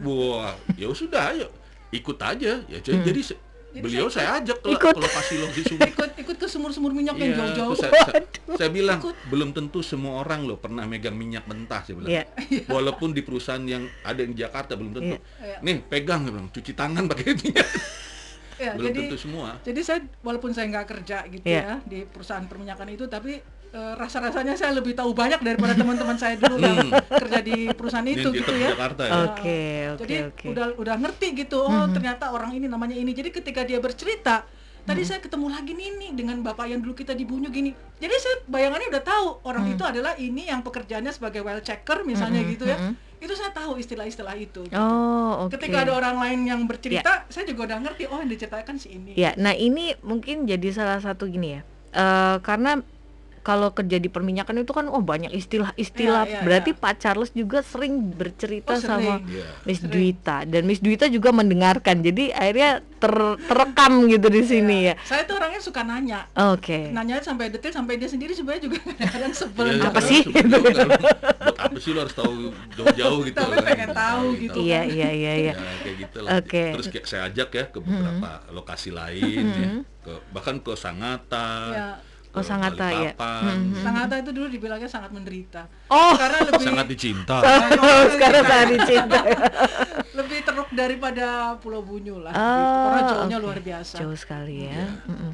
Wah, 0.00 0.54
ya 0.74 0.86
sudah 0.90 1.34
ayo 1.34 1.50
ikut 1.90 2.16
aja 2.18 2.62
ya. 2.64 2.78
Jadi, 2.80 3.02
se- 3.02 3.02
Jadi 3.04 3.20
beliau 3.82 4.06
saya 4.06 4.38
saya 4.38 4.42
ajak 4.44 4.58
ke, 4.62 4.68
Ikut. 4.70 4.94
ke 4.94 5.00
lokasi 5.02 5.34
lokasi 5.42 5.62
sumber 5.66 5.88
ikut 5.90 6.10
ikut 6.14 6.36
ke 6.38 6.46
sumur-sumur 6.46 6.92
minyak 6.94 7.18
yang 7.18 7.34
jauh-jauh. 7.34 7.74
saya, 7.74 7.90
saya, 8.06 8.22
saya 8.54 8.70
bilang 8.70 9.02
Ikut. 9.02 9.16
belum 9.26 9.50
tentu 9.50 9.82
semua 9.82 10.22
orang 10.22 10.46
loh 10.46 10.60
pernah 10.60 10.86
megang 10.86 11.18
minyak 11.18 11.42
mentah 11.50 11.82
saya 11.82 11.98
bilang. 11.98 12.10
Iya. 12.14 12.24
Walaupun 12.76 13.10
di 13.10 13.26
perusahaan 13.26 13.62
yang 13.66 13.84
ada 14.06 14.22
di 14.22 14.34
Jakarta 14.36 14.78
belum 14.78 14.92
tentu. 14.94 15.16
Iya. 15.42 15.58
Nih 15.64 15.82
pegang 15.82 16.22
saya 16.22 16.32
bilang, 16.38 16.48
cuci 16.54 16.72
tangan 16.72 17.04
pakai 17.10 17.34
minyak. 17.34 17.68
Ya, 18.54 18.70
belum 18.78 18.86
jadi 18.86 18.98
tentu 19.10 19.16
semua. 19.18 19.58
jadi 19.66 19.80
saya 19.82 20.00
walaupun 20.22 20.54
saya 20.54 20.70
nggak 20.70 20.86
kerja 20.86 21.26
gitu 21.26 21.42
Iya. 21.42 21.58
ya 21.58 21.74
di 21.82 22.06
perusahaan 22.06 22.46
perminyakan 22.46 22.86
itu, 22.94 23.10
tapi 23.10 23.42
eh, 23.74 23.94
rasa-rasanya 23.98 24.54
saya 24.54 24.72
lebih 24.78 24.94
tahu 24.94 25.10
banyak 25.10 25.42
daripada 25.42 25.74
teman-teman 25.80 26.14
saya 26.14 26.38
dulu 26.38 26.62
yang 26.62 26.94
kerja 27.10 27.38
di 27.42 27.68
perusahaan 27.74 28.06
itu 28.06 28.30
di 28.30 28.38
gitu 28.40 28.52
ya. 28.54 28.70
Jakarta 28.78 29.02
ya. 29.04 29.12
Oke, 29.26 29.60
oke, 29.92 30.00
Jadi 30.06 30.14
oke. 30.30 30.46
udah 30.54 30.66
udah 30.78 30.94
ngerti 31.02 31.26
gitu. 31.34 31.60
Oh, 31.66 31.86
ternyata 31.90 32.30
orang 32.30 32.54
ini 32.54 32.70
namanya 32.70 32.94
ini. 32.94 33.10
Jadi 33.10 33.34
ketika 33.34 33.66
dia 33.66 33.82
bercerita, 33.82 34.46
tadi 34.84 35.02
saya 35.02 35.18
ketemu 35.18 35.48
lagi 35.50 35.72
nih 35.74 35.90
nih 35.96 36.10
dengan 36.14 36.36
bapak 36.44 36.70
yang 36.70 36.80
dulu 36.84 36.94
kita 36.94 37.16
dibunuh 37.16 37.50
gini. 37.50 37.74
Jadi 37.98 38.14
saya 38.20 38.36
bayangannya 38.46 38.88
udah 38.94 39.02
tahu 39.02 39.26
orang 39.48 39.64
itu 39.74 39.82
adalah 39.82 40.12
ini 40.20 40.46
yang 40.46 40.60
pekerjaannya 40.62 41.10
sebagai 41.10 41.40
well 41.42 41.60
checker 41.64 42.06
misalnya 42.06 42.44
gitu 42.46 42.68
ya. 42.68 42.78
Itu 43.18 43.32
saya 43.32 43.56
tahu 43.56 43.80
istilah-istilah 43.80 44.36
itu. 44.36 44.68
gitu. 44.68 44.76
Oh, 44.76 45.48
oke. 45.48 45.56
Ketika 45.56 45.88
ada 45.88 45.96
orang 45.96 46.20
lain 46.20 46.44
yang 46.44 46.60
bercerita, 46.68 47.24
saya 47.32 47.48
juga 47.48 47.72
udah 47.72 47.78
ngerti. 47.80 48.04
Oh, 48.12 48.20
yang 48.20 48.28
diceritakan 48.28 48.76
si 48.76 48.92
ini. 49.00 49.16
Ya, 49.16 49.32
nah 49.40 49.56
ini 49.56 49.96
mungkin 50.04 50.44
jadi 50.44 50.68
salah 50.76 51.00
satu 51.00 51.24
gini 51.32 51.56
ya. 51.56 51.60
Eh 51.94 52.36
karena 52.44 52.84
kalau 53.44 53.70
kerja 53.70 53.96
di 53.96 54.08
perminyakan 54.08 54.64
itu 54.64 54.72
kan 54.72 54.88
oh 54.88 54.98
banyak 54.98 55.28
istilah-istilah. 55.30 56.24
Iya, 56.24 56.32
iya, 56.32 56.40
Berarti 56.40 56.72
iya. 56.72 56.80
Pak 56.80 56.94
Charles 56.96 57.30
juga 57.30 57.60
sering 57.60 58.00
bercerita 58.10 58.72
Oh, 58.72 58.80
sama 58.80 59.20
sering. 59.20 59.36
Iya. 59.36 59.48
Miss 59.62 59.78
Sering. 59.78 59.92
Dwita 59.92 60.36
dan 60.42 60.62
Miss 60.64 60.80
Dwita 60.80 61.06
juga 61.06 61.28
mendengarkan. 61.28 62.00
Jadi 62.00 62.32
akhirnya 62.32 62.70
ter- 62.80 63.36
terekam 63.38 64.08
gitu 64.08 64.26
di 64.26 64.42
sini 64.42 64.88
ya. 64.88 64.94
Saya 65.04 65.22
tuh 65.22 65.36
orangnya 65.36 65.60
suka 65.60 65.84
nanya. 65.84 66.24
Oke. 66.50 66.88
Nanya 66.88 67.20
sampai 67.20 67.52
detail 67.52 67.70
sampai 67.70 67.94
dia 67.94 68.08
sendiri 68.08 68.32
sebenarnya 68.32 68.64
juga 68.64 68.80
kadang-kadang 68.88 69.32
sebel. 69.36 69.66
Iya, 69.70 69.84
Apa 69.84 70.00
iya, 70.00 70.08
sih? 70.08 70.22
sebelum 70.24 70.60
kan, 70.64 70.86
buat 71.44 71.56
apa 71.60 71.76
sih 71.76 71.90
lo 71.92 72.00
harus 72.00 72.14
tahu 72.14 72.32
jauh-jauh 72.74 73.20
gitu 73.22 73.36
Tapi 73.36 73.54
kan. 73.54 73.64
pengen 73.66 73.90
tahu 73.92 74.24
gitu. 74.40 74.58
Iya, 74.58 74.80
iya, 74.82 75.08
iya, 75.12 75.32
iya. 75.36 75.52
Ya, 75.52 75.72
kayak 75.78 75.96
gitu 76.00 76.18
lah. 76.24 76.30
Oke. 76.40 76.64
Terus 76.72 76.86
kayak 76.88 77.04
saya 77.04 77.22
ajak 77.28 77.48
ya 77.52 77.64
ke 77.68 77.78
beberapa 77.78 78.30
lokasi 78.50 78.88
lain 78.88 79.44
ya. 79.52 79.68
Ke, 80.00 80.12
bahkan 80.32 80.56
ke 80.58 80.72
Sangatta. 80.72 81.52
Iya. 81.68 81.88
Oh, 82.34 82.42
ke 82.42 82.50
Sangatta, 82.50 82.86
ya. 82.90 83.14
Balikpapan. 83.14 83.58
Sangatta 83.78 84.14
itu 84.18 84.30
dulu 84.34 84.46
dibilangnya 84.50 84.90
sangat 84.90 85.10
menderita. 85.14 85.70
Oh, 85.86 86.18
Karena 86.18 86.42
lebih 86.42 86.66
Sangat 86.66 86.86
dicinta. 86.90 87.36
sekarang 88.14 88.42
sangat 88.42 88.68
dicinta. 88.74 89.20
lebih 90.18 90.38
teruk 90.42 90.68
daripada 90.74 91.54
Pulau 91.62 91.86
Bunyu 91.86 92.18
lah. 92.18 92.34
Oh, 92.34 92.42
gitu. 92.42 92.78
Karena 92.82 93.00
jauhnya 93.06 93.38
oke. 93.38 93.44
luar 93.46 93.58
biasa. 93.62 93.94
Jauh 94.02 94.18
sekali 94.18 94.66
ya. 94.66 94.74
Iya. 94.74 94.86
Mm-mm. 95.06 95.30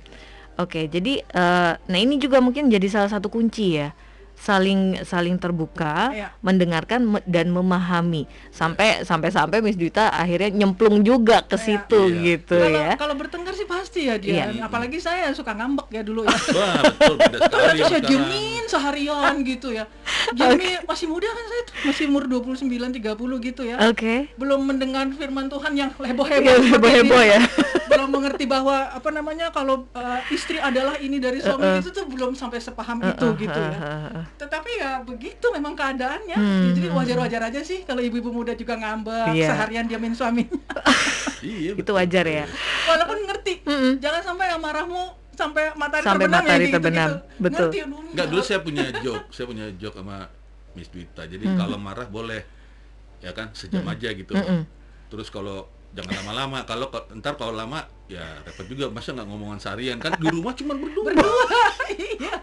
Oke, 0.61 0.93
jadi 0.93 1.25
eh, 1.25 1.73
nah 1.81 1.99
ini 1.99 2.21
juga 2.21 2.37
mungkin 2.45 2.69
jadi 2.69 2.85
salah 2.93 3.09
satu 3.09 3.33
kunci 3.33 3.81
ya. 3.81 3.97
Saling 4.41 5.05
saling 5.05 5.37
terbuka, 5.37 6.09
Iya. 6.11 6.33
mendengarkan 6.41 7.05
me- 7.07 7.25
dan 7.25 7.49
memahami. 7.49 8.25
Sampai 8.49 9.05
sampai 9.05 9.29
sampai 9.29 9.61
Miss 9.61 9.77
Duita 9.77 10.09
akhirnya 10.09 10.49
nyemplung 10.51 11.05
juga 11.05 11.45
ke 11.45 11.55
Iya. 11.55 11.63
situ 11.63 12.01
Iya. 12.09 12.21
gitu 12.25 12.57
Kalau 12.57 12.81
ya. 12.81 12.93
kalau 12.97 13.15
bertengkar 13.15 13.53
sih 13.53 13.65
pasti 13.65 14.09
ya 14.09 14.17
dia. 14.17 14.49
Iya. 14.49 14.65
Apalagi 14.65 14.97
saya 14.97 15.29
suka 15.31 15.53
ngambek 15.53 15.93
ya 15.93 16.01
dulu 16.01 16.25
ya. 16.25 16.33
Wah, 16.33 16.73
betul 16.89 17.15
sekali 17.37 17.77
Terus 17.77 17.91
saya 17.91 18.03
diemin 18.03 18.65
seharian 18.67 19.35
gitu 19.43 19.69
ya. 19.71 19.85
Diemin 20.33 20.81
masih 20.83 21.07
muda 21.07 21.29
kan 21.29 21.45
saya 21.45 21.63
tuh, 21.63 21.75
masih 21.85 22.05
umur 22.07 22.25
29 22.25 22.65
30 22.91 23.13
gitu 23.39 23.63
ya. 23.63 23.77
Oke. 23.87 24.33
Belum 24.35 24.61
mendengar 24.63 25.05
firman 25.13 25.47
Tuhan 25.47 25.73
yang 25.75 25.91
heboh-heboh 25.93 26.57
heboh-heboh 26.75 27.23
ya. 27.23 27.41
belum 27.91 28.09
mengerti 28.09 28.45
bahwa 28.47 28.87
apa 28.89 29.11
namanya 29.11 29.51
kalau 29.51 29.91
uh, 29.91 30.21
istri 30.31 30.57
adalah 30.57 30.95
ini 30.97 31.19
dari 31.19 31.43
suami 31.43 31.83
itu 31.83 31.91
tuh 31.91 32.07
belum 32.07 32.33
sampai 32.33 32.63
sepaham 32.63 33.03
itu 33.03 33.27
gitu 33.37 33.59
ya. 33.59 33.79
Tetapi 34.39 34.71
ya 34.79 34.91
begitu 35.03 35.47
memang 35.51 35.75
keadaannya. 35.75 36.39
Ya, 36.39 36.71
jadi 36.71 36.89
wajar-wajar 36.89 37.43
aja 37.51 37.61
sih 37.61 37.83
kalau 37.83 37.99
ibu-ibu 37.99 38.31
muda 38.31 38.55
juga 38.55 38.79
ngambek 38.79 39.35
Iya. 39.35 39.49
seharian 39.51 39.85
diamin 39.85 40.15
suaminya. 40.15 40.55
Iya, 41.41 41.73
Itu 41.73 41.81
betul. 41.89 41.95
wajar 41.97 42.25
ya. 42.29 42.45
Walaupun 42.85 43.17
ngerti. 43.25 43.65
Mm-mm. 43.65 43.93
Jangan 43.97 44.21
sampai 44.23 44.53
amarahmu 44.53 45.03
sampai 45.33 45.73
matahari 45.73 46.05
Sampai 46.05 46.29
terbenam 46.29 46.43
matahari 46.45 46.61
ya 46.61 46.69
gitu, 46.69 46.75
terbenam. 46.77 47.09
Betul. 47.41 47.57
Ngerti, 47.73 47.79
aduh, 47.81 48.01
Enggak, 48.13 48.27
dulu 48.29 48.43
saya 48.45 48.61
punya 48.61 48.85
joke, 49.01 49.25
saya 49.33 49.47
punya 49.49 49.67
joke 49.73 49.97
sama 49.97 50.17
Miss 50.77 50.93
Dwita. 50.93 51.25
Jadi 51.25 51.45
Hmm. 51.49 51.57
kalau 51.57 51.77
marah 51.81 52.05
boleh 52.07 52.45
ya 53.19 53.33
kan 53.33 53.49
sejam 53.57 53.81
aja 53.83 54.13
gitu. 54.13 54.37
Mm-mm. 54.37 54.69
Terus 55.09 55.33
kalau 55.33 55.65
jangan 55.91 56.23
lama-lama 56.23 56.59
kalau 56.67 56.87
ntar 57.19 57.35
kalau 57.35 57.51
lama 57.51 57.83
ya 58.07 58.23
repot 58.47 58.67
juga 58.71 58.87
masa 58.95 59.11
nggak 59.11 59.27
ngomongan 59.27 59.59
seharian 59.59 59.99
kan 59.99 60.15
di 60.19 60.27
rumah 60.31 60.55
cuma 60.55 60.79
berdua, 60.79 61.11
Iya. 61.99 62.39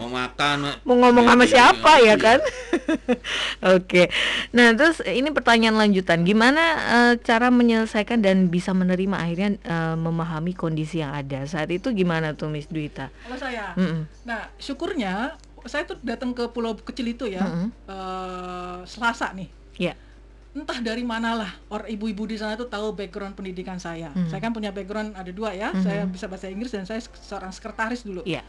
mau 0.00 0.08
makan 0.08 0.80
mau 0.88 0.96
ngomong 0.96 1.28
sama 1.28 1.44
siapa 1.44 2.00
ya 2.00 2.12
iya. 2.12 2.14
kan? 2.16 2.40
Oke. 3.76 4.08
Nah, 4.56 4.72
terus 4.72 5.04
ini 5.04 5.28
pertanyaan 5.30 5.76
lanjutan, 5.76 6.24
gimana 6.24 6.62
eh, 6.88 7.12
cara 7.20 7.52
menyelesaikan 7.52 8.24
dan 8.24 8.48
bisa 8.48 8.72
menerima 8.72 9.16
akhirnya 9.20 9.50
eh, 9.60 9.96
memahami 10.00 10.56
kondisi 10.56 11.04
yang 11.04 11.12
ada 11.12 11.44
saat 11.44 11.68
itu 11.68 11.92
gimana 11.92 12.32
tuh 12.32 12.48
Miss 12.48 12.66
Duita? 12.66 13.12
Kalau 13.28 13.38
saya, 13.38 13.76
nah 14.24 14.48
syukurnya 14.56 15.36
saya 15.68 15.84
tuh 15.88 16.00
datang 16.04 16.32
ke 16.36 16.48
pulau 16.48 16.76
kecil 16.76 17.12
itu 17.12 17.28
ya 17.28 17.44
eh, 17.86 18.78
Selasa 18.88 19.36
nih. 19.36 19.48
Ya. 19.76 19.94
Entah 20.54 20.78
dari 20.78 21.02
manalah 21.02 21.50
orang 21.66 21.90
ibu-ibu 21.90 22.30
di 22.30 22.38
sana 22.38 22.54
tuh 22.54 22.70
tahu 22.70 22.94
background 22.94 23.34
pendidikan 23.34 23.74
saya. 23.76 24.14
Mhm. 24.14 24.30
Saya 24.30 24.38
kan 24.38 24.54
punya 24.54 24.70
background 24.70 25.12
ada 25.12 25.34
dua 25.34 25.50
ya. 25.50 25.74
Mhm. 25.74 25.82
Saya 25.82 26.02
bisa 26.06 26.30
bahasa 26.30 26.46
Inggris 26.46 26.70
dan 26.70 26.86
saya 26.86 27.02
seorang 27.02 27.50
sekretaris 27.50 28.06
dulu. 28.06 28.22
Iya. 28.22 28.46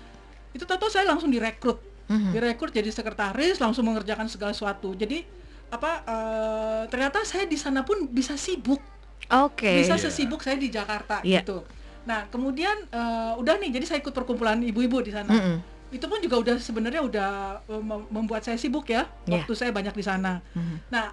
Itu 0.53 0.63
tahu 0.63 0.85
saya 0.85 1.09
langsung 1.09 1.33
direkrut. 1.33 1.81
Mhm. 2.05 2.29
Direkrut 2.31 2.69
jadi 2.69 2.93
sekretaris, 2.93 3.57
langsung 3.57 3.89
mengerjakan 3.89 4.29
segala 4.29 4.53
sesuatu. 4.53 4.93
Jadi 4.93 5.25
apa 5.65 6.05
eh, 6.05 6.83
ternyata 6.87 7.25
saya 7.25 7.49
di 7.49 7.57
sana 7.57 7.81
pun 7.81 8.05
bisa 8.05 8.37
sibuk 8.37 8.77
Oke. 9.25 9.81
bisa 9.81 9.97
Iya. 9.97 10.03
sesibuk 10.05 10.45
saya 10.45 10.61
di 10.61 10.69
Jakarta 10.69 11.25
Iya. 11.25 11.41
gitu. 11.41 11.65
Nah 12.05 12.29
kemudian 12.29 12.85
eh, 12.85 13.33
udah 13.35 13.57
nih, 13.57 13.73
jadi 13.73 13.85
saya 13.89 13.97
ikut 13.97 14.13
perkumpulan 14.13 14.61
ibu-ibu 14.61 15.01
di 15.01 15.09
sana. 15.09 15.33
Mm-mm. 15.33 15.57
Itu 15.89 16.05
pun 16.05 16.21
juga 16.21 16.37
udah 16.37 16.55
sebenarnya 16.61 17.01
udah 17.01 17.29
eh, 17.65 17.81
mem- 17.81 18.07
membuat 18.13 18.45
saya 18.45 18.61
sibuk 18.61 18.85
ya, 18.85 19.09
Iya. 19.25 19.41
waktu 19.41 19.53
saya 19.57 19.73
banyak 19.73 19.97
di 19.97 20.05
sana. 20.05 20.37
Mhm. 20.53 20.93
Nah 20.93 21.09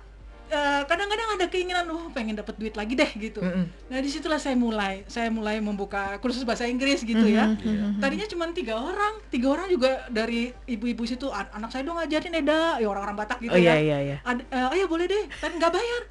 eh, 0.52 0.82
kadang-kadang 0.84 1.28
ada 1.34 1.46
keinginan, 1.48 1.88
oh 1.88 2.12
pengen 2.12 2.36
dapat 2.36 2.54
duit 2.54 2.76
lagi 2.76 2.92
deh 2.92 3.08
gitu. 3.16 3.40
Mm-mm. 3.40 3.64
Nah 3.88 3.98
di 3.98 4.06
situlah 4.06 4.36
saya 4.36 4.52
mulai, 4.52 5.00
saya 5.08 5.32
mulai 5.32 5.58
membuka 5.58 6.20
kursus 6.20 6.44
bahasa 6.44 6.68
Inggris 6.68 7.00
gitu 7.00 7.24
ya. 7.24 7.48
Mhm, 7.48 7.56
mhm, 7.58 7.76
mhm. 7.96 8.00
Tadinya 8.04 8.28
cuma 8.28 8.44
tiga 8.52 8.76
orang, 8.76 9.16
tiga 9.26 9.48
orang 9.48 9.66
juga 9.66 10.04
dari 10.06 10.52
ibu-ibu 10.68 11.02
situ, 11.02 11.32
"An- 11.32 11.48
anak 11.50 11.72
saya 11.72 11.82
dong 11.82 11.96
ngajarin 11.96 12.36
Eda, 12.36 12.76
ya 12.76 12.86
orang-orang 12.86 13.16
Batak 13.16 13.40
gitu 13.40 13.50
Oh 13.50 13.58
iya 13.58 13.72
ya. 13.72 13.80
iya 13.80 13.98
iya. 13.98 14.16
Ad, 14.22 14.44
eh, 14.44 14.74
ayo 14.76 14.84
boleh 14.86 15.08
deh, 15.08 15.24
kan 15.40 15.50
nggak 15.50 15.72
bayar. 15.72 16.02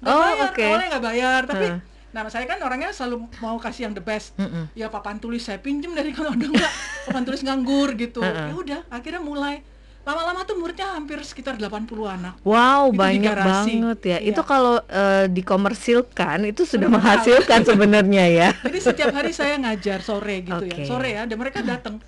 Nggak 0.00 0.10
Oh, 0.10 0.18
bayar, 0.18 0.48
oke. 0.50 0.64
awalnya 0.64 0.86
nggak 0.90 1.04
bayar, 1.04 1.40
tapi 1.44 1.66
Heeh. 1.68 1.78
nah 2.10 2.22
saya 2.26 2.44
kan 2.44 2.58
orangnya 2.60 2.90
selalu 2.90 3.28
mau 3.38 3.56
kasih 3.56 3.86
yang 3.86 3.94
the 3.94 4.02
best. 4.02 4.32
Mm-mm. 4.34 4.72
Ya 4.72 4.88
papan 4.88 5.16
tulis 5.16 5.44
saya 5.44 5.60
pinjem 5.60 5.92
dari 5.92 6.10
kalau 6.10 6.32
ada 6.32 6.42
nggak, 6.42 6.72
papan 7.06 7.22
tulis 7.22 7.40
nganggur 7.40 7.92
gitu. 7.94 8.18
Heeh. 8.18 8.48
Ya 8.50 8.54
udah, 8.56 8.80
akhirnya 8.88 9.20
mulai 9.20 9.60
lama-lama 10.02 10.42
tuh 10.42 10.58
muridnya 10.58 10.98
hampir 10.98 11.22
sekitar 11.22 11.54
80 11.54 11.86
anak. 12.10 12.34
Wow, 12.42 12.90
Itu 12.90 12.98
banyak 12.98 13.36
banget 13.38 13.98
ya. 14.02 14.18
Iya. 14.18 14.34
Itu 14.34 14.42
kalau 14.42 14.82
eh, 14.90 15.30
dikomersilkan 15.30 16.42
itu 16.50 16.66
sudah 16.66 16.90
Sudah 16.90 16.94
menghasilkan 16.98 17.60
sebenarnya 17.62 18.24
ya. 18.26 18.48
Jadi 18.66 18.78
setiap 18.82 19.14
hari 19.14 19.30
saya 19.30 19.62
ngajar 19.62 20.02
sore 20.02 20.42
gitu 20.42 20.66
Oke. 20.66 20.82
ya, 20.82 20.86
sore 20.86 21.08
ya, 21.14 21.22
dan 21.24 21.36
mereka 21.38 21.62
datang. 21.62 22.02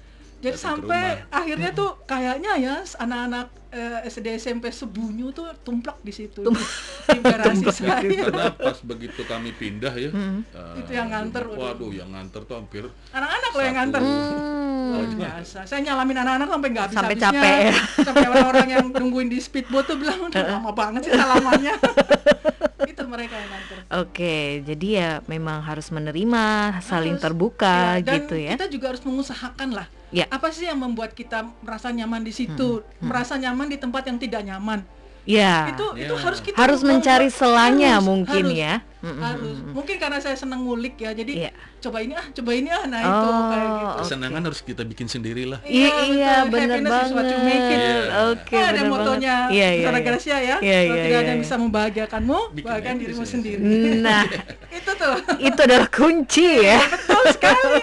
Jadi 0.47 0.57
sampai 0.57 1.03
rumah. 1.18 1.34
akhirnya 1.34 1.70
tuh 1.72 1.90
kayaknya 2.05 2.53
ya 2.57 2.74
anak-anak 2.80 3.47
eh, 3.70 4.05
SD 4.05 4.26
SMP 4.36 4.68
sebunyu 4.68 5.30
tuh 5.30 5.51
tumplak 5.61 5.99
di 5.99 6.11
situ 6.11 6.40
di, 6.40 6.62
di 7.09 7.18
garasi 7.18 7.66
saya. 7.68 7.99
karena 7.99 8.53
pas 8.53 8.78
begitu 8.80 9.24
kami 9.24 9.51
pindah 9.53 9.90
ya 9.90 10.11
Mhm. 10.11 10.38
eh, 10.47 10.74
Itu 10.78 10.90
yang 10.92 11.09
nganter, 11.09 11.42
waduh. 11.45 11.59
waduh 11.74 11.90
yang 11.90 12.09
nganter 12.09 12.40
tuh 12.45 12.55
hampir 12.55 12.84
Anak-anak 13.11 13.51
loh 13.51 13.62
yang 13.62 13.76
nganter. 13.76 14.01
Hmm. 14.01 14.92
Luar 14.95 15.07
biasa. 15.11 15.59
Saya 15.64 15.80
nyalamin 15.82 16.16
anak-anak 16.18 16.47
sampai 16.47 16.68
nggak 16.70 16.84
habis 16.84 16.97
Sampai 16.97 17.16
capek 17.16 17.57
ya. 17.64 17.74
Sampai 18.05 18.26
orang-orang 18.28 18.66
yang 18.70 18.84
nungguin 18.86 19.26
di 19.26 19.38
speedboat 19.38 19.84
tuh 19.84 19.97
bilang, 19.97 20.22
"Udah 20.22 20.45
lama 20.47 20.70
banget 20.70 21.09
sih 21.09 21.12
salamannya." 21.12 21.74
itu 22.84 23.03
mereka 23.05 23.34
yang 23.34 23.51
nganter. 23.51 23.76
Oke, 23.97 24.36
jadi 24.62 24.86
ya 24.92 25.11
memang 25.24 25.62
harus 25.62 25.88
menerima, 25.88 26.45
saling 26.80 27.16
Harus. 27.16 27.24
terbuka 27.24 27.99
Ya, 27.99 28.03
dan 28.03 28.14
gitu 28.20 28.34
ya. 28.36 28.55
Kita 28.55 28.68
juga 28.68 28.86
harus 28.92 29.03
mengusahakan 29.03 29.68
lah. 29.72 29.86
Ya. 30.15 30.31
Apa 30.31 30.55
sih 30.55 30.71
yang 30.71 30.79
membuat 30.79 31.11
kita 31.11 31.43
merasa 31.59 31.91
nyaman 31.91 32.23
di 32.23 32.31
situ, 32.31 32.87
merasa 33.03 33.35
nyaman 33.35 33.67
di 33.67 33.83
tempat 33.83 34.07
yang 34.07 34.15
tidak 34.15 34.47
nyaman? 34.47 34.87
Ya. 35.27 35.75
Itu 35.75 35.99
itu 35.99 36.15
Ya. 36.15 36.23
harus 36.23 36.39
kita 36.39 36.55
harus 36.55 36.81
mencari 36.87 37.29
selanya 37.35 37.99
harus, 37.99 38.07
mungkin 38.07 38.45
harus, 38.47 38.55
ya. 38.55 38.75
Mm-mm. 39.05 39.20
Harus. 39.20 39.57
Mungkin 39.68 39.96
karena 39.96 40.16
saya 40.16 40.32
senang 40.34 40.64
ngulik 40.64 40.96
ya. 40.96 41.12
Jadi 41.12 41.32
Iya. 41.38 41.52
coba 41.78 42.00
ini 42.00 42.12
ah, 42.12 42.24
coba 42.26 42.50
ini 42.50 42.68
ah. 42.68 42.84
Nah, 42.84 42.98
itu 42.98 43.26
Oh, 43.26 43.42
kayak 43.46 43.68
gitu. 43.68 43.96
Kesenangan 44.00 44.42
harus 44.42 44.61
kita 44.61 44.82
bikin 44.82 45.07
sendiri 45.07 45.44
lah 45.44 45.61
Iya, 45.62 45.92
iya, 46.07 46.32
betul. 46.42 46.52
benar 46.57 46.68
Happiness 46.74 46.96
is 46.98 47.12
what 47.12 47.26
you 47.26 47.38
make 47.38 47.66
it. 47.66 47.76
banget. 47.76 47.84
Iya. 47.84 48.24
Oke, 48.26 48.57
Nah, 48.57 48.66
ada 48.66 48.82
motonya. 48.86 49.34
Iya, 49.46 49.68
iya. 49.70 49.84
Saudara 49.84 49.98
iya. 49.98 50.07
Gracia 50.07 50.36
ya. 50.36 50.57
Iya, 50.57 50.57
Kalau 50.57 50.64
iya, 50.64 50.80
tidak 50.80 51.05
ada 51.05 51.05
iya, 51.05 51.18
yang 51.20 51.28
iya. 51.28 51.44
bisa 51.44 51.55
membahagiakanmu, 51.55 52.38
Bikin 52.50 52.72
aja 52.72 52.90
dirimu 52.94 53.22
sih. 53.22 53.30
sendiri. 53.30 53.62
Nah, 54.00 54.22
itu 54.78 54.90
tuh. 54.94 55.16
itu 55.38 55.61
adalah 55.61 55.86
kunci 55.86 56.48
ya. 56.61 56.80
Betul 56.80 57.24
sekali. 57.30 57.82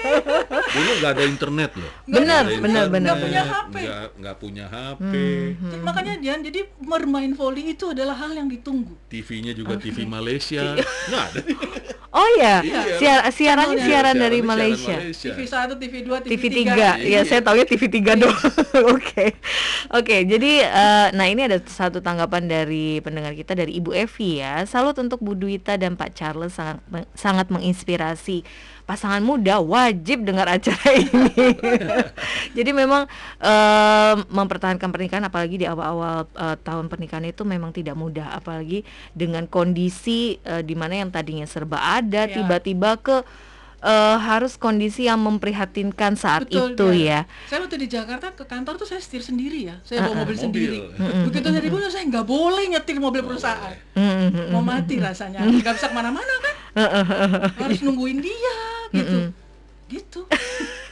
dulu 0.71 0.91
nggak 0.97 1.11
ada 1.11 1.23
internet 1.23 1.71
loh 1.75 1.91
Benar, 2.05 2.43
benar, 2.57 2.85
benar, 2.87 3.11
Nggak 3.11 3.19
punya 3.21 3.41
HP. 3.43 3.75
nggak 4.17 4.35
punya 4.37 4.65
HP 4.67 4.99
Hmm. 5.01 5.69
Jadi 5.69 5.83
Makanya 5.83 6.13
Jan, 6.19 6.39
jadi 6.41 6.59
bermain 6.79 7.31
volley 7.31 7.63
itu 7.71 7.85
adalah 7.87 8.15
hal 8.15 8.31
yang 8.31 8.47
ditunggu. 8.47 8.95
TV-nya 9.11 9.51
juga 9.51 9.75
TV 9.75 10.07
Malaysia 10.07 10.79
nggak 10.79 11.23
ada 11.27 11.41
Oh 12.11 12.27
ya, 12.35 12.59
Iya. 12.59 12.99
Siar- 12.99 13.23
siarannya 13.31 13.79
Channelnya. 13.79 13.87
siaran 13.87 14.15
dari 14.19 14.43
Siarannya 14.43 14.51
Malaysia. 14.75 14.97
TV 14.99 15.39
1, 15.47 15.79
TV 15.79 15.93
2, 16.03 16.19
TV, 16.19 16.29
TV 16.29 16.43
3, 16.67 16.75
ya 16.75 16.91
Iya. 16.99 17.19
saya 17.23 17.39
taunya 17.39 17.63
TV 17.63 17.87
3 17.87 18.19
doang. 18.19 18.35
Oke, 18.91 19.31
oke. 19.89 20.17
Jadi, 20.25 20.59
eh, 20.59 21.07
nah 21.11 21.23
ini 21.23 21.47
ada 21.47 21.55
satu 21.61 21.99
tanggapan 21.99 22.51
dari 22.51 22.99
pendengar 22.99 23.31
kita 23.31 23.55
dari 23.55 23.79
Ibu 23.79 23.95
Evi 23.95 24.43
ya. 24.43 24.59
Salut 24.65 24.99
untuk 24.99 25.23
Bu 25.23 25.39
Duita 25.39 25.75
dan 25.75 25.95
Pak 25.95 26.11
Charles 26.11 26.51
sangat 26.51 26.83
sangat 27.15 27.47
menginspirasi. 27.47 28.43
Pasangan 28.81 29.23
muda 29.23 29.63
wajib 29.63 30.27
dengar 30.27 30.51
acara 30.51 30.91
ini. 30.99 31.31
Jadi 32.59 32.71
memang 32.71 33.07
eh, 33.39 34.15
mempertahankan 34.27 34.91
pernikahan, 34.91 35.23
apalagi 35.23 35.55
di 35.55 35.65
awal-awal 35.65 36.27
eh, 36.27 36.57
tahun 36.59 36.91
pernikahan 36.91 37.23
itu 37.23 37.47
memang 37.47 37.71
tidak 37.71 37.95
mudah, 37.95 38.35
apalagi 38.35 38.83
dengan 39.11 39.45
kondisi 39.45 40.37
eh, 40.41 40.61
di 40.61 40.73
mana 40.73 40.99
yang 40.99 41.09
tadinya 41.09 41.43
serba 41.43 41.77
ada, 41.97 42.25
Ya. 42.25 42.33
tiba-tiba 42.37 42.97
ke 42.97 43.23
eh, 43.81 44.17
harus 44.21 44.55
kondisi 44.55 45.09
yang 45.09 45.17
memprihatinkan 45.19 46.13
saat 46.13 46.45
Betul, 46.45 46.77
itu 46.77 46.87
ya. 47.01 47.25
ya. 47.25 47.49
Saya 47.49 47.65
waktu 47.65 47.77
di 47.81 47.87
Jakarta 47.89 48.29
ke 48.29 48.45
kantor 48.45 48.77
tuh 48.77 48.85
saya 48.85 49.01
setir 49.01 49.21
sendiri 49.21 49.65
ya. 49.65 49.81
Saya 49.81 50.05
bawa 50.05 50.21
mobil 50.21 50.37
Mobil. 50.37 50.43
sendiri. 50.45 50.79
Begitu 51.25 51.47
dari 51.49 51.67
dulu 51.67 51.85
saya 51.89 52.05
nggak 52.05 52.25
boleh 52.25 52.65
nyetir 52.69 52.97
mobil 52.97 53.25
perusahaan. 53.25 53.73
Mau 54.53 54.61
mati 54.61 55.01
rasanya. 55.01 55.41
Nggak 55.41 55.73
bisa 55.75 55.89
ke 55.89 55.95
mana-mana 55.97 56.33
kan. 56.39 56.55
Harus 57.57 57.81
nungguin 57.81 58.21
dia 58.21 58.55
gitu. 58.93 59.33
Gitu. 59.89 60.21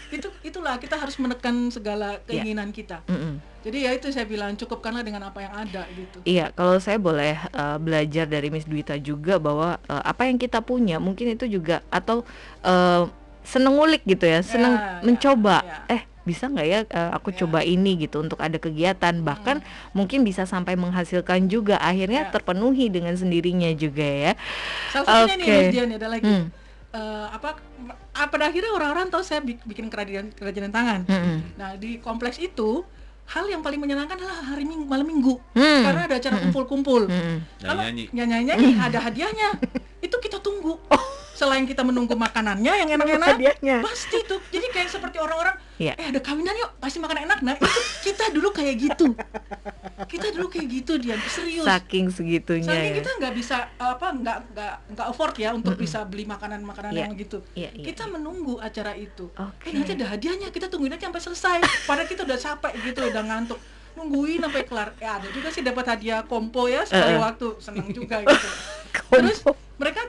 Itu 0.10 0.28
itulah 0.42 0.76
kita 0.76 0.98
harus 0.98 1.16
menekan 1.16 1.70
segala 1.70 2.18
keinginan 2.26 2.70
kita. 2.70 3.06
Mm-mm. 3.06 3.38
Jadi 3.60 3.78
ya 3.86 3.92
itu 3.92 4.10
saya 4.10 4.24
bilang 4.24 4.56
cukupkanlah 4.56 5.04
dengan 5.04 5.28
apa 5.28 5.44
yang 5.44 5.54
ada 5.54 5.84
gitu. 5.92 6.18
Iya, 6.24 6.50
kalau 6.52 6.80
saya 6.80 6.98
boleh 6.98 7.38
eh, 7.38 7.78
belajar 7.78 8.26
dari 8.26 8.50
Miss 8.50 8.66
Dwita 8.66 8.96
juga 8.96 9.38
bahwa 9.38 9.78
eh, 9.82 10.04
apa 10.04 10.26
yang 10.26 10.36
kita 10.36 10.60
punya 10.60 10.98
mungkin 10.98 11.30
itu 11.30 11.46
juga 11.46 11.86
atau 11.90 12.26
eh, 12.64 13.04
seneng 13.46 13.76
ngulik 13.76 14.02
gitu 14.04 14.26
ya, 14.26 14.40
seneng 14.42 14.74
Ya, 14.74 14.82
ya, 14.82 15.06
mencoba. 15.06 15.58
ya. 15.62 15.78
Eh 15.90 16.02
bisa 16.20 16.46
nggak 16.46 16.68
ya 16.68 16.80
aku 17.10 17.34
Ya. 17.34 17.42
coba 17.42 17.66
ini 17.66 17.98
gitu 17.98 18.22
untuk 18.22 18.38
ada 18.38 18.54
kegiatan 18.56 19.18
bahkan 19.26 19.66
mungkin 19.98 20.22
bisa 20.22 20.46
sampai 20.46 20.78
menghasilkan 20.78 21.50
juga 21.50 21.82
akhirnya 21.82 22.30
Ya. 22.30 22.30
terpenuhi 22.30 22.86
dengan 22.94 23.18
sendirinya 23.18 23.74
juga 23.74 24.06
ya. 24.06 24.32
Salah 24.94 25.26
satunya 25.26 25.36
nih 25.42 25.46
Oke. 25.46 25.58
Mas 25.58 25.70
Dian 25.74 25.90
ada 25.90 26.08
lagi. 26.08 26.26
Hmm. 26.30 26.46
Eh, 26.90 27.28
apa 27.34 27.50
pada 28.26 28.50
akhirnya 28.50 28.74
orang-orang 28.74 29.08
tahu 29.08 29.22
saya 29.22 29.40
bik- 29.40 29.64
bikin 29.64 29.88
kerajinan 29.88 30.34
kerajinan 30.34 30.68
tangan. 30.70 31.06
Mm-mm. 31.06 31.56
Nah, 31.56 31.78
di 31.78 31.96
kompleks 32.00 32.36
itu 32.36 32.84
hal 33.30 33.46
yang 33.46 33.62
paling 33.62 33.78
menyenangkan 33.78 34.18
adalah 34.18 34.42
hari 34.44 34.66
minggu 34.66 34.84
malam 34.84 35.06
minggu. 35.06 35.38
Hmm. 35.54 35.84
Karena 35.86 36.02
ada 36.04 36.16
acara 36.18 36.36
kumpul-kumpul. 36.42 37.06
Mm-mm. 37.06 37.38
Kalau 37.62 37.80
Nyanyi-nyanyi. 37.80 38.52
nyanyi-nyanyi 38.52 38.70
ada 38.90 39.00
hadiahnya. 39.00 39.50
itu 40.00 40.16
kita 40.18 40.40
tunggu. 40.40 40.76
Selain 41.40 41.64
kita 41.64 41.88
menunggu 41.88 42.20
makanannya 42.20 42.74
yang 42.76 42.90
enak-enak, 43.00 43.40
pasti 43.80 44.20
tuh. 44.28 44.44
Jadi 44.52 44.68
kayak 44.70 44.92
seperti 44.92 45.24
orang-orang, 45.24 45.56
Iya. 45.80 45.96
eh 45.96 46.12
ada 46.12 46.20
kawinan 46.20 46.52
yuk, 46.52 46.76
pasti 46.76 47.00
makan 47.00 47.24
enak. 47.24 47.40
Nah, 47.40 47.56
itu 47.56 47.82
kita 48.04 48.28
dulu 48.36 48.52
kayak 48.52 48.76
gitu. 48.76 49.16
Kita 50.04 50.36
dulu 50.36 50.52
kayak 50.52 50.68
gitu 50.68 51.00
dia 51.00 51.16
serius. 51.32 51.64
Saking 51.64 52.12
segitunya 52.12 52.68
Saking 52.68 52.92
ya. 52.92 52.98
kita 53.00 53.10
nggak 53.24 53.34
bisa 53.34 53.58
apa 53.80 54.12
nggak 54.12 54.38
nggak 54.52 54.74
nggak 54.92 55.08
afford 55.08 55.36
ya 55.40 55.56
untuk 55.56 55.80
bisa 55.80 56.04
beli 56.04 56.28
makanan-makanan 56.28 56.92
Iya. 56.92 57.08
yang 57.08 57.16
gitu. 57.16 57.40
Iya, 57.56 57.72
iya, 57.72 57.84
kita 57.88 58.12
menunggu 58.12 58.60
acara 58.60 58.92
itu. 59.00 59.32
Oke. 59.32 59.72
Eh 59.72 59.72
nanti 59.72 59.96
ada 59.96 60.12
hadiahnya, 60.12 60.52
kita 60.52 60.68
tungguin 60.68 60.92
aja 60.92 61.08
sampai 61.08 61.24
selesai. 61.24 61.58
Padahal 61.88 62.04
kita 62.06 62.28
udah 62.28 62.36
capek 62.36 62.72
gitu, 62.84 63.00
udah 63.00 63.24
ngantuk. 63.24 63.60
Nungguin 64.00 64.40
sampai 64.40 64.64
kelar. 64.64 64.90
Ya 64.98 65.20
ada 65.20 65.28
juga 65.30 65.52
sih 65.52 65.60
dapat 65.60 65.86
hadiah 65.86 66.24
kompo 66.24 66.72
ya 66.72 66.88
sekali 66.88 67.16
eh. 67.16 67.20
waktu, 67.20 67.48
seneng 67.60 67.92
juga 67.92 68.24
gitu. 68.24 68.48
Terus 69.12 69.44
mereka 69.76 70.02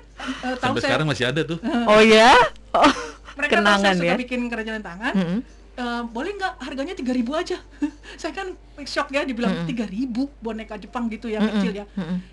eh, 0.46 0.54
tahu 0.56 0.78
sampai 0.78 0.80
saya 0.80 0.90
sekarang 0.94 1.06
masih 1.10 1.24
ada 1.26 1.40
tuh 1.42 1.58
Oh 1.86 2.00
ya? 2.00 2.32
Oh, 2.70 2.92
mereka 3.34 3.58
tahu 3.58 3.60
kenangan 3.66 3.92
saya 3.92 3.98
suka 3.98 4.14
ya. 4.14 4.16
bikin 4.16 4.40
kerajinan 4.46 4.82
tangan. 4.82 5.12
Mm-mm. 5.18 5.40
"Eh, 5.80 6.02
boleh 6.12 6.30
nggak 6.36 6.54
harganya 6.60 6.92
3000 6.92 7.40
aja 7.40 7.56
saya 8.20 8.32
kan 8.36 8.52
shock 8.84 9.08
ya 9.10 9.24
dibilang 9.24 9.64
3000 9.64 10.12
boneka 10.38 10.76
Jepang 10.76 11.08
gitu 11.08 11.32
yang 11.32 11.40
kecil 11.46 11.72
ya 11.72 11.84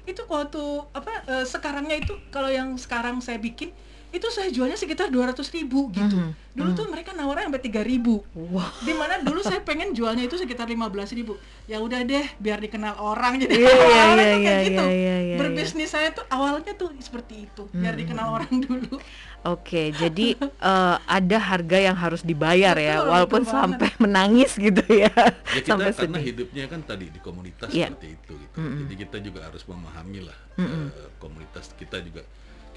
itu 0.04 0.22
waktu 0.28 0.64
apa 0.92 1.12
eh, 1.32 1.46
sekarangnya 1.48 1.96
itu 1.96 2.12
kalau 2.28 2.52
yang 2.52 2.76
sekarang 2.76 3.24
saya 3.24 3.40
bikin 3.40 3.72
itu 4.08 4.28
saya 4.28 4.48
jualnya 4.48 4.74
sekitar 4.74 5.08
200 5.08 5.36
ribu 5.52 5.92
gitu 5.92 6.18
dulu 6.52 6.74
tuh 6.74 6.88
mereka 6.88 7.12
nawarnya 7.12 7.48
sampai 7.48 7.62
3000 7.62 7.86
ribu 7.86 8.16
Wah. 8.50 8.72
di 8.80 8.90
mana 8.92 9.20
dulu 9.20 9.40
saya 9.40 9.60
pengen 9.60 9.92
jualnya 9.92 10.24
itu 10.24 10.36
sekitar 10.36 10.66
15 10.66 10.90
ribu 11.14 11.38
ya 11.64 11.78
udah 11.78 12.02
deh 12.02 12.26
biar 12.38 12.58
dikenal 12.58 12.98
orang 12.98 13.38
jadi 13.38 13.54
Iya, 13.54 13.68
iya, 13.68 14.02
awalnya 14.02 14.16
iya, 14.18 14.32
tuh 14.32 14.40
kayak 14.40 14.58
iya, 14.58 14.66
gitu 14.66 14.84
iya, 14.84 14.96
iya, 14.96 15.16
iya. 15.22 15.36
berbisnis 15.38 15.90
saya 15.90 16.10
tuh 16.10 16.26
awalnya 16.28 16.74
tuh 16.74 16.90
seperti 16.98 17.46
itu 17.46 17.64
biar 17.72 17.94
dikenal 17.94 18.28
orang 18.32 18.54
dulu 18.58 18.98
Oke, 19.46 19.94
jadi 19.94 20.34
eh, 20.36 20.96
ada 21.00 21.38
harga 21.40 21.78
yang 21.80 21.96
harus 21.96 22.20
dibayar 22.20 22.76
ya, 22.76 23.00
Betul, 23.00 23.08
walaupun 23.08 23.42
betul 23.42 23.48
banget. 23.48 23.64
sampai 23.64 23.90
menangis 23.98 24.52
gitu 24.58 24.84
ya, 24.90 25.14
Ya 25.14 25.32
kita 25.56 25.68
sampai 25.72 25.92
karena 25.94 26.18
sedih. 26.18 26.24
hidupnya 26.26 26.64
kan 26.68 26.80
tadi 26.84 27.06
di 27.08 27.20
komunitas 27.22 27.70
Iya. 27.72 27.88
seperti 27.88 28.08
itu 28.12 28.34
gitu. 28.36 28.56
Jadi 28.60 28.94
kita 28.98 29.18
juga 29.22 29.40
harus 29.48 29.64
memahami 29.64 30.20
lah 30.26 30.38
eh, 30.58 30.90
komunitas 31.16 31.72
kita 31.76 32.02
juga. 32.02 32.28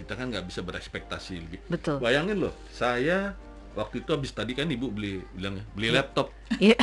Kita 0.01 0.16
kan 0.16 0.26
nggak 0.28 0.44
bisa 0.44 0.61
berekspektasi 0.61 1.32
lebih. 1.36 1.61
Betul. 1.68 2.01
Bayangin 2.01 2.40
loh, 2.40 2.55
saya 2.72 3.36
waktu 3.72 4.01
itu 4.01 4.11
habis 4.11 4.32
tadi 4.32 4.53
kan 4.53 4.66
ibu 4.66 4.88
beli 4.88 5.20
bilang 5.30 5.61
beli 5.72 5.92
laptop. 5.92 6.32
Iya, 6.57 6.76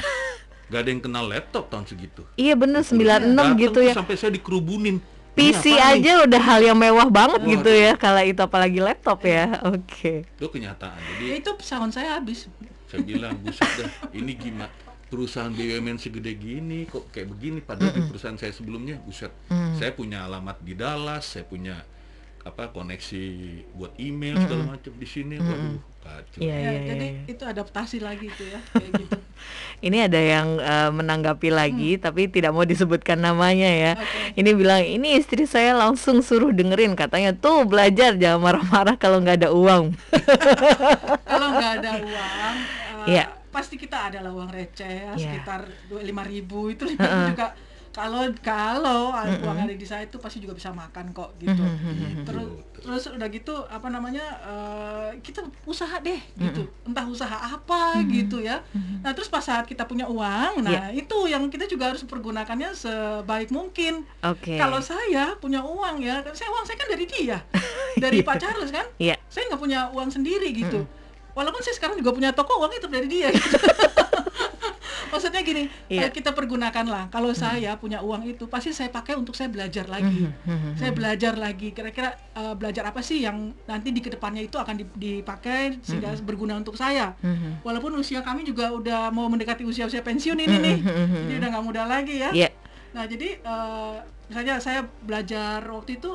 Gak 0.68 0.84
ada 0.84 0.90
yang 0.92 1.00
kenal 1.00 1.26
laptop 1.26 1.72
tahun 1.72 1.88
segitu. 1.88 2.28
iya 2.36 2.52
bener 2.52 2.84
96 2.84 3.00
Datang 3.00 3.56
gitu 3.56 3.80
ya. 3.80 3.94
Sampai 3.96 4.16
saya 4.20 4.36
dikerubunin. 4.36 5.00
PC 5.32 5.70
apa 5.70 5.94
nih? 5.94 6.02
aja 6.02 6.12
udah 6.26 6.42
hal 6.42 6.60
yang 6.66 6.78
mewah 6.78 7.08
banget 7.08 7.46
Waduh. 7.46 7.54
gitu 7.56 7.72
ya, 7.72 7.94
kala 7.94 8.26
itu 8.26 8.42
apalagi 8.42 8.82
laptop 8.82 9.22
ya. 9.24 9.62
Oke. 9.70 10.26
Itu 10.28 10.50
kenyataan. 10.50 10.98
ya 10.98 11.08
Jadi 11.14 11.26
itu 11.40 11.50
pesangon 11.56 11.94
saya 11.94 12.18
habis 12.18 12.50
saya 12.88 13.04
bilang 13.04 13.36
buset 13.44 13.68
dah 13.78 13.92
ini 14.12 14.32
gimana 14.34 14.72
perusahaan 15.08 15.52
BUMN 15.52 16.00
segede 16.00 16.36
gini 16.36 16.84
kok 16.84 17.12
kayak 17.12 17.28
begini 17.32 17.60
padahal 17.60 17.92
di 17.92 18.04
perusahaan 18.08 18.36
saya 18.36 18.52
sebelumnya 18.52 18.96
buset 19.00 19.32
saya 19.76 19.92
punya 19.92 20.24
alamat 20.24 20.60
di 20.60 20.72
Dallas 20.72 21.36
saya 21.36 21.44
punya 21.44 21.80
apa 22.48 22.72
koneksi 22.72 23.24
buat 23.76 23.92
email 24.00 24.40
segala 24.40 24.74
macam 24.74 24.94
di 24.96 25.04
sini 25.06 25.36
waduh 25.36 25.76
kacau 26.00 26.40
Iya, 26.40 26.56
ya, 26.56 26.72
iya, 26.72 26.80
jadi 26.88 27.08
iya. 27.12 27.22
itu 27.28 27.44
adaptasi 27.44 27.98
lagi 28.00 28.32
itu 28.32 28.44
ya 28.48 28.60
kayak 28.72 28.92
gitu 28.96 29.18
Ini 29.78 30.10
ada 30.10 30.18
yang 30.18 30.58
eh, 30.58 30.90
menanggapi 30.90 31.54
lagi, 31.54 32.02
tapi 32.02 32.26
tidak 32.26 32.50
mau 32.50 32.66
disebutkan 32.66 33.22
namanya 33.22 33.70
ya. 33.70 33.92
Oke. 33.94 34.42
Ini 34.42 34.50
bilang 34.58 34.82
ini 34.82 35.14
istri 35.14 35.46
saya 35.46 35.78
langsung 35.78 36.26
suruh 36.26 36.50
dengerin, 36.50 36.98
katanya 36.98 37.38
tuh 37.38 37.62
belajar 37.62 38.18
jangan 38.18 38.42
marah-marah 38.42 38.98
kalau 38.98 39.22
nggak 39.22 39.46
ada 39.46 39.50
uang. 39.54 39.94
kalau 41.30 41.48
nggak 41.54 41.72
ada 41.78 41.92
uang 42.10 42.54
eh, 43.06 43.12
Iya. 43.14 43.24
pasti 43.54 43.78
kita 43.78 44.10
adalah 44.10 44.34
uang 44.34 44.50
receh 44.50 44.90
ya, 44.90 45.12
Iya. 45.14 45.38
sekitar 45.38 45.70
lima 46.02 46.26
ribu 46.26 46.74
itu 46.74 46.82
lima 46.84 46.98
ribu 47.06 47.22
juga 47.38 47.48
kalau 47.98 48.30
kalau 48.46 49.10
ada 49.10 49.34
uang 49.42 49.58
ada 49.58 49.74
di 49.74 49.82
saya 49.82 50.06
itu 50.06 50.22
pasti 50.22 50.38
juga 50.38 50.54
bisa 50.54 50.70
makan 50.70 51.18
kok 51.18 51.34
gitu. 51.42 51.66
Terus 52.22 52.46
terus 52.78 53.04
udah 53.10 53.26
gitu 53.34 53.58
apa 53.66 53.90
namanya 53.90 54.22
eh, 54.46 55.10
kita 55.26 55.42
usaha 55.66 55.98
deh 55.98 56.22
gitu. 56.38 56.70
Entah 56.86 57.10
usaha 57.10 57.34
apa 57.34 58.06
gitu 58.06 58.38
ya. 58.46 58.62
Nah 59.02 59.18
terus 59.18 59.34
pas 59.34 59.42
saat 59.42 59.66
kita 59.66 59.90
punya 59.90 60.06
uang 60.06 60.62
nah 60.62 60.94
itu 60.94 61.18
yang 61.26 61.50
kita 61.50 61.66
juga 61.66 61.90
harus 61.90 62.06
pergunakannya 62.06 62.70
sebaik 62.78 63.50
mungkin. 63.50 64.06
Oke. 64.22 64.60
kalau 64.62 64.78
saya 64.78 65.34
punya 65.42 65.66
uang 65.66 66.04
ya 66.04 66.22
saya 66.38 66.54
uang 66.54 66.66
saya 66.70 66.78
kan 66.78 66.90
dari 66.94 67.06
dia 67.10 67.42
dari 68.04 68.22
Pak 68.22 68.36
Charles 68.38 68.70
kan? 68.70 68.86
Iya. 69.02 69.18
saya 69.26 69.50
nggak 69.50 69.62
punya 69.62 69.90
uang 69.90 70.14
sendiri 70.14 70.54
gitu. 70.54 70.86
Walaupun 71.34 71.62
saya 71.66 71.74
sekarang 71.74 71.98
juga 71.98 72.14
punya 72.14 72.30
toko 72.30 72.62
uangnya 72.62 72.78
tetap 72.78 72.94
dari 72.94 73.10
dia 73.10 73.34
gitu. 73.34 73.58
maksudnya 75.08 75.42
gini 75.42 75.64
Iya. 75.88 76.02
eh, 76.02 76.12
kita 76.12 76.32
pergunakanlah 76.32 77.08
kalau 77.08 77.32
saya 77.32 77.76
punya 77.76 78.00
uang 78.00 78.26
itu 78.26 78.46
pasti 78.46 78.70
saya 78.70 78.88
pakai 78.88 79.14
untuk 79.14 79.34
saya 79.34 79.48
belajar 79.48 79.86
lagi 79.86 80.28
saya 80.74 80.92
belajar 80.92 81.34
lagi 81.36 81.72
kira-kira 81.72 82.10
eh, 82.32 82.54
belajar 82.54 82.84
apa 82.86 83.00
sih 83.00 83.20
yang 83.20 83.38
nanti 83.64 83.90
di 83.90 84.00
ke 84.00 84.10
depannya 84.10 84.42
itu 84.42 84.56
akan 84.56 84.76
di- 84.78 84.94
dipakai 84.94 85.80
sehingga 85.82 86.16
berguna 86.22 86.56
untuk 86.56 86.74
saya 86.74 87.16
walaupun 87.62 87.96
usia 87.96 88.20
kami 88.20 88.44
juga 88.44 88.70
udah 88.70 89.10
mau 89.10 89.26
mendekati 89.26 89.64
usia-usia 89.64 90.00
pensiun 90.00 90.38
ini 90.38 90.56
nih 90.58 90.78
jadi 91.26 91.38
udah 91.38 91.50
nggak 91.52 91.66
muda 91.66 91.84
lagi 91.84 92.16
ya 92.18 92.30
Iya. 92.30 92.50
Nah, 92.90 93.04
jadi 93.04 93.38
eh, 93.38 93.96
misalnya 94.26 94.58
saya 94.58 94.80
belajar 95.00 95.62
waktu 95.64 95.98
itu 95.98 96.12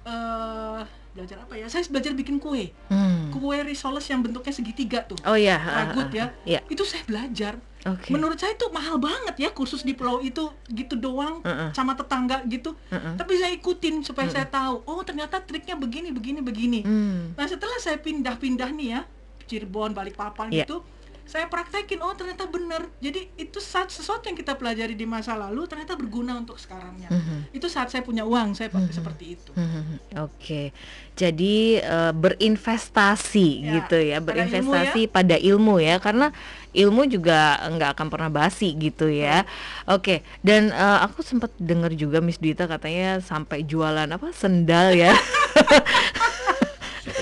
eh 0.00 0.80
belajar 1.10 1.36
apa 1.38 1.54
ya? 1.54 1.66
Saya 1.66 1.82
belajar 1.86 2.14
bikin 2.14 2.38
kue. 2.38 2.70
Hmm. 2.86 3.28
Kue 3.30 3.58
risoles 3.62 4.06
yang 4.06 4.22
bentuknya 4.22 4.52
segitiga 4.52 5.02
tuh. 5.02 5.18
Oh 5.22 5.34
ya. 5.34 5.58
Ragut 5.58 6.08
ya. 6.10 6.30
Iya. 6.44 6.60
Itu 6.66 6.82
saya 6.82 7.02
belajar. 7.02 7.58
Oke. 7.88 8.12
Menurut 8.12 8.36
saya 8.36 8.52
itu 8.52 8.68
mahal 8.68 9.00
banget 9.00 9.40
ya 9.40 9.50
kursus 9.50 9.80
di 9.80 9.96
pulau 9.96 10.20
itu 10.20 10.52
gitu 10.68 11.00
doang 11.00 11.40
Uh-uh. 11.40 11.72
sama 11.72 11.96
tetangga 11.96 12.44
gitu. 12.44 12.76
Tapi 12.92 13.32
saya 13.40 13.52
ikutin 13.56 14.04
supaya 14.04 14.28
saya 14.28 14.44
tahu, 14.44 14.84
oh 14.84 15.00
ternyata 15.00 15.40
triknya 15.40 15.80
begini 15.80 16.12
begini 16.12 16.40
begini. 16.44 16.80
Hmm. 16.84 17.32
Nah, 17.32 17.46
setelah 17.48 17.80
saya 17.80 17.96
pindah-pindah 17.96 18.68
nih 18.76 18.88
ya, 18.96 19.00
Cirebon, 19.48 19.96
Balikpapan 19.96 20.52
Iya. 20.52 20.68
gitu, 20.68 20.84
saya 21.30 21.46
praktekin, 21.46 22.02
oh 22.02 22.10
ternyata 22.18 22.42
benar. 22.50 22.90
Jadi 22.98 23.30
itu 23.38 23.62
saat 23.62 23.86
sesuatu 23.86 24.26
yang 24.26 24.34
kita 24.34 24.58
pelajari 24.58 24.98
di 24.98 25.06
masa 25.06 25.38
lalu 25.38 25.62
ternyata 25.70 25.94
berguna 25.94 26.34
untuk 26.34 26.58
sekarangnya. 26.58 27.06
Mhm. 27.06 27.54
Itu 27.54 27.70
saat 27.70 27.86
saya 27.88 28.02
punya 28.02 28.26
uang, 28.26 28.58
saya 28.58 28.66
pakai 28.66 28.90
seperti 28.90 29.38
itu. 29.38 29.50
Hmm, 29.54 30.02
Oke, 30.26 30.74
jadi 31.14 31.56
eh, 31.80 32.12
berinvestasi 32.12 33.48
Ya, 33.62 33.78
gitu 33.78 33.96
ya, 34.02 34.18
pada 34.18 34.42
berinvestasi 34.42 35.00
pada 35.06 35.38
ilmu 35.38 35.78
ya, 35.78 36.02
karena 36.02 36.34
ilmu 36.72 37.02
juga 37.06 37.38
nggak 37.62 37.90
akan 37.94 38.06
pernah 38.08 38.28
basi 38.28 38.72
gitu 38.74 39.06
ya. 39.06 39.42
Oke, 39.84 40.20
dan 40.40 40.68
eh, 40.68 40.98
aku 41.02 41.20
sempat 41.20 41.50
dengar 41.56 41.90
juga 41.92 42.18
Miss 42.18 42.36
Dita 42.36 42.64
katanya 42.64 43.18
sampai 43.18 43.62
jualan 43.62 44.06
apa 44.06 44.30
sendal 44.30 44.92
ya. 44.92 45.12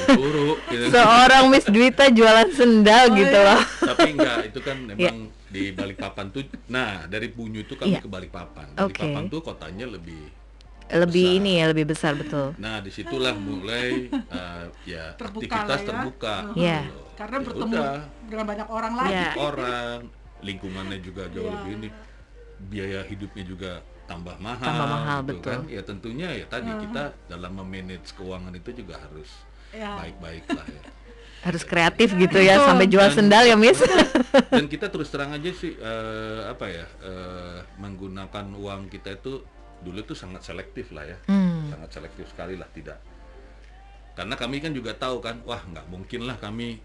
turu 0.08 0.56
gitu. 0.66 0.88
Seorang 0.88 1.44
Miss 1.48 1.66
Dwita 1.66 2.08
jualan 2.08 2.48
sendal 2.50 3.12
Oh, 3.12 3.16
gitu 3.16 3.28
iya. 3.34 3.46
loh. 3.46 3.62
tapi 3.86 4.08
enggak 4.16 4.38
itu 4.46 4.60
kan 4.60 4.76
memang 4.88 5.16
di 5.46 5.62
Balikpapan 5.70 6.26
tuh 6.28 6.42
nah 6.66 7.04
dari 7.04 7.28
Bunyu 7.28 7.60
itu 7.62 7.72
kami 7.72 7.92
Iya. 7.92 8.00
ke 8.00 8.08
Balikpapan 8.08 8.72
Oke. 8.78 8.96
Balikpapan 8.96 9.24
tuh 9.28 9.40
kotanya 9.42 9.86
lebih 9.86 10.28
Lebih 10.90 11.04
Besar. 11.26 11.38
ini 11.38 11.50
ya, 11.52 11.64
lebih 11.66 11.84
besar 11.84 12.12
betul. 12.14 12.46
nah 12.56 12.78
di 12.78 12.88
situlah 12.88 13.32
mulai 13.32 14.08
eh, 14.08 14.64
ya 14.86 15.12
Terbuka 15.20 15.44
aktivitas 15.54 15.78
ya. 15.78 15.86
terbuka 15.86 16.34
Iya. 16.54 16.78
gitu. 16.82 17.00
Karena 17.14 17.36
Ya 17.36 17.44
bertemu 17.44 17.74
udah, 17.74 17.96
dengan 18.24 18.44
banyak 18.46 18.68
orang 18.68 18.92
lagi. 18.94 19.12
Iya. 19.12 19.28
orang 19.36 19.96
lingkungannya 20.40 20.98
juga 20.98 21.22
jauh 21.28 21.44
Iya. 21.44 21.54
lebih 21.58 21.72
ini 21.74 21.88
biaya 22.60 23.00
hidupnya 23.02 23.44
juga 23.44 23.72
tambah 24.04 24.34
mahal 24.38 24.64
Tambah 24.64 24.88
mahal, 24.88 25.18
gitu 25.20 25.28
betul. 25.34 25.46
kan 25.46 25.60
ya 25.68 25.82
tentunya 25.82 26.28
ya 26.32 26.46
tadi 26.46 26.70
kita 26.80 27.02
dalam 27.26 27.52
memanage 27.54 28.08
keuangan 28.12 28.50
itu 28.52 28.70
juga 28.74 28.96
harus 28.98 29.28
Ya. 29.68 29.92
baik-baik 29.94 30.48
lah 30.48 30.64
ya 30.64 30.82
Harus 31.38 31.62
kreatif 31.62 32.16
gitu 32.16 32.34
ya, 32.36 32.58
sampai 32.60 32.88
jual 32.88 33.04
Dan- 33.04 33.14
sendal 33.14 33.44
ya 33.44 33.54
Miss. 33.54 33.78
dan 34.50 34.66
kita 34.66 34.88
terus 34.88 35.06
terang 35.06 35.30
aja 35.30 35.46
sih 35.50 35.70
eh, 35.70 36.40
apa 36.46 36.66
ya 36.66 36.86
eh, 36.98 37.58
menggunakan 37.76 38.46
uang 38.54 38.88
kita 38.88 39.14
itu 39.14 39.44
dulu 39.80 40.02
tuh 40.02 40.14
sangat 40.14 40.42
selektif 40.42 40.90
lah 40.90 41.04
ya 41.04 41.18
Hmm. 41.24 41.68
sangat 41.68 41.90
selektif 41.92 42.26
sekali 42.26 42.54
lah 42.54 42.66
tidak 42.68 42.98
karena 44.12 44.34
kami 44.34 44.58
kan 44.58 44.70
juga 44.70 44.92
tahu 44.92 45.18
kan 45.18 45.38
wah 45.42 45.60
nggak 45.60 45.86
mungkin 45.86 46.24
lah 46.24 46.34
kami 46.36 46.82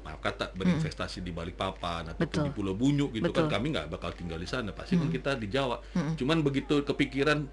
maaf 0.00 0.16
kata 0.18 0.54
berinvestasi 0.54 1.20
di 1.20 1.28
Balikpapan 1.28 2.08
atau 2.08 2.22
Betul. 2.22 2.42
di 2.42 2.50
Pulau 2.50 2.72
Bunyu 2.72 3.10
gitu 3.10 3.26
Betul. 3.26 3.44
kan 3.44 3.52
kami 3.52 3.66
nggak 3.70 3.86
bakal 3.88 4.10
tinggal 4.10 4.36
di 4.36 4.46
sana 4.46 4.70
pasti 4.70 4.94
kan 4.94 5.08
kita 5.08 5.34
di 5.34 5.46
Jawa 5.46 5.76
cuman 6.14 6.40
begitu 6.40 6.80
kepikiran 6.80 7.44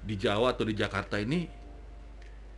di 0.00 0.14
Jawa 0.14 0.52
atau 0.52 0.62
di 0.62 0.72
Jakarta 0.72 1.16
ini 1.16 1.48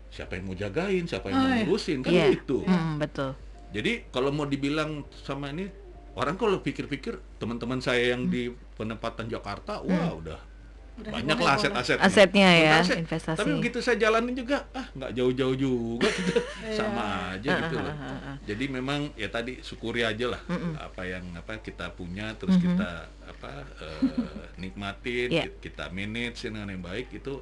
siapa 0.09 0.35
yang 0.35 0.45
mau 0.45 0.57
jagain 0.57 1.05
siapa 1.05 1.29
yang 1.29 1.37
Oh, 1.37 1.43
mau 1.43 1.49
iya. 1.51 1.63
ngurusin 1.63 1.99
kan 2.01 2.13
Iya. 2.13 2.27
gitu 2.35 2.61
Hmm, 2.63 2.97
betul. 2.97 3.31
jadi 3.71 4.09
kalau 4.09 4.29
mau 4.31 4.45
dibilang 4.45 5.05
sama 5.15 5.49
ini 5.49 5.69
orang 6.13 6.35
kalau 6.35 6.59
pikir-pikir 6.59 7.17
teman-teman 7.39 7.79
saya 7.79 8.13
yang 8.13 8.27
di 8.27 8.49
penempatan 8.75 9.29
Jakarta, 9.29 9.79
wah 9.81 10.11
udah, 10.13 10.41
Udah 10.99 11.13
banyak 11.15 11.39
lah 11.39 11.53
aset-aset. 11.55 11.97
Asetnya 11.97 12.51
ya, 12.51 12.73
Aset. 12.79 12.99
investasi. 12.99 13.39
Tapi 13.39 13.51
begitu 13.55 13.79
saya 13.79 13.97
jalanin 13.97 14.35
juga, 14.35 14.67
ah 14.73 14.87
nggak 14.91 15.15
jauh-jauh 15.15 15.55
juga 15.55 16.11
gitu, 16.11 16.33
sama 16.79 17.33
aja 17.33 17.49
gitu 17.63 17.77
loh. 17.79 17.95
Jadi 18.43 18.65
memang 18.67 19.15
ya 19.15 19.29
tadi 19.29 19.59
syukuri 19.61 20.03
aja 20.03 20.27
lah 20.29 20.43
apa 20.77 21.03
yang 21.05 21.23
apa 21.33 21.59
kita 21.59 21.91
punya, 21.93 22.35
terus 22.35 22.59
kita 22.59 22.91
apa 23.23 23.53
eh, 23.79 24.03
nikmatin, 24.63 25.29
ki- 25.31 25.57
kita 25.63 25.87
manage 25.89 26.43
dengan 26.43 26.67
yang 26.67 26.83
baik 26.83 27.15
itu 27.15 27.39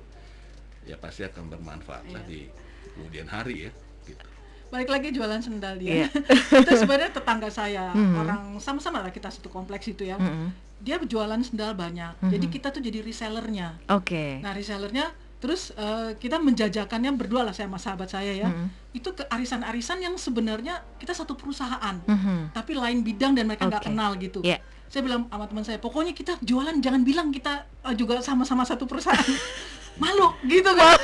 ya 0.85 0.95
pasti 0.97 1.25
akan 1.25 1.49
bermanfaat 1.49 2.05
lah 2.11 2.23
Iya. 2.23 2.29
di 2.29 2.41
kemudian 2.93 3.27
hari 3.27 3.67
ya. 3.67 3.71
Gitu. 4.05 4.27
Balik 4.67 4.91
lagi 4.91 5.09
jualan 5.11 5.41
sendal 5.41 5.79
dia. 5.79 6.11
itu 6.61 6.73
sebenarnya 6.77 7.09
tetangga 7.11 7.49
saya, 7.49 7.91
orang 7.95 8.59
sama-sama 8.59 9.01
lah 9.01 9.09
kita 9.09 9.31
satu 9.31 9.49
kompleks 9.49 9.87
itu 9.87 10.05
ya. 10.05 10.19
Mm-mm. 10.19 10.66
Dia 10.79 10.97
jualan 10.99 11.41
sendal 11.41 11.73
banyak. 11.73 12.21
Jadi 12.23 12.47
kita 12.49 12.69
tuh 12.69 12.81
jadi 12.81 13.01
resellernya. 13.01 13.77
Oke. 13.89 14.39
Nah 14.41 14.53
resellernya 14.53 15.09
terus 15.37 15.69
eh, 15.71 16.17
kita 16.17 16.41
menjajakannya 16.41 17.13
berdua 17.13 17.45
lah 17.45 17.53
saya 17.53 17.69
sama 17.69 17.77
sahabat 17.77 18.09
saya 18.09 18.33
ya 18.33 18.49
Mm-mm. 18.49 18.73
itu 18.91 19.13
ke 19.13 19.21
arisan-arisan 19.23 20.01
yang 20.01 20.17
sebenarnya 20.17 20.81
kita 20.97 21.13
satu 21.13 21.37
perusahaan 21.37 21.93
Mhm. 22.03 22.57
tapi 22.57 22.73
lain 22.73 23.05
bidang 23.05 23.37
dan 23.37 23.45
mereka 23.45 23.69
nggak 23.69 23.85
Oke. 23.85 23.89
kenal 23.93 24.11
gitu 24.17 24.41
Ya. 24.41 24.57
saya 24.89 25.05
bilang 25.05 25.29
sama 25.29 25.45
teman 25.45 25.61
saya 25.61 25.77
pokoknya 25.77 26.17
kita 26.17 26.41
jualan 26.41 26.81
jangan 26.81 27.05
bilang 27.05 27.29
kita 27.29 27.69
eh, 27.85 27.93
juga 27.93 28.25
sama-sama 28.25 28.65
satu 28.65 28.89
perusahaan 28.89 29.21
malu 30.03 30.33
gitu 30.43 30.73
kan 30.73 30.97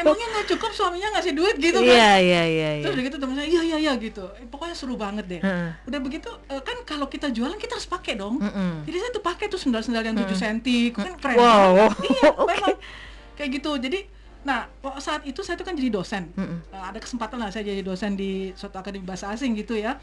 emangnya 0.00 0.26
nggak 0.28 0.46
cukup 0.48 0.70
suaminya 0.70 1.08
ngasih 1.12 1.32
duit 1.32 1.56
gitu 1.56 1.78
kan 1.78 1.90
Iya, 1.90 2.12
iya, 2.18 2.42
iya, 2.44 2.68
iya. 2.72 2.80
terus 2.80 2.94
udah 2.94 3.04
gitu 3.04 3.16
teman 3.16 3.34
saya 3.34 3.46
iya 3.46 3.62
iya 3.64 3.78
iya 3.80 3.92
gitu 3.94 4.24
Eh, 4.34 4.46
pokoknya 4.46 4.72
seru 4.72 4.94
banget 4.94 5.24
deh 5.26 5.40
Heeh. 5.40 5.68
udah 5.84 5.98
begitu 5.98 6.30
eh, 6.46 6.60
kan 6.60 6.76
kalau 6.82 7.06
kita 7.06 7.28
jualan 7.28 7.54
kita 7.54 7.74
harus 7.74 7.86
pakai 7.86 8.14
dong 8.14 8.38
Mm-mm. 8.38 8.82
jadi 8.82 8.96
saya 8.98 9.10
tuh 9.10 9.22
pakai 9.22 9.46
tuh 9.46 9.56
sendal-sendal 9.56 10.02
yang 10.02 10.14
7 10.14 10.30
cm 10.30 10.58
kan 10.94 11.12
keren 11.16 11.36
Wow. 11.36 11.50
banget. 11.84 11.90
iya 12.12 12.28
Oke. 12.30 12.46
memang 12.48 12.76
kayak 13.34 13.50
gitu 13.52 13.70
jadi 13.78 14.00
nah 14.40 14.70
saat 14.96 15.22
itu 15.22 15.40
saya 15.40 15.54
tuh 15.54 15.62
kan 15.62 15.72
jadi 15.72 15.88
dosen 15.88 16.30
Mm-mm. 16.32 16.58
Nah, 16.68 16.88
ada 16.88 16.98
kesempatan 16.98 17.36
lah 17.36 17.50
saya 17.50 17.64
jadi 17.64 17.82
dosen 17.82 18.14
di 18.14 18.50
suatu 18.52 18.76
akademi 18.76 19.02
bahasa 19.02 19.28
asing 19.28 19.52
gitu 19.54 19.74
ya 19.74 19.98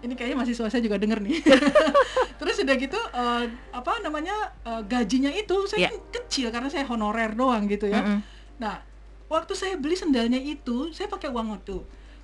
ini 0.00 0.14
kayaknya 0.14 0.36
mahasiswa 0.38 0.66
saya 0.66 0.80
juga 0.80 0.96
denger 0.96 1.20
nih 1.20 1.44
terus 2.40 2.56
udah 2.56 2.72
gitu 2.74 2.96
eh, 2.96 3.44
apa 3.70 3.92
namanya 4.00 4.32
eh, 4.62 4.82
gajinya 4.84 5.28
itu 5.28 5.66
saya 5.66 5.80
Ya. 5.80 5.88
kan 5.88 6.00
kecil 6.14 6.48
karena 6.48 6.68
saya 6.68 6.84
honorer 6.84 7.32
doang 7.32 7.66
gitu 7.66 7.84
ya 7.86 8.00
Mm-mm. 8.00 8.20
Nah, 8.58 8.76
waktu 9.30 9.52
saya 9.54 9.78
beli 9.78 9.94
sendalnya 9.94 10.36
itu, 10.36 10.90
saya 10.90 11.06
pakai 11.06 11.30
uang 11.30 11.54
waktu 11.54 11.78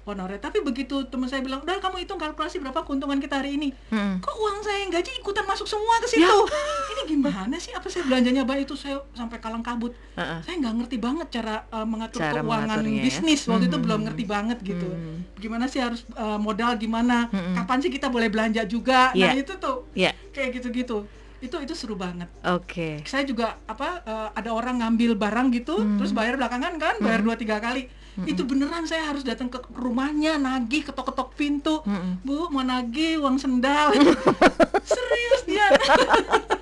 honorer. 0.04 0.38
Tapi 0.38 0.62
begitu 0.62 1.02
teman 1.04 1.26
saya 1.26 1.38
bilang, 1.40 1.58
udah 1.60 1.78
kamu 1.78 1.98
hitung 1.98 2.14
kalkulasi 2.14 2.58
berapa 2.58 2.78
keuntungan 2.82 3.18
kita 3.18 3.38
hari 3.38 3.58
ini. 3.58 3.74
Mm-mm. 3.90 4.22
Kok 4.22 4.36
uang 4.36 4.56
saya 4.60 4.78
yang 4.80 4.90
gaji 4.92 5.10
ikutan 5.18 5.42
masuk 5.42 5.66
semua 5.66 5.98
ke 5.98 6.06
situ? 6.08 6.22
Ini 6.94 7.02
gimana 7.08 7.56
sih? 7.56 7.74
Apa 7.74 7.86
saya 7.86 8.06
belanjanya 8.06 8.46
baik 8.46 8.70
itu 8.70 8.78
saya 8.78 9.02
sampai 9.12 9.42
kalang 9.42 9.66
kabut. 9.66 9.90
Heeh. 10.14 10.38
Saya 10.42 10.62
nggak 10.62 10.74
ngerti 10.78 10.96
banget 10.96 11.26
cara 11.32 11.66
uh, 11.68 11.82
mengatur 11.82 12.22
Cara 12.22 12.38
keuangan 12.38 12.86
ya. 12.86 13.02
bisnis. 13.02 13.40
Waktu 13.44 13.66
itu 13.66 13.74
Mhm. 13.74 13.82
belum 13.82 14.00
ngerti 14.06 14.24
banget 14.24 14.58
gitu. 14.62 14.86
Mhm. 14.86 15.14
Gimana 15.36 15.66
sih 15.66 15.82
harus 15.82 16.06
uh, 16.14 16.38
modal 16.38 16.74
gimana? 16.76 17.26
Mhm. 17.26 17.58
Kapan 17.58 17.78
sih 17.82 17.90
kita 17.90 18.06
boleh 18.06 18.30
belanja 18.30 18.62
juga? 18.64 19.10
Nah, 19.10 19.34
Iya. 19.34 19.42
itu 19.42 19.58
tuh 19.58 19.90
Ya, 19.92 20.14
kayak 20.30 20.54
gitu-gitu. 20.54 21.02
Itu 21.38 21.56
itu 21.58 21.72
seru 21.72 21.94
banget. 21.94 22.28
Oke. 22.42 23.04
saya 23.04 23.22
juga 23.22 23.60
apa 23.64 24.00
eh, 24.02 24.28
ada 24.34 24.50
orang 24.50 24.80
ngambil 24.80 25.14
barang 25.14 25.48
gitu 25.52 25.76
Hmm. 25.76 25.96
terus 26.00 26.10
bayar 26.10 26.36
belakangan 26.36 26.74
kan 26.76 26.94
bayar 26.98 27.20
dua 27.20 27.36
tiga 27.36 27.58
kali. 27.58 27.86
Itu 28.16 28.48
beneran 28.48 28.88
saya 28.88 29.12
harus 29.12 29.20
datang 29.20 29.52
ke 29.52 29.60
rumahnya 29.70 30.40
nagih 30.40 30.88
ketok-ketok 30.88 31.36
pintu. 31.36 31.84
Mm-mm. 31.84 32.24
bu 32.24 32.48
mau 32.48 32.64
nagih 32.64 33.20
uang 33.20 33.36
sendal. 33.36 33.92
Serius 34.88 35.42
dia 35.44 35.66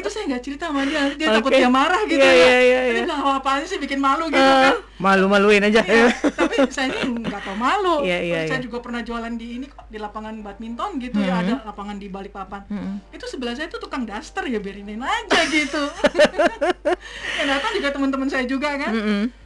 itu 0.00 0.08
saya 0.08 0.24
nggak 0.32 0.42
cerita 0.42 0.64
sama 0.72 0.82
dia 0.88 1.12
dia 1.14 1.28
takut 1.30 1.52
Oke. 1.52 1.60
dia 1.60 1.68
marah 1.68 2.02
gitu 2.08 2.20
Iya, 2.20 2.56
ya 2.64 2.80
dia 2.90 3.02
bilang 3.04 3.20
"Oh, 3.20 3.34
apaan 3.36 3.62
sih 3.62 3.76
bikin 3.76 4.00
malu 4.00 4.32
gitu 4.32 4.40
Eh, 4.40 4.60
kan 4.72 4.76
malu-maluin 5.00 5.64
aja. 5.64 5.80
Iya, 5.80 6.12
tapi 6.32 6.60
saya 6.68 6.92
ini 6.92 7.24
nggak 7.24 7.40
tahu 7.40 7.56
malu. 7.56 8.04
Iya, 8.04 8.18
iya, 8.20 8.38
saya 8.44 8.60
iya. 8.60 8.64
juga 8.68 8.84
pernah 8.84 9.00
jualan 9.00 9.32
di 9.32 9.56
ini 9.56 9.66
kok 9.68 9.88
di 9.88 9.96
lapangan 9.96 10.44
badminton 10.44 11.00
gitu 11.00 11.18
ya 11.20 11.40
ada 11.40 11.64
lapangan 11.64 11.96
di 11.96 12.12
Balikpapan. 12.12 12.68
Mm-mm. 12.68 12.96
Itu 13.08 13.24
sebelah 13.24 13.56
saya 13.56 13.72
tuh 13.72 13.80
tukang 13.80 14.04
daster 14.04 14.44
ya 14.44 14.60
biarinin 14.60 15.00
aja 15.00 15.40
gitu. 15.48 15.82
yang 17.40 17.48
datang 17.48 17.72
juga 17.76 17.88
teman-teman 17.92 18.28
saya 18.28 18.44
juga 18.44 18.76
kan. 18.76 18.92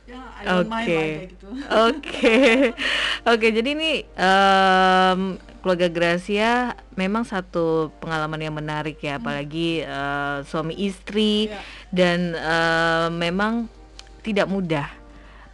Ya, 0.05 0.21
don't 0.45 0.69
mind 0.69 0.85
Oke. 0.91 1.05
gitu. 1.33 1.49
Oke, 1.71 2.39
oke. 3.33 3.47
Jadi 3.49 3.69
ini 3.73 3.93
em, 4.05 5.21
keluarga 5.65 5.89
Gracia 5.89 6.53
memang 6.93 7.25
satu 7.25 7.65
pengalaman 7.97 8.37
yang 8.39 8.53
menarik 8.53 9.01
ya, 9.01 9.17
apalagi 9.17 9.81
eh, 9.81 10.37
suami 10.45 10.77
istri 10.79 11.49
Iya. 11.49 11.59
dan 11.89 12.19
eh, 12.31 13.09
memang 13.11 13.65
tidak 14.21 14.45
mudah 14.47 14.87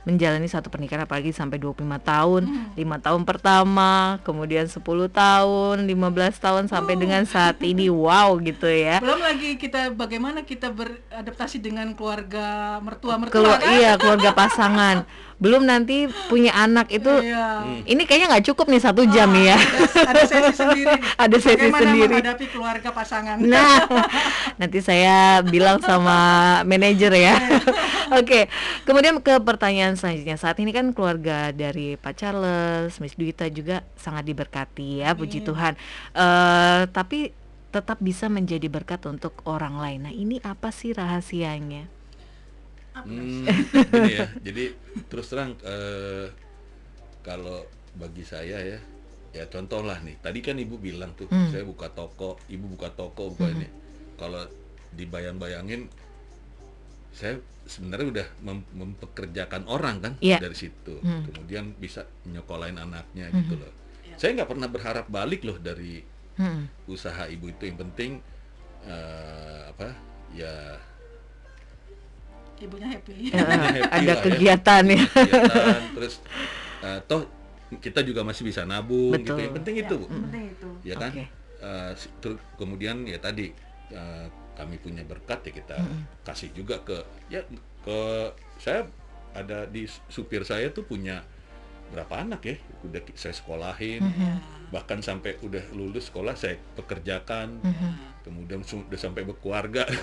menjalani 0.00 0.48
satu 0.48 0.66
pernikahan 0.66 1.04
apalagi 1.04 1.28
sampai 1.28 1.60
25 1.60 1.76
tahun, 2.00 2.42
lima 2.72 2.96
tahun 2.96 3.22
pertama, 3.22 4.16
kemudian 4.22 4.64
10 4.64 4.80
tahun, 5.06 5.76
15 5.84 5.92
tahun 6.40 6.64
sampai 6.66 6.96
dengan 6.96 7.22
saat 7.22 7.60
ini 7.62 7.86
wow 7.86 8.32
gitu 8.40 8.64
ya. 8.64 8.98
Belum 8.98 9.20
lagi 9.20 9.54
kita 9.54 9.92
bagaimana 9.92 10.40
kita 10.42 10.72
beradaptasi 10.72 11.60
dengan 11.60 11.92
keluarga 11.92 12.80
mertua-mertua 12.80 13.30
Kelu- 13.30 13.60
kan. 13.60 13.70
iya 13.70 13.92
keluarga 13.94 14.32
pasangan 14.32 14.96
belum 15.40 15.64
nanti 15.64 16.04
punya 16.28 16.52
anak 16.54 16.92
itu 16.92 17.08
Iya. 17.08 17.64
ini 17.88 18.04
kayaknya 18.04 18.28
nggak 18.30 18.46
cukup 18.46 18.68
nih 18.68 18.78
satu 18.78 19.02
jam 19.06 19.32
Ah, 19.32 19.40
ya 19.42 19.56
Ada, 19.56 20.04
ada 20.04 20.22
sesi 20.22 20.52
sendiri. 20.60 20.94
Ada 21.16 21.36
sesi 21.36 21.56
Bagaimana 21.58 21.80
sendiri. 21.82 22.14
menghadapi 22.14 22.46
keluarga 22.46 22.88
pasangan. 22.90 23.36
nah 23.40 23.80
nanti 24.60 24.78
saya 24.78 25.16
bilang 25.42 25.80
sama 25.80 26.18
manajer 26.62 27.12
ya 27.14 27.34
oke 28.20 28.52
kemudian 28.84 29.16
ke 29.18 29.40
pertanyaan 29.40 29.96
selanjutnya 29.96 30.36
saat 30.36 30.56
ini 30.56 30.70
kan 30.70 30.92
keluarga 30.92 31.50
dari 31.50 31.96
Pak 31.96 32.14
Charles 32.14 32.92
Miss 32.98 33.14
Duita 33.14 33.48
juga 33.48 33.80
sangat 33.96 34.24
diberkati 34.24 35.00
ya 35.00 35.12
puji 35.12 35.40
Tuhan 35.40 35.72
Eh, 36.12 36.82
tapi 36.90 37.32
tetap 37.70 37.96
bisa 37.98 38.26
menjadi 38.26 38.66
berkat 38.66 39.00
untuk 39.04 39.40
orang 39.44 39.78
lain 39.78 40.00
nah 40.02 40.12
ini 40.12 40.36
apa 40.42 40.68
sih 40.68 40.90
rahasianya 40.90 41.86
Hmm, 43.02 43.44
gini 43.86 44.12
ya. 44.14 44.26
Jadi 44.40 44.64
terus 45.06 45.26
terang 45.26 45.56
eh, 45.60 46.26
kalau 47.20 47.64
bagi 47.92 48.22
saya 48.22 48.58
ya, 48.60 48.78
ya 49.30 49.44
contoh 49.46 49.80
lah 49.80 50.00
nih. 50.00 50.18
Tadi 50.18 50.38
kan 50.40 50.56
ibu 50.56 50.76
bilang 50.76 51.12
tuh, 51.14 51.26
Hmm. 51.26 51.48
saya 51.48 51.62
buka 51.62 51.90
toko, 51.90 52.40
ibu 52.46 52.66
buka 52.68 52.88
toko, 52.90 53.34
buka 53.34 53.50
ini. 53.50 53.68
Kalau 54.14 54.44
dibayang-bayangin, 54.90 55.86
saya 57.10 57.38
sebenarnya 57.66 58.06
udah 58.10 58.26
mem- 58.42 58.70
mempekerjakan 58.72 59.66
orang 59.66 59.96
kan 60.00 60.12
Iya. 60.18 60.38
dari 60.40 60.54
situ. 60.54 60.98
Hmm. 60.98 61.22
Kemudian 61.26 61.74
bisa 61.76 62.02
nyokolain 62.24 62.74
anaknya 62.74 63.30
gitu 63.30 63.54
loh. 63.54 63.70
Saya 64.16 64.36
nggak 64.36 64.50
pernah 64.50 64.68
berharap 64.68 65.06
balik 65.06 65.42
loh 65.42 65.56
dari 65.56 66.02
Hmm. 66.34 66.66
usaha 66.86 67.26
ibu 67.26 67.48
itu. 67.48 67.68
Yang 67.68 67.78
penting 67.84 68.12
eh, 68.80 69.62
apa? 69.68 69.92
Ya 70.32 70.80
Ibunya 72.60 72.88
happy. 72.92 73.12
Eh, 73.26 73.32
happy 73.80 73.80
ada 73.80 74.04
lah 74.04 74.16
ya. 74.16 74.22
kegiatan 74.22 74.82
ya 74.84 75.00
kegiatan 75.02 75.80
terus 75.96 76.14
eh, 76.80 77.00
toh 77.04 77.20
kita 77.70 78.02
juga 78.02 78.20
masih 78.20 78.42
bisa 78.44 78.62
nabung 78.64 79.14
gitu 79.16 79.32
Betul. 79.32 79.40
yang 79.40 79.54
penting 79.56 79.74
itu 79.78 79.94
Bu. 79.94 80.06
Yang 80.06 80.22
penting 80.26 80.44
itu. 80.50 80.68
ya 80.82 80.94
kan 80.96 81.10
Oke. 81.10 81.24
Eh, 81.60 81.92
si- 81.94 82.12
ter- 82.18 82.42
kemudian 82.56 82.96
ya 83.04 83.18
tadi 83.18 83.52
eh, 83.90 84.26
kami 84.52 84.76
punya 84.76 85.00
berkat 85.02 85.40
ya 85.44 85.52
kita 85.54 85.76
kasih 86.20 86.52
juga 86.52 86.80
ke 86.80 87.00
ya 87.28 87.40
ke 87.80 87.98
saya 88.56 88.84
ada 89.32 89.64
di 89.64 89.86
supir 90.08 90.42
saya 90.42 90.68
tuh 90.68 90.82
punya 90.82 91.22
berapa 91.90 92.14
anak 92.16 92.40
ya 92.42 92.54
udah 92.82 93.00
saya 93.12 93.32
sekolahin 93.32 94.00
bahkan 94.70 94.98
sampai 95.00 95.34
udah 95.40 95.74
lulus 95.74 96.06
sekolah 96.06 96.32
saya 96.32 96.54
pekerjakan 96.74 97.58
kemudian 98.20 98.60
su- 98.60 98.84
udah 98.84 99.00
sampai 99.00 99.24
berkeluarga 99.24 99.82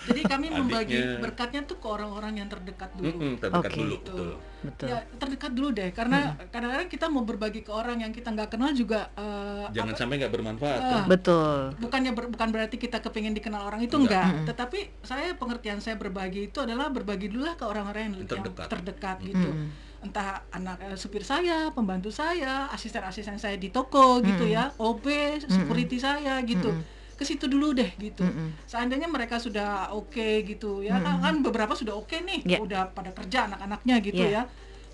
Jadi 0.00 0.24
kami 0.24 0.48
membagi 0.48 0.96
Adiknya. 0.96 1.20
berkatnya 1.20 1.60
tuh 1.62 1.76
ke 1.76 1.84
orang-orang 1.84 2.40
yang 2.40 2.48
terdekat 2.48 2.88
dulu. 2.96 3.12
Mm-mm, 3.12 3.32
terdekat 3.36 3.68
Oke. 3.68 3.76
dulu 3.76 3.94
Gitu. 3.94 4.08
betul 4.08 4.30
betul 4.62 4.86
Ya 4.88 4.98
terdekat 5.12 5.52
dulu 5.52 5.68
deh, 5.70 5.90
karena 5.92 6.18
kadang-kadang 6.48 6.88
kita 6.88 7.06
mau 7.06 7.20
berbagi 7.22 7.60
ke 7.60 7.68
orang 7.70 8.00
yang 8.00 8.08
kita 8.08 8.32
nggak 8.32 8.48
kenal 8.48 8.72
juga. 8.72 9.12
eh, 9.12 9.68
jangan 9.70 9.92
apa, 9.92 10.00
sampai 10.00 10.14
nggak 10.16 10.32
bermanfaat 10.32 10.80
kan? 10.80 11.04
betul 11.04 11.58
bukannya 11.76 12.10
ber- 12.10 12.32
bukan 12.32 12.48
berarti 12.48 12.76
kita 12.76 12.98
kepingin 12.98 13.36
dikenal 13.36 13.60
orang 13.62 13.80
itu 13.82 13.92
Enggak. 13.94 14.24
enggak, 14.24 14.48
tetapi 14.48 14.78
saya 15.02 15.36
pengertian 15.36 15.78
saya 15.78 15.94
berbagi 15.94 16.48
itu 16.48 16.58
adalah 16.58 16.88
berbagi 16.88 17.28
dulu 17.28 17.44
lah 17.44 17.54
ke 17.54 17.62
orang-orang 17.62 18.00
yang, 18.02 18.14
Yang 18.14 18.20
yang 18.24 18.30
terdekat. 18.40 18.66
terdekat, 18.68 19.16
gitu. 19.22 19.50
Mm. 19.52 19.68
Entah 20.00 20.40
anak 20.48 20.80
eh, 20.80 20.96
supir 20.96 21.20
saya, 21.20 21.68
pembantu 21.76 22.08
saya, 22.08 22.66
asisten-asisten 22.72 23.36
saya 23.36 23.60
di 23.60 23.68
toko 23.68 24.24
gitu 24.24 24.48
ya, 24.48 24.72
OB, 24.80 25.04
security 25.44 26.00
saya 26.00 26.40
gitu. 26.40 26.72
Ke 27.20 27.28
situ 27.28 27.44
dulu 27.52 27.76
deh 27.76 27.92
gitu. 28.00 28.24
Mm-mm. 28.24 28.56
Seandainya 28.64 29.04
mereka 29.04 29.36
sudah 29.36 29.92
oke 29.92 30.40
gitu 30.48 30.80
ya, 30.80 30.96
kan, 31.04 31.20
kan 31.20 31.34
beberapa 31.44 31.76
sudah 31.76 31.92
oke 31.92 32.16
nih, 32.16 32.40
Ya. 32.48 32.58
udah 32.64 32.96
pada 32.96 33.12
kerja 33.12 33.44
anak-anaknya 33.44 33.96
gitu 34.00 34.24
Ya. 34.24 34.40
ya. 34.40 34.42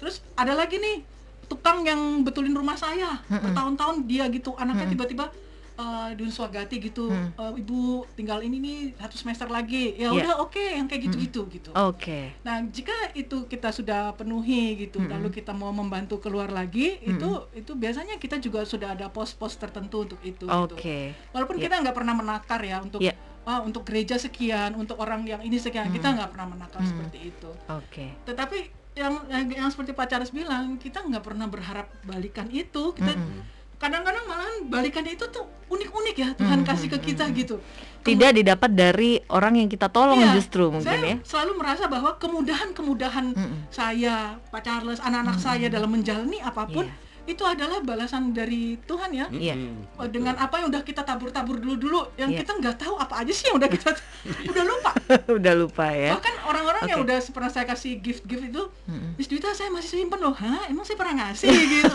Terus 0.03 0.27
ada 0.35 0.59
lagi 0.59 0.83
nih 0.83 1.07
tukang 1.47 1.87
yang 1.87 2.27
betulin 2.27 2.51
rumah 2.51 2.75
saya 2.75 3.23
bertahun-tahun 3.31 4.11
dia 4.11 4.27
gitu 4.35 4.59
anaknya 4.59 4.91
tiba-tiba 4.91 5.31
eh, 5.77 6.09
di 6.13 6.23
Unswagati 6.23 6.77
gitu 6.79 7.09
"Eh, 7.09 7.53
ibu 7.57 7.79
tinggal 8.13 8.41
ini 8.41 8.57
nih 8.57 8.79
satu 8.97 9.15
semester 9.15 9.47
lagi. 9.47 9.93
Ya 9.95 10.09
Ya. 10.09 10.25
udah 10.25 10.35
oke 10.41 10.59
yang 10.59 10.85
kayak 10.85 11.07
gitu-gitu 11.07 11.45
gitu. 11.49 11.71
Oke. 11.73 12.33
Nah 12.43 12.65
jika 12.67 12.93
itu 13.13 13.45
kita 13.45 13.69
sudah 13.71 14.13
penuhi 14.13 14.77
gitu 14.79 14.99
lalu 15.03 15.29
kita 15.31 15.53
mau 15.53 15.71
membantu 15.71 16.19
keluar 16.19 16.49
lagi 16.49 16.97
itu 17.03 17.29
itu 17.53 17.73
biasanya 17.73 18.17
kita 18.17 18.37
juga 18.39 18.63
sudah 18.63 18.93
ada 18.93 19.07
pos-pos 19.07 19.55
tertentu 19.55 20.03
untuk 20.03 20.21
itu 20.23 20.45
gitu. 20.45 20.53
oke. 20.75 20.99
Walaupun 21.31 21.57
Ya. 21.57 21.63
kita 21.63 21.75
nggak 21.79 21.95
pernah 21.95 22.15
menakar 22.15 22.61
ya 22.61 22.79
untuk 22.79 22.99
Ya. 22.99 23.13
ah, 23.43 23.61
untuk 23.61 23.85
gereja 23.85 24.17
sekian 24.17 24.75
untuk 24.75 24.97
orang 24.97 25.23
yang 25.23 25.39
ini 25.41 25.57
sekian 25.57 25.89
kita 25.89 26.11
nggak 26.11 26.31
pernah 26.31 26.51
menakar 26.51 26.83
seperti 26.83 27.31
itu. 27.31 27.51
Oke. 27.69 28.17
Tetapi 28.25 28.59
yang, 28.95 29.13
yang 29.47 29.69
seperti 29.69 29.93
Pak 29.93 30.07
Charles 30.07 30.33
bilang 30.33 30.77
kita 30.77 30.99
nggak 30.99 31.21
pernah 31.21 31.45
berharap 31.47 31.93
balikan 32.03 32.49
itu 32.49 32.91
kita 32.91 33.13
kadang-kadang 33.77 34.25
malahan 34.25 34.57
balikannya 34.67 35.13
itu 35.13 35.27
tuh 35.29 35.45
unik-unik 35.67 36.17
ya 36.17 36.29
Tuhan 36.35 36.59
Hmm, 36.59 36.67
kasih 36.67 36.89
ke 36.89 36.99
kita 37.05 37.29
gitu 37.31 37.61
Tidak 38.01 38.31
didapat 38.33 38.71
dari 38.71 39.19
orang 39.27 39.59
yang 39.59 39.67
kita 39.67 39.89
tolong 39.89 40.17
Iya, 40.17 40.33
justru 40.33 40.71
mungkin 40.71 40.87
saya 40.87 41.03
ya. 41.03 41.17
selalu 41.21 41.53
merasa 41.57 41.85
bahwa 41.87 42.15
kemudahan-kemudahan 42.17 43.35
Mm-mm. 43.35 43.67
saya, 43.69 44.39
Pak 44.47 44.63
Charles, 44.63 44.99
anak-anak 44.99 45.37
saya 45.37 45.67
dalam 45.67 45.91
menjalani 45.91 46.39
apa 46.39 46.65
pun 46.65 46.87
Iya. 46.87 47.05
itu 47.27 47.43
adalah 47.43 47.83
balasan 47.83 48.31
dari 48.31 48.79
Tuhan 48.81 49.11
ya. 49.11 49.27
Iya. 49.27 49.59
Oh, 49.99 50.07
Dengan 50.07 50.39
apa 50.39 50.57
yang 50.57 50.71
udah 50.71 50.81
kita 50.81 51.03
tabur-tabur 51.03 51.59
dulu-dulu, 51.59 52.15
yang 52.15 52.31
Iya. 52.31 52.47
kita 52.47 52.53
nggak 52.55 52.77
tahu 52.79 52.95
apa 52.95 53.19
aja 53.19 53.33
sih 53.35 53.51
yang 53.51 53.59
udah 53.59 53.67
kita 53.67 53.91
udah 54.55 54.63
lupa. 54.63 54.91
Udah 55.39 55.53
lupa 55.55 55.87
ya. 55.89 56.15
Bahkan 56.15 56.35
orang-orang 56.45 56.83
yang 56.87 57.01
Oke. 57.01 57.07
udah 57.07 57.19
pernah 57.29 57.49
saya 57.49 57.65
kasih 57.65 57.99
gift-gift 57.99 58.43
itu, 58.45 58.63
Mm-mm. 58.85 59.15
Miss 59.15 59.27
Duita 59.27 59.51
saya 59.51 59.69
masih 59.69 59.99
simpen 59.99 60.19
loh, 60.19 60.33
hah? 60.33 60.67
Emang 60.67 60.83
saya 60.83 60.95
pernah 60.95 61.25
ngasih 61.25 61.49
gitu? 61.75 61.95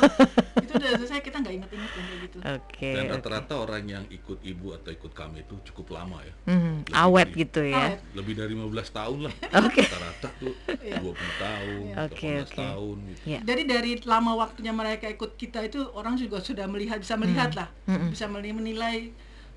itu 0.62 0.74
udah 0.74 0.92
saya 1.02 1.20
kita 1.20 1.38
nggak 1.38 1.54
inget-inget 1.54 1.92
yang 1.92 2.06
kayak 2.06 2.20
gitu. 2.22 2.38
Oke. 2.42 2.90
Dan 2.94 3.04
rata-rata 3.10 3.54
orang 3.58 3.84
yang 3.86 4.04
ikut 4.08 4.40
ibu 4.42 4.72
atau 4.72 4.90
ikut 4.90 5.12
kami 5.12 5.42
itu 5.42 5.56
cukup 5.68 5.94
lama 5.94 6.20
ya. 6.22 6.34
Lebih 6.48 6.94
awet 6.94 7.28
dari- 7.28 7.40
gitu 7.40 7.62
ya. 7.62 7.84
Awet. 7.92 8.00
Lebih 8.14 8.34
dari 8.36 8.54
15 8.54 8.72
tahun 8.92 9.18
lah. 9.28 9.34
Oke. 9.68 9.82
Rata-rata 9.84 10.28
tuh 10.38 10.54
20 10.68 11.12
tahun, 11.38 11.82
Oke, 12.02 12.30
18 12.32 12.42
oke. 12.42 12.56
tahun 12.56 12.96
gitu. 13.08 13.24
Ya. 13.28 13.40
Jadi 13.42 13.62
dari 13.66 13.92
lama 14.02 14.32
waktunya 14.36 14.72
mereka 14.72 15.06
ikut 15.06 15.36
kita 15.36 15.60
itu 15.62 15.84
orang 15.92 16.16
juga 16.16 16.40
sudah 16.40 16.66
melihat 16.66 16.98
bisa 16.98 17.16
melihat 17.16 17.52
lah, 17.54 17.68
Mm-mm. 17.86 18.10
bisa 18.10 18.26
meni- 18.26 18.56
menilai 18.56 19.12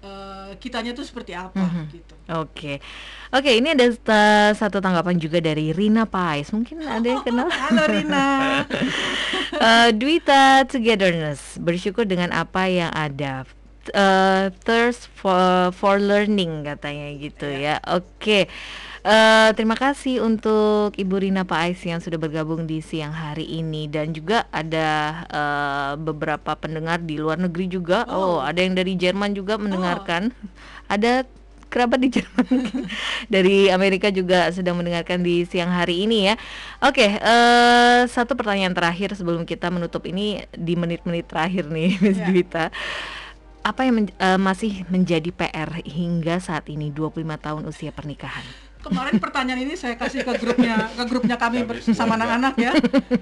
eh, 0.05 0.50
kitanya 0.61 0.92
tuh 0.92 1.02
seperti 1.02 1.32
apa 1.32 1.57
Mhm. 1.57 1.84
gitu. 1.88 2.14
Oke, 2.36 2.80
oke 3.30 3.50
ini 3.50 3.72
ada 3.72 3.88
satu 4.52 4.78
tanggapan 4.78 5.16
juga 5.16 5.40
dari 5.40 5.72
Rina 5.72 6.05
Pais. 6.05 6.52
Mungkin 6.52 6.84
ada 6.84 7.05
yang 7.05 7.24
kenal? 7.24 7.48
Halo 7.64 7.84
Rina. 7.88 8.28
Eh, 9.55 9.94
Dwita 9.94 10.66
Togetherness 10.66 11.62
bersyukur 11.62 12.02
dengan 12.05 12.34
apa 12.34 12.66
yang 12.66 12.90
ada. 12.90 13.46
Eh, 13.86 14.50
thirst 14.66 15.07
for 15.14 15.70
for 15.70 16.02
learning 16.02 16.66
katanya 16.66 17.14
gitu 17.14 17.46
ya. 17.46 17.78
Oke. 17.86 18.50
Eh, 19.05 19.50
terima 19.52 19.76
kasih 19.76 20.24
untuk 20.24 20.96
Ibu 20.96 21.20
Rina 21.20 21.44
Pais 21.44 21.76
yang 21.84 22.00
sudah 22.00 22.16
bergabung 22.16 22.64
di 22.64 22.80
siang 22.80 23.12
hari 23.12 23.44
ini 23.44 23.84
dan 23.84 24.16
juga 24.16 24.48
ada 24.48 24.88
eh, 25.28 25.92
beberapa 26.00 26.57
pendengar 26.57 27.05
di 27.05 27.20
luar 27.20 27.36
negeri 27.36 27.68
juga. 27.68 28.09
Oh, 28.09 28.16
Oh. 28.24 28.38
ada 28.40 28.64
yang 28.64 28.72
dari 28.72 28.96
Jerman 28.96 29.36
juga 29.36 29.61
mendengarkan. 29.61 30.32
Ada 30.88 31.28
kerabat 31.68 32.00
di 32.00 32.16
Jerman 32.16 32.48
dari 33.34 33.68
Amerika 33.68 34.09
juga 34.09 34.48
sedang 34.48 34.80
mendengarkan 34.80 35.20
di 35.20 35.44
siang 35.44 35.68
hari 35.68 36.09
ini 36.09 36.32
ya. 36.32 36.40
Oke, 36.80 37.05
eh, 37.05 38.00
satu 38.09 38.32
pertanyaan 38.32 38.72
terakhir 38.72 39.12
sebelum 39.12 39.44
kita 39.44 39.68
menutup 39.68 40.09
ini 40.09 40.48
di 40.48 40.80
menit-menit 40.80 41.28
terakhir 41.28 41.68
nih, 41.68 41.92
Miss 42.00 42.16
Ya. 42.16 42.24
Dwita. 42.24 42.64
Apa 43.61 43.84
yang 43.84 44.00
men- 44.00 44.16
eh, 44.16 44.40
masih 44.40 44.88
menjadi 44.88 45.28
PR 45.28 45.76
hingga 45.84 46.40
saat 46.40 46.72
ini 46.72 46.88
25 46.88 47.36
tahun 47.36 47.68
usia 47.68 47.92
pernikahan? 47.92 48.44
Kemarin 48.85 49.16
pertanyaan 49.16 49.64
ini 49.64 49.74
saya 49.74 49.97
kasih 49.97 50.20
ke 50.20 50.32
grupnya 50.37 50.93
ke 50.93 51.05
grupnya 51.09 51.41
kami 51.41 51.64
Kami 51.64 51.80
bersama 51.80 52.20
anak-anak 52.20 52.55
ya. 52.61 52.72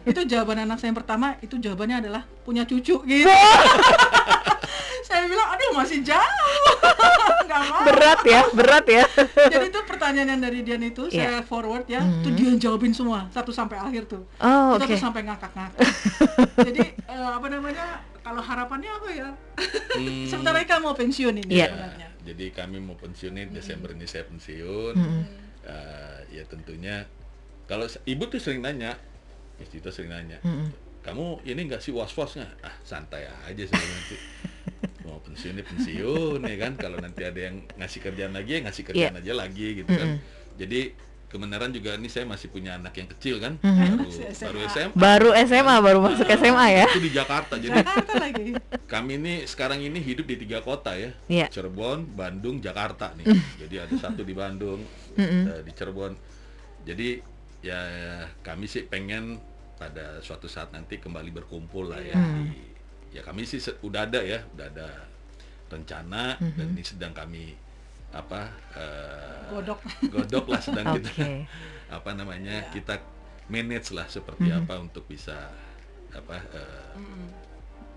Itu 0.02 0.26
jawaban 0.26 0.66
anak 0.66 0.82
saya 0.82 0.90
yang 0.90 0.98
pertama 0.98 1.38
itu 1.38 1.54
jawabannya 1.54 2.02
adalah 2.02 2.22
punya 2.42 2.66
cucu 2.66 2.98
gitu. 2.98 3.30
saya 5.06 5.28
bilang 5.28 5.48
aduh 5.54 5.70
masih 5.76 6.02
jauh. 6.02 6.66
Nggak 7.46 7.60
mau. 7.68 7.80
Berat 7.84 8.20
ya, 8.24 8.42
berat 8.50 8.86
ya. 8.88 9.04
Jadi 9.52 9.66
itu 9.68 9.80
pertanyaan 9.84 10.28
yang 10.30 10.40
dari 10.40 10.58
Dian 10.64 10.82
itu 10.82 11.06
Iya. 11.06 11.38
saya 11.38 11.38
forward 11.44 11.84
ya, 11.86 12.00
itu 12.00 12.28
dia 12.32 12.50
jawabin 12.58 12.90
semua 12.90 13.28
satu 13.28 13.52
sampai 13.52 13.76
akhir 13.76 14.08
tuh. 14.08 14.24
Oh, 14.40 14.74
Kita 14.74 14.84
oke. 14.88 14.92
tuh 14.96 14.98
sampai 14.98 15.20
ngakak-ngakak. 15.22 15.78
Jadi 16.72 16.82
eh, 16.96 17.30
apa 17.30 17.46
namanya? 17.46 17.86
Kalau 18.22 18.38
harapannya 18.38 18.86
apa 18.88 19.08
ya? 19.10 19.28
Hmm. 19.98 20.26
Sebentar 20.26 20.54
lagi 20.54 20.64
kan 20.64 20.78
mau 20.78 20.94
pensiun 20.94 21.34
ini 21.38 21.50
Iya. 21.52 21.66
sebenarnya. 21.68 22.08
Jadi 22.22 22.44
kami 22.54 22.78
mau 22.78 22.94
pensiun 22.94 23.32
nih 23.34 23.46
Desember 23.50 23.90
ini 23.92 24.06
saya 24.06 24.24
pensiun. 24.24 24.94
Mm-mm. 24.94 25.22
Eh, 25.62 26.18
ya 26.34 26.42
tentunya 26.50 27.06
kalau 27.64 27.86
ibu 28.02 28.26
tuh 28.26 28.42
sering 28.42 28.60
nanya, 28.60 28.98
Miss 29.62 29.70
sering 29.70 30.10
nanya, 30.10 30.42
Mm-mm. 30.42 30.74
kamu 31.00 31.38
ini 31.46 31.70
nggak 31.70 31.78
sih 31.78 31.94
was 31.94 32.10
was 32.12 32.34
nggak? 32.34 32.52
Ah 32.66 32.74
santai 32.82 33.30
aja 33.46 33.62
saya 33.62 33.86
nanti 33.86 34.16
mau 35.06 35.22
pensiun 35.22 35.54
ya 35.54 35.64
pensiun 35.64 36.40
ya 36.42 36.56
kan. 36.58 36.72
Kalau 36.74 36.98
nanti 36.98 37.22
ada 37.22 37.38
yang 37.38 37.62
ngasih 37.78 38.00
kerjaan 38.02 38.34
lagi 38.34 38.58
ya 38.58 38.60
ngasih 38.66 38.82
kerjaan 38.82 39.14
aja 39.22 39.32
lagi 39.32 39.66
gitu 39.78 39.90
kan. 39.90 40.18
Jadi 40.58 40.80
kebenaran 41.32 41.72
juga 41.72 41.96
ini 41.96 42.12
saya 42.12 42.28
masih 42.28 42.52
punya 42.52 42.76
anak 42.76 42.92
yang 42.92 43.08
kecil 43.08 43.40
kan, 43.40 43.56
baru, 43.56 44.04
Masih 44.04 44.44
baru 44.44 44.58
SMA. 44.60 44.68
SMA. 44.68 44.92
Baru 44.92 45.30
SMA, 45.32 45.74
baru 45.80 45.98
masuk 46.04 46.28
SMA 46.28 46.66
ya. 46.68 46.84
Itu 46.92 47.00
di 47.00 47.08
Jakarta. 47.08 47.54
Jadi 47.56 47.72
Jakarta 47.72 48.12
lagi. 48.20 48.46
kami 48.84 49.12
ini 49.16 49.34
sekarang 49.48 49.80
ini 49.80 49.96
hidup 49.96 50.28
di 50.28 50.36
tiga 50.36 50.60
kota 50.60 50.92
ya, 50.92 51.16
Iya. 51.32 51.48
Cirebon, 51.48 52.04
Bandung, 52.12 52.60
Jakarta 52.60 53.16
nih. 53.16 53.32
Jadi 53.64 53.74
ada 53.80 53.94
satu 53.96 54.20
di 54.20 54.36
Bandung, 54.36 54.84
Mm-mm. 55.14 55.42
eh, 55.48 55.60
di 55.62 55.72
Cirebon. 55.72 56.12
Jadi 56.82 57.08
ya 57.62 57.80
kami 58.40 58.66
sih 58.66 58.84
pengen 58.84 59.38
pada 59.74 60.18
suatu 60.18 60.46
saat 60.46 60.70
nanti 60.70 60.98
kembali 60.98 61.30
berkumpul 61.32 61.90
lah 61.90 61.98
ya. 61.98 62.14
Hmm. 62.14 62.46
di- 62.46 62.70
ya 63.12 63.20
kami 63.20 63.44
sih 63.44 63.58
udah 63.82 64.06
ada 64.06 64.20
ya, 64.20 64.40
udah 64.50 64.66
ada 64.66 64.88
rencana 65.68 66.36
Mm-hmm. 66.36 66.56
dan 66.56 66.66
ini 66.70 66.82
sedang 66.82 67.12
kami 67.12 67.52
apa 68.12 68.44
eh, 68.72 69.48
Godok. 69.48 69.80
godok 70.14 70.44
lah 70.48 70.60
sedang 70.60 70.84
Oke. 70.92 71.00
kita 71.00 71.24
apa 71.96 72.10
namanya 72.12 72.68
kita 72.68 73.00
manage 73.48 73.92
lah 73.92 74.04
seperti 74.06 74.48
Mm-hmm. 74.48 74.64
apa 74.64 74.74
untuk 74.78 75.04
bisa 75.06 75.36
apa 76.10 76.36
eh, 76.52 76.92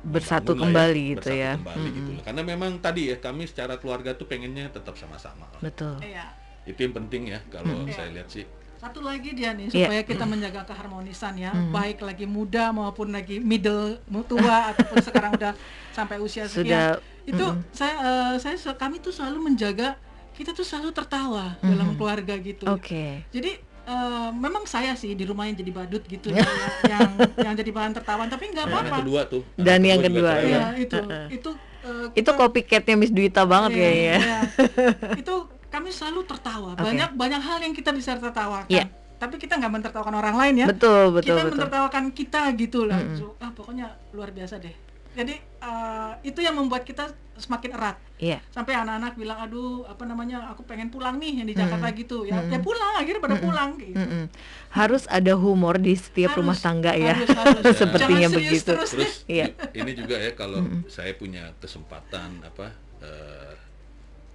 Bersatu 0.05 0.53
lah 0.53 0.69
kembali 0.69 1.01
ya, 1.01 1.09
gitu 1.17 1.29
bersatu 1.33 1.41
ya. 1.41 1.53
kembali 1.57 1.87
gitu 1.89 1.97
Mm-mm. 2.05 2.15
loh. 2.15 2.23
Karena 2.23 2.41
memang 2.45 2.71
tadi 2.77 3.01
ya 3.09 3.17
kami 3.17 3.43
secara 3.49 3.73
keluarga 3.75 4.13
tuh 4.13 4.29
pengennya 4.29 4.69
tetap 4.69 4.93
sama-sama. 4.95 5.49
Betul. 5.57 5.97
Iya. 5.99 6.29
Itu 6.65 6.79
yang 6.79 6.93
penting 6.95 7.21
ya 7.27 7.39
kalau 7.47 7.71
Mm-mm. 7.71 7.89
saya 7.89 8.09
lihat 8.11 8.27
sih. 8.27 8.45
Satu 8.75 9.01
lagi 9.01 9.31
dia 9.31 9.49
nih 9.49 9.65
Iya. 9.67 9.87
supaya 9.87 10.01
kita 10.03 10.23
menjaga 10.23 10.61
keharmonisan 10.63 11.33
ya, 11.35 11.49
Mhm. 11.49 11.71
baik 11.71 11.97
lagi 11.99 12.25
muda 12.25 12.69
maupun 12.69 13.09
lagi 13.09 13.39
middle 13.39 13.97
tua 14.23 14.57
ataupun 14.69 14.97
sekarang 14.99 15.31
udah 15.33 15.53
sampai 15.91 16.17
usia 16.17 16.45
Sudah 16.45 16.97
sekian. 16.97 17.25
Itu 17.25 17.45
saya 17.71 17.93
eh, 17.95 18.33
saya 18.37 18.55
se- 18.55 18.75
kami 18.75 18.99
tuh 18.99 19.09
selalu 19.09 19.41
menjaga 19.43 19.97
kita 20.31 20.51
tuh 20.51 20.61
selalu 20.61 20.91
tertawa 20.91 21.55
dalam 21.59 21.95
keluarga 21.95 22.35
gitu. 22.35 22.67
Oke. 22.67 23.23
Jadi 23.27 23.57
eh, 23.85 24.29
memang 24.31 24.65
saya 24.65 24.93
sih 24.93 25.13
di 25.13 25.23
rumahnya 25.23 25.55
jadi 25.55 25.71
badut 25.71 26.03
gitu 26.03 26.29
ya, 26.35 26.45
yang 26.83 27.09
yang 27.39 27.53
jadi 27.55 27.71
bahan 27.71 27.93
tertawan 27.93 28.27
tapi 28.27 28.49
nggak 28.49 28.65
apa-apa. 28.67 28.95
kedua 28.99 29.21
tuh. 29.25 29.41
Dan 29.55 29.79
anak 29.79 29.87
yang 29.87 30.01
kedua, 30.03 30.31
ya. 30.35 30.41
Iya, 30.43 30.61
itu 30.75 30.97
itu 31.31 31.49
eh, 31.81 32.05
Itu 32.11 32.21
kita- 32.27 32.35
copycatnya 32.35 32.95
Miss 32.95 33.09
Duita 33.09 33.41
banget 33.45 33.71
Iya, 33.71 33.79
kayaknya. 33.79 34.17
iya. 34.19 34.39
itu 35.21 35.35
kami 35.75 35.89
selalu 35.89 36.23
tertawa. 36.23 36.71
Oke. 36.73 36.81
Banyak 36.81 37.09
banyak 37.13 37.41
hal 37.41 37.59
yang 37.59 37.71
kita 37.71 37.91
bisa 37.91 38.15
tertawakan. 38.15 38.71
Iya. 38.71 38.87
Tapi 39.15 39.35
kita 39.35 39.55
nggak 39.55 39.73
mentertawakan 39.73 40.15
orang 40.15 40.35
lain 40.35 40.55
ya. 40.59 40.67
Betul, 40.67 41.11
betul, 41.11 41.35
kita 41.35 41.41
betul. 41.41 41.51
mentertawakan 41.51 42.03
kita 42.11 42.41
gitu 42.53 42.79
lah. 42.83 42.99
Mm-mm. 42.99 43.15
So, 43.15 43.35
ah 43.37 43.51
pokoknya 43.51 43.85
luar 44.11 44.31
biasa 44.31 44.59
deh. 44.59 44.75
Jadi 45.15 45.31
eh, 45.39 46.11
itu 46.23 46.39
yang 46.39 46.55
membuat 46.55 46.83
kita 46.83 47.07
semakin 47.35 47.71
erat. 47.71 47.95
Iya. 48.15 48.43
Sampai 48.47 48.75
anak-anak 48.75 49.15
bilang, 49.15 49.39
aduh 49.39 49.87
apa 49.87 50.03
namanya, 50.03 50.43
aku 50.47 50.63
pengen 50.63 50.87
pulang 50.87 51.15
nih 51.15 51.39
yang 51.39 51.47
di 51.47 51.55
Jakarta 51.55 51.87
Mm-mm. 51.87 52.01
gitu. 52.03 52.17
Ya, 52.23 52.35
ya 52.35 52.59
Mm-mm. 52.59 52.63
pulang 52.63 52.93
akhirnya 52.95 53.21
pada 53.23 53.37
pulang 53.39 53.69
gitu. 53.79 53.95
Mm-mm. 53.95 54.23
Harus 54.71 55.07
ada 55.07 55.33
humor 55.35 55.79
di 55.79 55.95
setiap 55.95 56.35
Harus, 56.35 56.39
rumah 56.43 56.57
tangga 56.57 56.91
ya. 56.91 57.15
harus, 57.15 57.31
harus. 57.31 57.63
Sepertinya 57.87 58.27
Jangan 58.27 58.35
begitu. 58.35 58.67
terus. 58.67 58.89
Terus 58.91 59.13
Iya. 59.25 59.45
i- 59.71 59.79
ini 59.79 59.91
juga 59.95 60.15
ya 60.19 60.31
kalau 60.31 60.59
saya 60.87 61.15
punya 61.15 61.55
kesempatan 61.59 62.43
apa 62.43 62.75
eh, 62.99 63.55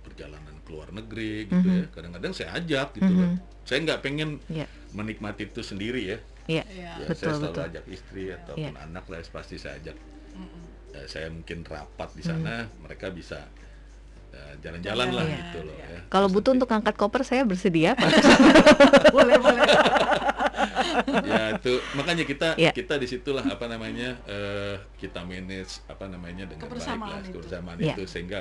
perjalanan 0.01 0.50
luar 0.71 0.89
negeri 0.91 1.45
gitu 1.45 1.61
Mhm. 1.61 1.77
ya. 1.77 1.85
Kadang-kadang 1.91 2.33
saya 2.33 2.51
ajak 2.55 2.95
gitu 2.95 3.11
loh. 3.11 3.35
Saya 3.63 3.79
nggak 3.83 4.01
pengen 4.01 4.39
Iya. 4.47 4.67
menikmati 4.93 5.45
itu 5.45 5.61
sendiri 5.61 6.03
ya. 6.07 6.19
Iya. 6.47 6.65
Iya. 6.65 6.91
Ya, 6.97 7.07
Betul, 7.07 7.19
saya 7.21 7.33
selalu 7.37 7.53
betul. 7.53 7.67
ajak 7.67 7.85
istri 7.89 8.25
ataupun 8.31 8.73
Iya. 8.73 8.81
anak 8.81 9.05
lah 9.05 9.19
pasti 9.29 9.57
saya 9.57 9.75
ajak. 9.77 9.97
Ya, 10.91 11.03
saya 11.07 11.27
mungkin 11.29 11.63
rapat 11.63 12.11
di 12.13 12.23
sana, 12.25 12.67
mereka 12.77 13.11
bisa 13.11 13.39
ya, 14.29 14.43
jalan-jalan 14.61 15.09
lah 15.09 15.23
Jalan-jalan, 15.23 15.39
gitu 15.45 15.59
loh 15.63 15.77
iya. 15.77 15.87
ya. 15.89 16.01
Kalau 16.09 16.29
butuh 16.29 16.51
untuk 16.53 16.67
angkat 16.69 16.95
koper 16.95 17.23
saya 17.23 17.43
bersedia, 17.43 17.95
Pak. 17.95 18.11
boleh, 19.15 19.37
boleh. 19.37 19.63
ya 21.23 21.57
itu 21.57 21.73
makanya 21.95 22.25
kita 22.25 22.49
Iya. 22.55 22.71
kita 22.71 22.95
di 22.97 23.07
situlah 23.07 23.43
apa 23.43 23.67
namanya 23.67 24.19
eh, 24.27 24.77
kita 24.97 25.23
manage 25.23 25.81
apa 25.87 26.05
namanya 26.07 26.45
dengan 26.45 26.67
baik 26.67 26.73
Kebersamaan 26.75 27.11
lah 27.11 27.21
itu. 27.23 27.33
kebersamaan 27.33 27.77
Iya. 27.79 27.95
itu 27.95 28.03
sehingga 28.05 28.41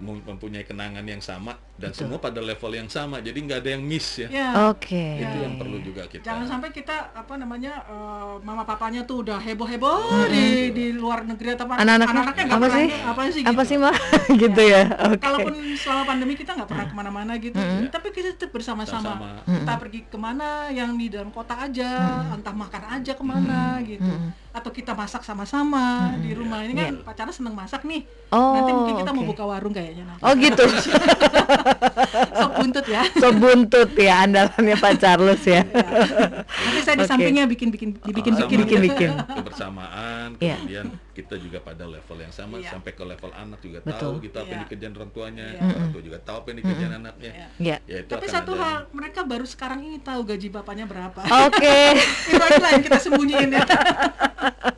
mempunyai 0.00 0.62
kenangan 0.62 1.02
yang 1.02 1.18
sama 1.18 1.52
dan 1.74 1.90
Betul. 1.90 2.06
semua 2.06 2.18
pada 2.18 2.38
level 2.38 2.72
yang 2.72 2.86
sama 2.86 3.18
jadi 3.18 3.34
nggak 3.36 3.58
ada 3.58 3.70
yang 3.70 3.82
miss 3.82 4.18
ya 4.18 4.28
Ya. 4.28 4.48
Oke. 4.68 4.98
itu 5.16 5.36
Ya, 5.36 5.42
yang 5.42 5.54
perlu 5.56 5.78
juga 5.78 6.02
kita 6.04 6.22
Jangan 6.22 6.46
sampai 6.48 6.70
kita 6.70 6.94
apa 7.12 7.34
namanya 7.34 7.82
eh, 7.84 8.34
mama 8.40 8.62
papanya 8.62 9.02
tuh 9.02 9.22
udah 9.22 9.38
heboh-heboh 9.38 9.98
di 10.28 10.44
di 10.70 10.86
luar 10.92 11.22
negeri 11.24 11.52
atau 11.52 11.66
apa 11.66 11.74
Anak-anaknya 11.76 12.06
anak-anaknya 12.08 12.44
nggak 12.44 12.54
apa 12.54 12.66
pernah 12.66 12.78
sih? 12.78 12.88
apa 13.04 13.22
sih 13.24 13.42
Apa 13.42 13.52
gitu. 13.54 13.62
sih 13.64 13.76
mbak? 13.76 13.94
gitu 14.42 14.62
ya. 14.64 14.82
Oke. 15.06 15.18
Kalaupun 15.20 15.54
selama 15.74 16.02
pandemi 16.04 16.34
kita 16.34 16.50
nggak 16.52 16.68
pernah 16.68 16.86
ke 16.86 16.94
mana-mana 16.94 17.32
gitu, 17.36 17.58
tapi 17.88 18.08
kita 18.10 18.28
tetap 18.32 18.50
bersama-sama. 18.50 19.14
Sama-sama. 19.14 19.42
Kita 19.44 19.72
pergi 19.76 20.00
ke 20.04 20.16
mana 20.16 20.48
yang 20.68 20.94
di 20.94 21.08
dalam 21.08 21.30
kota 21.30 21.54
aja, 21.58 21.90
entah 22.30 22.52
makan 22.52 22.82
aja 22.92 23.12
ke 23.12 23.22
mana 23.22 23.60
gitu, 23.82 24.10
atau 24.50 24.70
kita 24.70 24.92
masak 24.92 25.22
sama-sama 25.22 25.84
di 26.18 26.32
rumah. 26.32 26.60
Ini 26.60 26.72
kan 26.74 26.94
pacarnya 27.02 27.32
seneng 27.32 27.54
masak 27.54 27.82
nih. 27.82 28.02
Oh, 28.28 28.54
nanti 28.54 28.70
mungkin 28.70 28.94
kita 28.98 29.10
mau 29.10 29.22
oke. 29.22 29.30
buka 29.32 29.44
warung 29.44 29.72
kayaknya 29.88 30.04
nanti. 30.04 30.20
Oh 30.20 30.32
gitu. 30.36 30.64
Sop 32.38 32.50
buntut 32.54 32.86
ya. 32.86 33.02
so 33.16 33.28
buntut 33.32 33.90
ya 33.96 34.14
andalannya 34.22 34.76
Pak 34.76 34.92
Charles 35.00 35.42
ya. 35.42 35.62
Nanti 35.64 36.80
saya 36.84 36.96
di 37.00 37.06
sampingnya 37.08 37.44
bikin-bikin 37.48 37.96
dibikin 37.98 38.32
Sama 38.36 38.44
bikin, 38.44 38.58
bikin, 38.62 38.80
bikin. 38.84 39.10
kebersamaan 39.16 40.28
Iya. 40.38 40.56
kemudian 40.60 40.86
kita 41.10 41.34
juga 41.34 41.58
pada 41.58 41.82
level 41.82 42.18
yang 42.18 42.30
sama 42.30 42.60
Iya. 42.60 42.76
sampai 42.76 42.92
ke 42.92 43.02
level 43.02 43.30
anak 43.32 43.58
juga 43.58 43.78
Betul. 43.82 43.98
tahu 43.98 44.14
kita 44.22 44.36
apa 44.38 44.46
yang 44.46 44.54
Iya. 44.54 44.64
dikerjain 44.68 44.92
orang 44.94 45.10
tuanya 45.10 45.46
Iya. 45.48 45.60
orang 45.72 45.90
tua 45.90 46.02
juga 46.04 46.18
tahu 46.20 46.36
apa 46.36 46.46
yang 46.46 46.58
dikerjain 46.60 46.92
anaknya 46.94 47.30
Iya. 47.32 47.46
Ya. 47.58 47.76
ya 47.88 47.96
itu 48.04 48.12
Tapi 48.12 48.26
satu 48.28 48.52
ada 48.54 48.62
hal, 48.62 48.78
mereka 48.92 49.20
baru 49.24 49.46
sekarang 49.48 49.80
ini 49.82 49.98
tahu 49.98 50.20
gaji 50.22 50.48
bapaknya 50.52 50.84
berapa. 50.84 51.20
Oke. 51.48 51.78
Itu 52.30 52.38
aja 52.38 52.58
lah 52.60 52.70
yang 52.76 52.84
kita 52.84 52.98
sembunyiin 53.00 53.50
ya. 53.50 53.64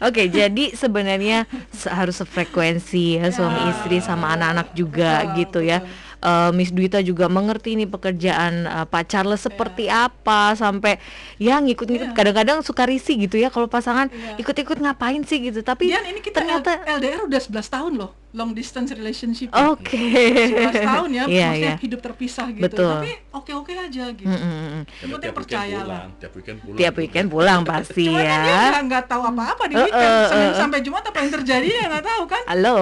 Oke, 0.00 0.32
jadi 0.32 0.72
sebenarnya 0.72 1.44
se- 1.70 1.92
harus 1.92 2.16
sefrekuensi 2.16 3.20
ya 3.20 3.28
suami 3.28 3.68
istri 3.68 4.00
sama 4.00 4.32
anak-anak 4.32 4.72
juga 4.72 5.36
gitu 5.36 5.60
ya. 5.60 5.84
betul. 5.84 6.08
Eh, 6.20 6.50
Miss 6.52 6.68
Duita 6.68 7.00
juga 7.00 7.26
mengerti 7.26 7.72
nih 7.74 7.88
pekerjaan 7.88 8.52
eh, 8.62 8.84
Pak 8.84 9.04
Charles 9.06 9.40
seperti 9.40 9.88
apa 9.88 10.52
sampai 10.52 11.00
ya 11.36 11.56
ngikut-ngikut 11.58 11.88
Iya. 12.06 12.14
kadang-kadang 12.14 12.58
suka 12.60 12.84
risih 12.84 13.16
gitu 13.18 13.34
ya 13.34 13.48
kalau 13.48 13.66
pasangan 13.66 14.06
Iya. 14.06 14.36
ikut-ikut 14.36 14.76
ngapain 14.76 15.22
sih 15.22 15.40
gitu. 15.40 15.60
Tapi 15.60 15.88
Dian 15.88 16.04
ini 16.04 16.20
kita 16.20 16.40
ternyata 16.40 16.76
LDR 16.86 17.24
udah 17.24 17.40
11 17.40 17.64
tahun 17.66 17.92
loh, 17.96 18.12
long 18.30 18.52
distance 18.52 18.92
relationship. 18.92 19.48
oke. 19.50 19.96
11 19.96 20.76
tahun 20.82 21.08
ya, 21.10 21.24
Iya, 21.32 21.46
maksudnya 21.48 21.72
iya. 21.72 21.74
hidup 21.78 22.00
terpisah 22.02 22.46
gitu. 22.50 22.62
Betul. 22.62 22.92
Tapi 22.94 23.12
oke-oke 23.32 23.72
aja 23.72 24.04
gitu. 24.10 24.28
Mm, 24.28 24.36
mm, 24.36 24.44
mm. 24.44 24.82
Karena 24.84 24.84
Yang 25.00 25.08
penting 25.10 25.32
percaya 25.32 25.78
lah. 25.78 25.84
pulang 26.04 26.08
tiap 26.20 26.32
weekend 26.36 26.58
pulang 26.60 26.76
Tiap 26.76 26.94
weekend 26.94 27.26
pulang 27.28 27.60
pasti 27.64 28.04
Cuma 28.04 28.20
kan 28.20 28.28
dia 28.28 28.36
ya. 28.44 28.60
nggak- 28.68 28.84
nggak 28.86 29.04
tahu 29.06 29.22
apa-apa 29.24 29.62
di 29.64 29.74
weekend, 29.78 30.12
eh, 30.12 30.28
Senin 30.28 30.44
eh. 30.46 30.54
sampai 30.54 30.78
Jumat 30.80 31.02
apa 31.02 31.16
yang 31.18 31.30
terjadi 31.32 31.68
ya 31.70 31.84
nggak 31.88 32.04
tahu 32.04 32.22
kan. 32.26 32.42
Halo. 32.46 32.76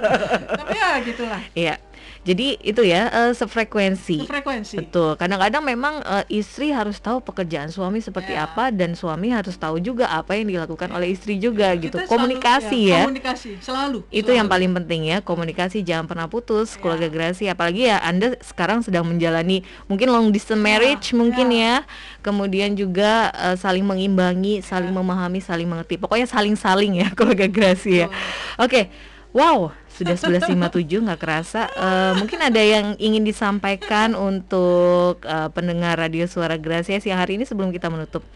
Tapi 0.58 0.74
ya 0.74 0.90
gitulah, 1.00 1.42
Iya. 1.54 1.74
Jadi 2.22 2.54
itu 2.62 2.82
ya 2.82 3.10
eh, 3.10 3.32
sefrekuensi. 3.34 4.22
frekuensi. 4.22 4.78
Betul. 4.78 5.18
Kadang-kadang 5.18 5.58
memang 5.60 5.98
eh, 6.00 6.24
istri 6.32 6.70
harus 6.70 6.96
tahu 6.96 7.18
pekerjaan 7.18 7.66
suami 7.66 7.98
seperti 7.98 8.30
Ya. 8.32 8.46
apa 8.46 8.70
dan 8.70 8.94
suami 8.94 9.28
harus 9.28 9.54
tahu 9.54 9.76
juga 9.76 10.06
apa 10.06 10.38
yang 10.38 10.46
dilakukan 10.46 10.86
oleh 10.88 11.10
istri 11.10 11.36
juga 11.36 11.74
gitu. 11.74 11.98
Kita 11.98 12.06
selalu- 12.06 12.38
Komunikasi 12.38 12.78
ya. 12.86 13.02
Komunikasi 13.02 13.50
selalu. 13.58 14.06
Itu 14.08 14.30
selalu. 14.30 14.38
yang 14.38 14.46
paling 14.46 14.70
penting 14.72 15.02
ya, 15.04 15.18
komunikasi 15.18 15.82
jangan 15.82 16.06
pernah 16.06 16.26
putus, 16.26 16.74
Ya. 16.74 16.78
keluarga 16.78 17.08
Grasi 17.08 17.50
apalagi 17.50 17.90
ya 17.90 17.98
Anda 17.98 18.38
sekarang 18.38 18.80
sedang 18.80 19.02
menjalani 19.02 19.60
mungkin 19.84 20.06
long 20.08 20.30
distance 20.30 20.62
marriage 20.62 21.10
mungkin 21.12 21.50
ya. 21.50 21.82
Kemudian 22.20 22.78
juga 22.78 23.34
eh, 23.34 23.58
saling 23.58 23.82
mengimbangi, 23.82 24.62
saling 24.62 24.94
memahami, 24.94 25.42
saling 25.42 25.66
mengerti. 25.66 25.98
Pokoknya 25.98 26.30
saling-saling 26.30 27.02
ya 27.02 27.10
keluarga 27.18 27.50
Grasi 27.50 28.06
ya. 28.06 28.08
Oke. 28.56 29.10
Wow, 29.32 29.72
sudah 30.02 30.42
11.57 30.50 31.06
nggak 31.06 31.20
kerasa. 31.22 31.70
Eh, 31.70 32.12
mungkin 32.18 32.38
ada 32.42 32.58
yang 32.58 32.98
ingin 32.98 33.22
disampaikan 33.22 34.18
untuk 34.18 35.22
eh, 35.22 35.48
pendengar 35.54 35.96
radio 35.96 36.26
Suara 36.26 36.58
Gracia 36.58 36.98
siang 36.98 37.22
hari 37.22 37.38
ini 37.38 37.46
sebelum 37.46 37.70
kita 37.70 37.86
menutup 37.88 38.26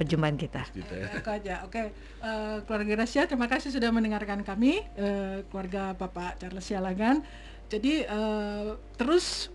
perjumpaan 0.00 0.40
kita. 0.40 0.64
Gitu 0.72 0.92
ya. 0.96 1.12
Aku 1.20 1.28
aja, 1.28 1.54
oke. 1.68 1.92
Eh, 1.92 2.56
keluarga 2.64 2.88
Gracia, 2.96 3.28
terima 3.28 3.44
kasih 3.52 3.68
sudah 3.68 3.92
mendengarkan 3.92 4.40
kami, 4.40 4.80
eh, 4.96 5.44
keluarga 5.52 5.92
Bapak 5.92 6.40
Charles 6.40 6.64
Sialagan. 6.64 7.20
Jadi 7.68 8.08
eh, 8.08 8.68
terus 8.96 9.52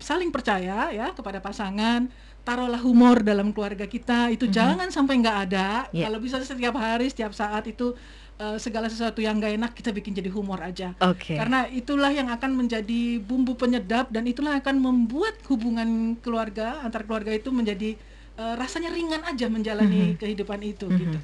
saling 0.00 0.32
percaya 0.32 0.88
ya 0.88 1.12
kepada 1.12 1.44
pasangan. 1.44 2.08
Taruhlah 2.40 2.80
humor 2.80 3.20
dalam 3.20 3.52
keluarga 3.52 3.84
kita. 3.84 4.32
Itu 4.32 4.48
jangan 4.48 4.88
sampai 4.88 5.20
nggak 5.20 5.38
ada. 5.44 5.92
Ya. 5.92 6.08
Kalau 6.08 6.24
bisa 6.24 6.40
setiap 6.40 6.72
hari, 6.80 7.12
setiap 7.12 7.36
saat 7.36 7.68
itu 7.68 7.92
eh, 8.40 8.56
segala 8.56 8.88
sesuatu 8.88 9.20
yang 9.20 9.36
nggak 9.36 9.52
enak 9.60 9.72
kita 9.76 9.92
bikin 9.92 10.16
jadi 10.16 10.32
humor 10.32 10.64
aja. 10.64 10.96
Oke. 11.04 11.36
Karena 11.36 11.68
itulah 11.68 12.08
yang 12.08 12.32
akan 12.32 12.56
menjadi 12.56 13.20
bumbu 13.20 13.54
penyedap 13.60 14.08
dan 14.08 14.24
itulah 14.24 14.56
akan 14.56 14.80
membuat 14.80 15.36
hubungan 15.52 16.16
keluarga 16.24 16.80
antar 16.80 17.04
keluarga 17.04 17.36
itu 17.36 17.52
menjadi 17.52 18.00
eh, 18.40 18.54
rasanya 18.56 18.88
ringan 18.90 19.22
aja 19.28 19.46
menjalani 19.52 20.16
kehidupan 20.16 20.64
itu 20.64 20.88
gitu. 20.88 21.18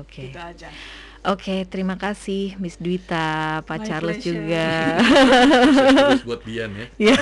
Oke. 0.00 0.32
Gitu 0.32 0.40
aja. 0.40 0.72
Oke, 1.22 1.62
terima 1.70 1.94
kasih 1.94 2.58
Miss 2.58 2.74
Duita, 2.82 3.62
Pak 3.62 3.78
My 3.78 3.86
Charles 3.86 4.18
pleasure. 4.18 4.42
juga. 4.42 4.66
Terus 6.18 6.26
buat 6.26 6.42
Dian 6.42 6.74
ya 6.74 6.86
Ya, 7.14 7.16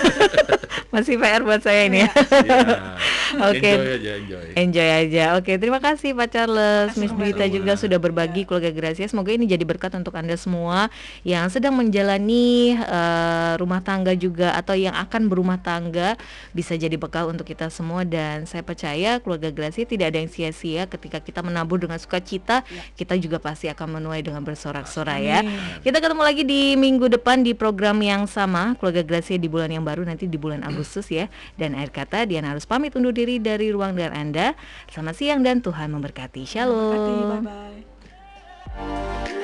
masih 0.89 1.21
PR 1.21 1.45
buat 1.45 1.61
saya 1.61 1.85
ini 1.85 2.09
ya. 2.09 2.11
Iya. 2.17 2.61
Oke. 3.53 3.61
enjoy 3.61 3.93
aja 4.01 4.11
enjoy 4.17 4.45
Enjoy 4.57 4.89
aja. 4.89 5.25
Oke, 5.37 5.53
terima 5.61 5.85
kasih 5.85 6.17
Pak 6.17 6.33
Charles, 6.33 6.97
Miss. 6.97 7.13
Duita 7.13 7.45
juga 7.53 7.77
sudah 7.77 8.01
berbagi 8.01 8.49
keluarga 8.49 8.73
Gracia. 8.73 9.05
Semoga 9.05 9.37
ini 9.37 9.45
jadi 9.45 9.69
berkat 9.69 9.93
untuk 9.93 10.17
Anda 10.17 10.41
semua 10.41 10.89
yang 11.21 11.53
sedang 11.53 11.77
menjalani 11.77 12.81
eh, 12.81 13.53
rumah 13.61 13.85
tangga 13.85 14.17
juga 14.17 14.57
atau 14.57 14.81
yang 14.81 14.97
akan 14.97 15.29
berumah 15.29 15.61
tangga 15.61 16.17
bisa 16.57 16.73
jadi 16.73 16.97
bekal 16.97 17.29
untuk 17.29 17.45
kita 17.45 17.69
semua 17.69 18.09
dan 18.09 18.49
saya 18.49 18.65
percaya 18.65 19.21
keluarga 19.21 19.53
Gracia 19.53 19.85
tidak 19.85 20.17
ada 20.17 20.25
yang 20.25 20.33
sia-sia 20.33 20.89
ketika 20.89 21.21
kita 21.21 21.45
menabur 21.45 21.77
dengan 21.77 22.01
sukacita, 22.01 22.65
kita 22.97 23.21
juga 23.21 23.37
pasti 23.37 23.69
akan 23.69 23.90
menuai 23.91 24.23
dengan 24.23 24.47
bersorak-sorai 24.47 25.23
ya. 25.27 25.41
Kita 25.83 25.99
ketemu 25.99 26.23
lagi 26.23 26.43
di 26.47 26.79
minggu 26.79 27.11
depan 27.11 27.43
di 27.43 27.53
program 27.53 27.99
yang 28.01 28.25
sama 28.31 28.79
keluarga 28.79 29.03
Gracia 29.03 29.37
di 29.37 29.51
bulan 29.51 29.75
yang 29.75 29.83
baru 29.83 30.07
nanti 30.07 30.31
di 30.31 30.39
bulan 30.39 30.63
Agustus 30.63 31.11
ya. 31.11 31.27
Dan 31.59 31.75
akhir 31.75 31.91
kata 31.93 32.19
Diana 32.31 32.55
harus 32.55 32.65
pamit 32.65 32.95
undur 32.95 33.13
diri 33.13 33.43
dari 33.43 33.75
ruang 33.75 33.99
dengar 33.99 34.15
Anda. 34.15 34.55
Selamat 34.89 35.15
siang 35.19 35.41
dan 35.43 35.61
Tuhan 35.61 35.91
memberkati. 35.91 36.43
Shalom. 36.47 37.43
Bye 37.43 37.83
bye. 38.71 39.40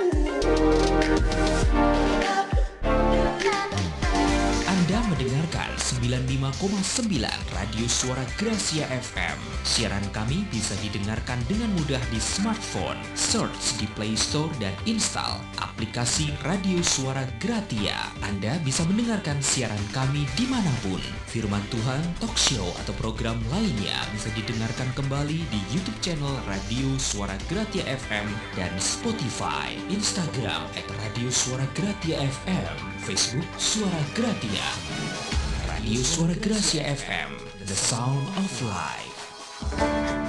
95,9 6.06 7.18
Radio 7.50 7.86
Suara 7.90 8.22
Gracia 8.38 8.86
FM. 8.86 9.34
Siaran 9.66 10.06
kami 10.14 10.46
bisa 10.54 10.78
didengarkan 10.78 11.42
dengan 11.50 11.66
mudah 11.74 11.98
di 12.14 12.22
smartphone. 12.22 12.94
Search 13.18 13.74
di 13.82 13.90
Play 13.98 14.14
Store 14.14 14.50
dan 14.62 14.70
install 14.86 15.42
aplikasi 15.58 16.30
Radio 16.46 16.78
Suara 16.86 17.26
Gratia. 17.42 18.14
Anda 18.22 18.54
bisa 18.62 18.86
mendengarkan 18.86 19.42
siaran 19.42 19.82
kami 19.90 20.30
di 20.38 20.46
mana 20.46 20.70
pun. 20.86 21.02
Firman 21.26 21.66
Tuhan, 21.74 22.00
talk 22.22 22.38
show, 22.38 22.70
atau 22.86 22.94
program 23.02 23.42
lainnya 23.50 23.98
bisa 24.14 24.30
didengarkan 24.38 24.86
kembali 24.94 25.42
di 25.50 25.60
YouTube 25.74 25.98
channel 25.98 26.38
Radio 26.46 26.94
Suara 27.02 27.34
Gratia 27.50 27.82
FM 27.82 28.30
dan 28.54 28.70
Spotify, 28.78 29.74
Instagram 29.90 30.70
at 30.78 30.86
Radio 31.02 31.26
Suara 31.34 31.66
Gratia 31.74 32.22
FM, 32.22 33.02
Facebook 33.02 33.50
Suara 33.58 34.00
Gratia. 34.14 35.45
Radio 35.86 36.02
Suara 36.02 36.34
Gracia 36.34 36.82
FM, 36.82 37.64
the 37.64 37.74
sound 37.76 38.26
of 38.36 38.62
life. 38.62 40.25